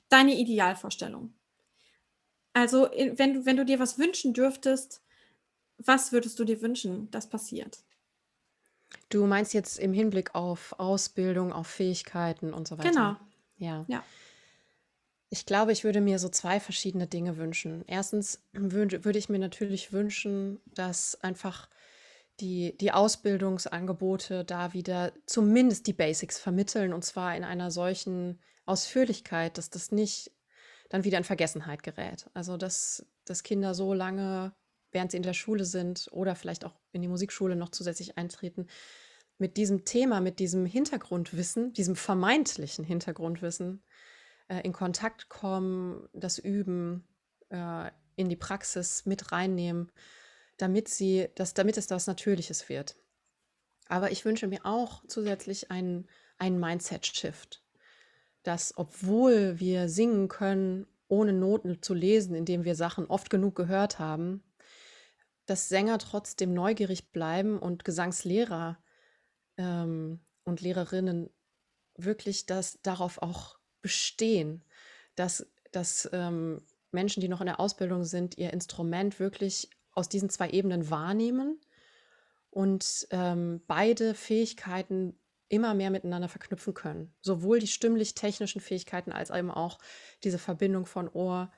deine 0.09 0.35
Idealvorstellung? 0.35 1.33
Also, 2.53 2.89
wenn 2.93 3.33
du 3.33 3.45
wenn 3.45 3.57
du 3.57 3.65
dir 3.65 3.79
was 3.79 3.97
wünschen 3.97 4.33
dürftest, 4.33 5.01
was 5.77 6.11
würdest 6.11 6.39
du 6.39 6.45
dir 6.45 6.61
wünschen, 6.61 7.11
das 7.11 7.29
passiert? 7.29 7.79
Du 9.09 9.25
meinst 9.25 9.53
jetzt 9.53 9.77
im 9.77 9.93
Hinblick 9.93 10.35
auf 10.35 10.73
Ausbildung, 10.79 11.51
auf 11.53 11.67
Fähigkeiten 11.67 12.53
und 12.53 12.67
so 12.67 12.77
weiter? 12.77 12.89
Genau. 12.89 13.15
Ja. 13.57 13.85
Ja. 13.87 14.03
Ich 15.29 15.45
glaube, 15.45 15.71
ich 15.71 15.83
würde 15.83 16.01
mir 16.01 16.19
so 16.19 16.29
2 16.29 16.59
verschiedene 16.59 17.07
Dinge 17.07 17.37
wünschen. 17.37 17.83
1. 17.87 18.39
würde 18.53 19.03
würde 19.03 19.19
ich 19.19 19.29
mir 19.29 19.39
natürlich 19.39 19.91
wünschen, 19.91 20.61
dass 20.73 21.21
einfach 21.21 21.69
die 22.39 22.77
die 22.77 22.91
Ausbildungsangebote 22.91 24.45
da 24.45 24.73
wieder 24.73 25.13
zumindest 25.25 25.87
die 25.87 25.93
Basics 25.93 26.39
vermitteln 26.39 26.93
und 26.93 27.03
zwar 27.03 27.35
in 27.35 27.43
einer 27.43 27.71
solchen 27.71 28.39
Ausführlichkeit, 28.65 29.57
dass 29.57 29.69
das 29.69 29.91
nicht 29.91 30.31
dann 30.89 31.03
wieder 31.03 31.17
in 31.17 31.23
Vergessenheit 31.23 31.83
gerät. 31.83 32.29
Also, 32.33 32.57
dass 32.57 33.05
dass 33.25 33.43
Kinder 33.43 33.73
so 33.73 33.93
lange, 33.93 34.53
während 34.91 35.11
sie 35.11 35.17
in 35.17 35.23
der 35.23 35.33
Schule 35.33 35.65
sind 35.65 36.07
oder 36.11 36.35
vielleicht 36.35 36.63
auch 36.63 36.75
in 36.91 37.01
die 37.01 37.07
Musikschule 37.07 37.55
noch 37.55 37.69
zusätzlich 37.69 38.17
eintreten, 38.17 38.67
mit 39.37 39.57
diesem 39.57 39.83
Thema, 39.83 40.21
mit 40.21 40.39
diesem 40.39 40.65
Hintergrundwissen, 40.65 41.73
diesem 41.73 41.95
vermeintlichen 41.95 42.85
Hintergrundwissen, 42.85 43.83
äh, 44.47 44.61
in 44.61 44.71
Kontakt 44.71 45.27
kommen, 45.27 46.07
das 46.13 46.37
üben, 46.37 47.05
äh, 47.49 47.91
in 48.15 48.29
die 48.29 48.37
Praxis 48.37 49.05
mit 49.05 49.33
reinnehmen, 49.33 49.91
damit 50.57 50.87
sie 50.87 51.27
dass 51.35 51.53
damit 51.53 51.77
es 51.77 51.89
was 51.89 52.07
Natürliches 52.07 52.69
wird. 52.69 52.95
Aber 53.87 54.11
ich 54.11 54.23
wünsche 54.23 54.47
mir 54.47 54.65
auch 54.65 55.03
zusätzlich 55.07 55.69
einen 55.69 56.07
einen 56.37 56.59
Mindset-Shift, 56.59 57.64
dass, 58.47 58.77
obwohl 58.77 59.59
wir 59.59 59.89
singen 59.89 60.27
können, 60.27 60.87
ohne 61.07 61.33
Noten 61.33 61.81
zu 61.81 61.93
lesen, 61.93 62.35
indem 62.35 62.63
wir 62.65 62.75
Sachen 62.75 63.05
oft 63.07 63.29
genug 63.29 63.55
gehört 63.55 63.99
haben, 63.99 64.43
dass 65.45 65.69
Sänger 65.69 65.99
trotzdem 65.99 66.53
neugierig 66.53 67.11
bleiben 67.11 67.59
und 67.59 67.85
Gesangslehrer, 67.85 68.77
ähm, 69.57 70.21
und 70.43 70.61
Lehrerinnen 70.61 71.29
wirklich 71.97 72.45
das 72.45 72.81
darauf 72.83 73.21
auch 73.21 73.57
bestehen, 73.81 74.63
dass 75.15 75.47
dass, 75.71 76.09
ähm, 76.13 76.61
Menschen, 76.91 77.19
die 77.19 77.27
noch 77.27 77.41
in 77.41 77.47
der 77.47 77.59
Ausbildung 77.59 78.05
sind, 78.05 78.37
ihr 78.37 78.53
Instrument 78.53 79.19
wirklich 79.19 79.69
aus 79.91 80.07
diesen 80.07 80.29
2 80.29 80.51
Ebenen 80.51 80.89
wahrnehmen 80.89 81.59
und, 82.49 83.07
ähm, 83.11 83.61
beide 83.67 84.13
Fähigkeiten 84.13 85.19
immer 85.49 85.73
mehr 85.73 85.91
miteinander 85.91 86.29
verknüpfen 86.29 86.73
können. 86.73 87.15
Sowohl 87.21 87.59
die 87.59 87.67
stimmlich-technischen 87.67 88.61
Fähigkeiten 88.61 89.11
als 89.11 89.29
eben 89.29 89.51
auch 89.51 89.79
diese 90.23 90.39
Verbindung 90.39 90.85
von 90.85 91.09
Ohr 91.09 91.51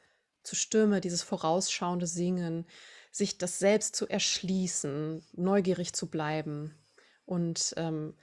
zu 0.44 0.56
Stimme, 0.56 1.02
dieses 1.02 1.24
vorausschauende 1.24 2.08
Singen, 2.08 2.66
sich 3.12 3.38
das 3.38 3.60
selbst 3.60 3.96
zu 3.96 4.08
erschließen, 4.08 5.24
neugierig 5.34 5.94
zu 5.94 6.10
bleiben 6.10 6.76
und, 7.26 7.74
ähm, 7.78 8.16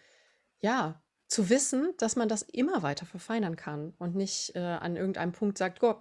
ja, 0.61 1.03
zu 1.29 1.49
wissen, 1.51 1.95
dass 1.99 2.17
man 2.17 2.29
das 2.29 2.43
immer 2.43 2.83
weiter 2.83 3.07
verfeinern 3.07 3.57
kann 3.57 3.95
und 3.99 4.15
nicht, 4.17 4.55
äh, 4.57 4.61
an 4.61 4.97
irgendeinem 4.97 5.33
Punkt 5.33 5.59
sagt: 5.59 5.83
„Oh, 5.83 5.97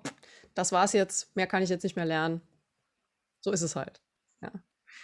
das 0.55 0.71
war's 0.71 0.93
jetzt, 0.93 1.35
mehr 1.35 1.47
kann 1.47 1.63
ich 1.63 1.69
jetzt 1.69 1.83
nicht 1.83 1.95
mehr 1.95 2.05
lernen.“ 2.05 2.41
So 3.41 3.51
ist 3.51 3.61
es 3.61 3.75
halt, 3.75 4.01
ja. 4.41 4.51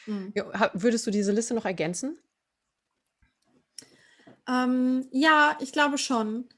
Mhm. 0.08 0.34
Ja, 0.36 0.72
würdest 0.76 1.08
du 1.08 1.12
diese 1.12 1.32
Liste 1.34 1.56
noch 1.56 1.66
ergänzen? 1.66 2.20
Ähm, 4.50 5.08
ja, 5.12 5.56
ich 5.62 5.72
glaube 5.72 6.00
schon. 6.00 6.50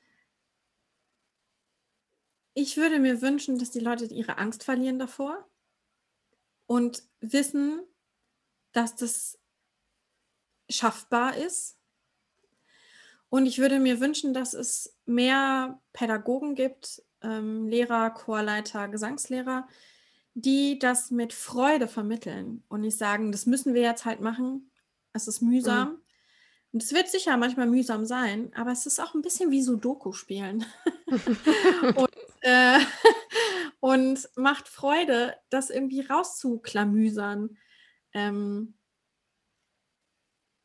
Ich 2.53 2.77
würde 2.77 2.99
mir 2.99 3.21
wünschen, 3.21 3.59
dass 3.59 3.69
die 3.69 3.79
Leute 3.79 4.05
ihre 4.05 4.37
Angst 4.37 4.63
verlieren 4.63 4.97
davor 4.97 5.45
und 6.67 7.03
wissen, 7.19 7.81
dass 8.71 8.95
das 8.95 9.37
schaffbar 10.69 11.35
ist. 11.35 11.77
Und 13.29 13.45
ich 13.45 13.59
würde 13.59 13.79
mir 13.79 13.99
wünschen, 13.99 14.33
dass 14.33 14.53
es 14.53 14.97
mehr 15.05 15.81
Pädagogen 15.93 16.55
gibt, 16.55 17.01
ähm, 17.21 17.67
Lehrer, 17.67 18.09
Chorleiter, 18.11 18.87
Gesangslehrer, 18.87 19.67
die 20.33 20.79
das 20.79 21.11
mit 21.11 21.33
Freude 21.33 21.87
vermitteln 21.87 22.63
und 22.69 22.81
nicht 22.81 22.97
sagen, 22.97 23.31
das 23.31 23.45
müssen 23.45 23.73
wir 23.73 23.81
jetzt 23.81 24.05
halt 24.05 24.21
machen, 24.21 24.71
es 25.13 25.27
ist 25.27 25.41
mühsam. 25.41 25.89
Mhm. 25.89 26.00
Und 26.73 26.83
es 26.83 26.93
wird 26.93 27.09
sicher 27.09 27.35
manchmal 27.35 27.67
mühsam 27.67 28.05
sein, 28.05 28.51
aber 28.55 28.71
es 28.71 28.85
ist 28.85 28.99
auch 28.99 29.13
ein 29.13 29.21
bisschen 29.21 29.51
wie 29.51 29.61
Sudoku 29.61 30.13
spielen. 30.13 30.65
und, 31.95 32.15
äh, 32.41 32.79
und, 33.81 34.29
macht 34.35 34.69
Freude, 34.69 35.35
das 35.49 35.69
irgendwie 35.69 36.01
rauszuklamüsern. 36.01 37.57
Ähm, 38.13 38.75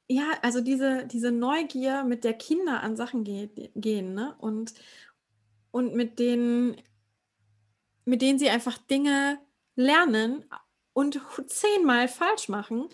ja, 0.09 0.31
also 0.43 0.61
diese, 0.61 1.07
diese 1.07 1.33
Neugier, 1.33 2.05
mit 2.05 2.23
der 2.23 2.35
Kinder 2.35 2.83
an 2.83 2.97
Sachen 2.97 3.25
geht, 3.25 3.73
gehen, 3.75 4.15
ne? 4.15 4.37
Und, 4.39 4.75
und 5.73 5.95
mit 5.95 6.21
denen, 6.21 6.81
mit 8.05 8.23
denen 8.23 8.39
sie 8.39 8.49
einfach 8.49 8.79
Dinge 8.79 9.41
lernen 9.75 10.45
und 10.93 11.21
zehnmal 11.49 12.07
falsch 12.07 12.49
machen 12.49 12.89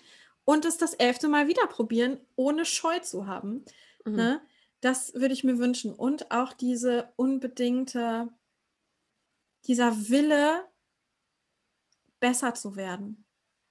und 0.45 0.65
es 0.65 0.77
das 0.77 0.95
elfte 0.95 1.29
Mal 1.29 1.49
wieder 1.49 1.67
probieren, 1.67 2.21
ohne 2.37 2.65
Scheu 2.65 2.99
zu 3.01 3.27
haben. 3.27 3.65
Mhm. 4.05 4.17
Ne? 4.17 4.43
Das 4.81 5.15
würde 5.15 5.35
ich 5.35 5.45
mir 5.45 5.59
wünschen. 5.59 5.95
Und 5.95 6.31
auch 6.31 6.53
diese 6.53 7.13
unbedingte, 7.17 8.29
dieser 9.67 10.09
Wille, 10.09 10.65
besser 12.23 12.55
zu 12.55 12.77
werden 12.77 13.25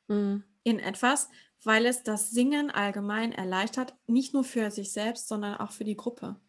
mhm. 0.07 0.43
in 0.63 0.79
etwas, 0.79 1.29
weil 1.63 1.85
es 1.85 2.03
das 2.03 2.31
Singen 2.31 2.69
allgemein 2.69 3.31
erleichtert, 3.31 3.95
nicht 4.07 4.33
nur 4.33 4.43
für 4.43 4.71
sich 4.71 4.91
selbst, 4.91 5.27
sondern 5.27 5.55
auch 5.57 5.71
für 5.71 5.85
die 5.85 5.95
Gruppe. 5.95 6.39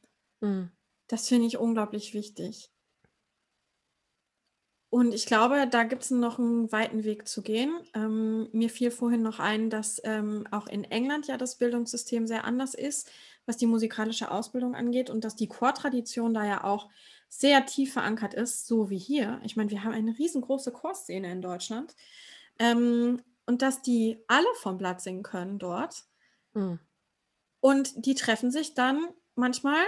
Mhm. 0.41 0.71
Das 1.07 1.29
finde 1.29 1.47
ich 1.47 1.59
unglaublich 1.59 2.13
wichtig. 2.13 2.71
Und 4.93 5.15
ich 5.15 5.25
glaube, 5.25 5.67
da 5.71 5.85
gibt 5.85 6.03
es 6.03 6.11
noch 6.11 6.39
einen 6.39 6.71
weiten 6.71 7.03
Weg 7.03 7.27
zu 7.27 7.41
gehen. 7.41 7.81
Ähm, 7.95 8.51
mir 8.53 8.69
fiel 8.69 8.91
vorhin 8.91 9.23
noch 9.23 9.39
ein, 9.39 9.71
dass 9.71 10.03
ähm, 10.05 10.47
auch 10.51 10.67
in 10.67 10.85
England 10.85 11.29
ja 11.29 11.39
das 11.39 11.57
Bildungssystem 11.57 12.27
sehr 12.27 12.45
anders 12.45 12.75
ist, 12.75 13.11
was 13.47 13.57
die 13.57 13.65
musikalische 13.65 14.31
Ausbildung 14.31 14.75
angeht 14.75 15.09
und 15.09 15.25
dass 15.25 15.35
die 15.35 15.49
Chortradition 15.49 16.35
da 16.35 16.45
ja 16.45 16.65
auch 16.65 16.91
sehr 17.31 17.65
tief 17.65 17.95
verankert 17.95 18.35
ist, 18.35 18.67
so 18.67 18.91
wie 18.91 18.99
hier. 18.99 19.41
Ich 19.45 19.57
meine, 19.57 19.71
wir 19.71 19.83
haben 19.83 19.95
eine 19.95 20.19
riesengroße 20.19 20.73
Chorszene 20.73 21.33
in 21.33 21.41
Deutschland. 21.41 21.97
Ähm, 22.59 23.23
und 23.47 23.63
dass 23.63 23.81
die 23.81 24.19
alle 24.27 24.45
vom 24.57 24.77
Blatt 24.77 25.01
singen 25.01 25.23
können 25.23 25.59
dort. 25.59 26.05
Mhm. 26.53 26.79
Und 27.61 28.05
die 28.05 28.15
treffen 28.15 28.51
sich 28.51 28.75
dann 28.75 29.09
manchmal 29.37 29.81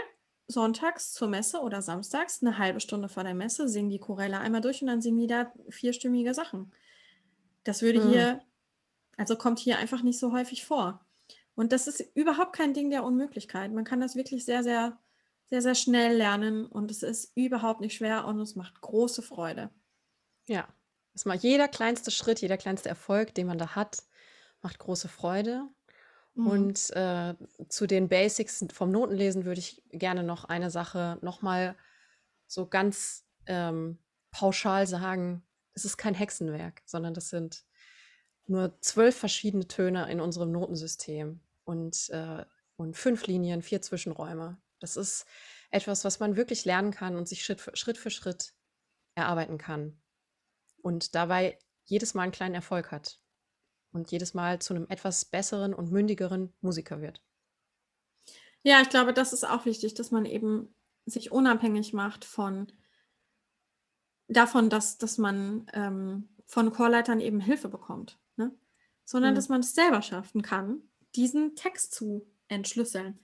sonntags 0.47 1.13
zur 1.13 1.29
Messe 1.29 1.61
oder 1.61 1.83
samstags 1.83 2.43
eine 2.43 2.59
halbe 2.59 2.81
Stunde 2.81 3.09
vor 3.09 3.25
der 3.25 3.35
Messe, 3.35 3.69
singen 3.69 3.91
die 3.91 3.99
Chorelle 3.99 4.39
einmal 4.39 4.61
durch 4.61 4.83
und 4.83 4.89
dann 4.89 5.01
singen 5.01 5.19
die 5.19 5.27
da 5.27 5.53
vierstimmige 5.69 6.35
Sachen. 6.35 6.73
Das 7.65 7.83
würde 7.83 8.01
mhm. 8.01 8.11
hier, 8.11 8.43
also 9.17 9.37
kommt 9.37 9.59
hier 9.59 9.79
einfach 9.79 10.03
nicht 10.03 10.19
so 10.19 10.33
häufig 10.33 10.65
vor. 10.65 11.05
Und 11.55 11.73
das 11.73 11.87
ist 11.87 12.05
überhaupt 12.15 12.55
kein 12.55 12.75
Ding 12.75 12.91
der 12.91 13.05
Unmöglichkeit. 13.05 13.73
Man 13.73 13.85
kann 13.85 14.01
das 14.01 14.17
wirklich 14.17 14.45
sehr, 14.45 14.63
sehr, 14.63 14.99
sehr, 15.47 15.63
sehr 15.63 15.75
schnell 15.75 16.17
lernen 16.17 16.67
und 16.67 16.91
es 16.91 17.03
ist 17.03 17.33
überhaupt 17.35 17.81
nicht 17.81 17.95
schwer 17.95 18.27
und 18.27 18.41
es 18.41 18.57
macht 18.57 18.81
große 18.81 19.23
Freude. 19.23 19.71
Ja, 20.47 20.69
es 21.15 21.25
macht 21.25 21.43
jeder 21.43 21.69
kleinste 21.69 22.11
Schritt, 22.11 22.41
jeder 22.41 22.57
kleinste 22.57 22.89
Erfolg, 22.89 23.35
den 23.35 23.47
man 23.47 23.59
da 23.59 23.75
hat, 23.75 24.03
macht 24.63 24.79
große 24.79 25.09
Freude. 25.09 25.69
Mhm. 26.35 26.47
Und 26.47 26.91
äh, 26.91 27.35
zu 27.69 27.87
den 27.87 28.09
Basics 28.09 28.65
vom 28.73 28.91
Notenlesen 28.91 29.45
würde 29.45 29.61
ich 29.61 29.83
gerne 29.91 30.23
noch 30.23 30.45
eine 30.45 30.71
Sache 30.71 31.19
nochmal 31.23 31.77
so 32.47 32.67
ganz 32.67 33.25
ähm, 33.47 33.99
pauschal 34.31 34.87
sagen. 34.87 35.43
Es 35.75 35.85
ist 35.85 35.97
kein 35.97 36.15
Hexenwerk, 36.15 36.83
sondern 36.85 37.15
das 37.15 37.31
sind 37.31 37.65
nur 38.47 38.81
zwölf 38.81 39.17
verschiedene 39.17 39.67
Töne 39.67 40.11
in 40.11 40.21
unserem 40.21 40.53
Notensystem 40.53 41.41
und, 41.65 42.11
äh, 42.11 42.45
und 42.77 42.97
fünf 42.97 43.27
Linien, 43.27 43.63
vier 43.63 43.81
Zwischenräume. 43.81 44.59
Das 44.81 44.97
ist 44.97 45.27
etwas, 45.71 46.05
was 46.05 46.21
man 46.21 46.37
wirklich 46.37 46.65
lernen 46.65 46.91
kann 46.91 47.17
und 47.17 47.27
sich 47.27 47.45
Schritt 47.45 47.61
für 47.61 47.75
Schritt, 47.75 47.97
für 47.97 48.11
Schritt 48.11 48.55
erarbeiten 49.15 49.59
kann. 49.59 50.01
Und 50.83 51.15
dabei 51.15 51.59
jedes 51.85 52.15
Mal 52.15 52.25
einen 52.25 52.33
kleinen 52.33 52.55
Erfolg 52.55 52.91
hat 52.91 53.19
und 53.95 54.11
jedes 54.11 54.35
Mal 54.35 54.61
zu 54.61 54.75
einem 54.75 54.87
etwas 54.89 55.25
besseren 55.25 55.73
und 55.73 55.91
mündigeren 55.91 56.53
Musiker 56.61 57.01
wird. 57.01 57.23
Ja, 58.63 58.81
ich 58.81 58.89
glaube, 58.89 59.13
das 59.13 59.33
ist 59.33 59.45
auch 59.45 59.65
wichtig, 59.67 59.95
dass 59.95 60.11
man 60.11 60.25
eben 60.25 60.75
sich 61.07 61.33
unabhängig 61.33 61.93
macht 61.93 62.25
von 62.25 62.73
davon, 64.27 64.71
dass, 64.71 64.99
dass 64.99 65.19
man 65.19 65.67
ähm, 65.75 66.29
von 66.47 66.73
Chorleitern 66.73 67.21
eben 67.21 67.41
Hilfe 67.41 67.69
bekommt, 67.69 68.19
ne? 68.37 68.57
sondern 69.05 69.33
mhm. 69.33 69.37
dass 69.37 69.49
man 69.49 69.61
es 69.61 69.75
selber 69.75 70.03
schaffen 70.03 70.43
kann, 70.43 70.83
diesen 71.15 71.57
Text 71.57 71.95
zu 71.95 72.27
entschlüsseln, 72.49 73.21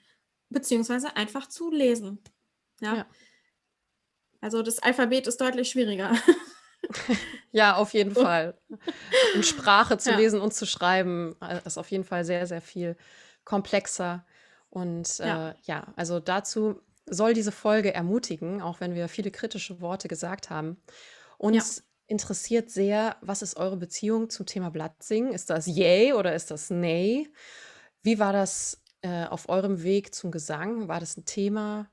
beziehungsweise 0.51 1.16
einfach 1.16 1.49
zu 1.49 1.71
lesen. 1.71 2.23
Ja. 2.81 2.97
ja. 2.97 3.07
Also 4.41 4.62
das 4.62 4.79
Alphabet 4.79 5.27
ist 5.27 5.41
deutlich 5.41 5.71
schwieriger. 5.71 6.14
Ja, 7.53 7.74
auf 7.74 7.95
jeden 7.95 8.14
Fall. 8.14 8.55
Und 9.34 9.45
Sprache 9.45 9.99
zu 9.99 10.11
ja. 10.11 10.16
lesen 10.16 10.41
und 10.41 10.55
zu 10.55 10.66
schreiben 10.66 11.34
äh, 11.41 11.59
ist 11.64 11.78
auf 11.78 11.91
jeden 11.91 12.05
Fall 12.05 12.24
sehr, 12.24 12.47
sehr 12.47 12.61
viel 12.61 12.97
komplexer. 13.45 14.24
Und 14.68 15.18
äh, 15.18 15.26
ja. 15.26 15.55
ja, 15.64 15.86
also 15.97 16.20
dazu 16.20 16.80
soll 17.07 17.34
diese 17.34 17.51
Folge 17.51 17.93
ermutigen, 17.93 18.62
auch 18.62 18.80
wenn 18.80 18.95
wir 18.95 19.09
viele 19.09 19.32
kritische 19.32 19.80
Worte 19.80 20.07
gesagt 20.07 20.49
haben. 20.49 20.80
Uns 21.38 21.78
ja. 21.78 21.82
interessiert 22.07 22.70
sehr, 22.70 23.16
was 23.20 23.43
ist 23.43 23.57
eure 23.57 23.76
Beziehung 23.76 24.30
zum 24.30 24.47
Thema 24.47 24.70
Blattsingen? 24.70 25.32
Ist 25.32 25.51
das 25.51 25.66
Yay 25.66 26.12
oder 26.12 26.34
ist 26.34 26.53
das 26.53 26.70
Nay? 26.70 27.28
Wie 28.03 28.20
war 28.20 28.32
das 28.32 28.80
äh, 29.03 29.24
auf 29.24 29.49
eurem 29.49 29.82
Weg 29.82 30.14
zum 30.14 30.30
Gesang? 30.30 30.86
War 30.86 31.01
das 31.01 31.16
ein 31.16 31.24
Thema? 31.24 31.91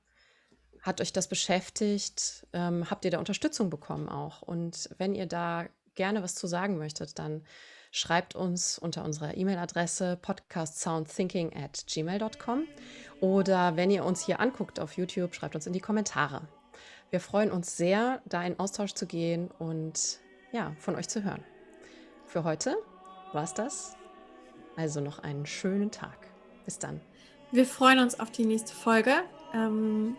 Hat 0.88 1.02
euch 1.02 1.12
das 1.12 1.28
beschäftigt? 1.28 2.48
Ähm, 2.54 2.90
habt 2.90 3.04
ihr 3.04 3.12
da 3.12 3.20
Unterstützung 3.20 3.70
bekommen 3.70 4.08
auch? 4.08 4.42
Und 4.42 4.90
wenn 4.98 5.16
ihr 5.16 5.26
da 5.26 5.66
gerne 5.96 6.24
was 6.24 6.34
zu 6.34 6.48
sagen 6.48 6.78
möchtet, 6.78 7.20
dann 7.20 7.44
schreibt 7.92 8.36
uns 8.36 8.80
unter 8.80 9.04
unserer 9.04 9.36
E-Mail-Adresse 9.36 10.18
podcastsoundthinking 10.22 11.54
at 11.54 11.84
gmail.com 11.88 12.64
oder 13.20 13.76
wenn 13.76 13.92
ihr 13.92 14.06
uns 14.06 14.26
hier 14.26 14.40
anguckt 14.40 14.80
auf 14.80 14.94
YouTube, 14.94 15.36
schreibt 15.36 15.56
uns 15.56 15.68
in 15.68 15.74
die 15.74 15.82
Kommentare. 15.82 16.48
Wir 17.10 17.20
freuen 17.20 17.52
uns 17.52 17.76
sehr, 17.76 18.22
da 18.24 18.42
in 18.44 18.58
Austausch 18.58 18.94
zu 18.94 19.08
gehen 19.08 19.52
und 19.60 20.20
ja, 20.54 20.74
von 20.80 20.96
euch 20.96 21.10
zu 21.10 21.22
hören. 21.22 21.44
Für 22.28 22.46
heute 22.46 22.78
war 23.34 23.44
es 23.44 23.54
das. 23.54 23.98
Also 24.78 25.02
noch 25.02 25.20
einen 25.20 25.46
schönen 25.46 25.92
Tag. 25.92 26.30
Bis 26.64 26.80
dann. 26.80 27.02
Wir 27.52 27.66
freuen 27.66 28.00
uns 28.00 28.22
auf 28.22 28.32
die 28.32 28.46
nächste 28.46 28.74
Folge. 28.74 29.12
Ähm, 29.54 30.16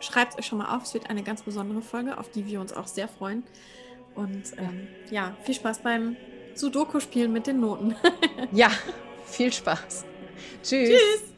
Schreibt 0.00 0.32
es 0.32 0.38
euch 0.38 0.46
schon 0.46 0.58
mal 0.58 0.76
auf, 0.76 0.84
es 0.84 0.94
wird 0.94 1.10
eine 1.10 1.22
ganz 1.22 1.42
besondere 1.42 1.82
Folge, 1.82 2.18
auf 2.18 2.30
die 2.30 2.46
wir 2.46 2.60
uns 2.60 2.72
auch 2.72 2.86
sehr 2.86 3.08
freuen. 3.08 3.42
Und 4.14 4.52
ähm, 4.56 4.88
ja, 5.10 5.36
viel 5.42 5.54
Spaß 5.54 5.80
beim 5.80 6.16
Sudoku-Spielen 6.54 7.32
mit 7.32 7.46
den 7.46 7.60
Noten. 7.60 7.94
ja, 8.52 8.70
viel 9.26 9.52
Spaß. 9.52 10.04
Tschüss. 10.62 10.90
Tschüss. 10.90 11.35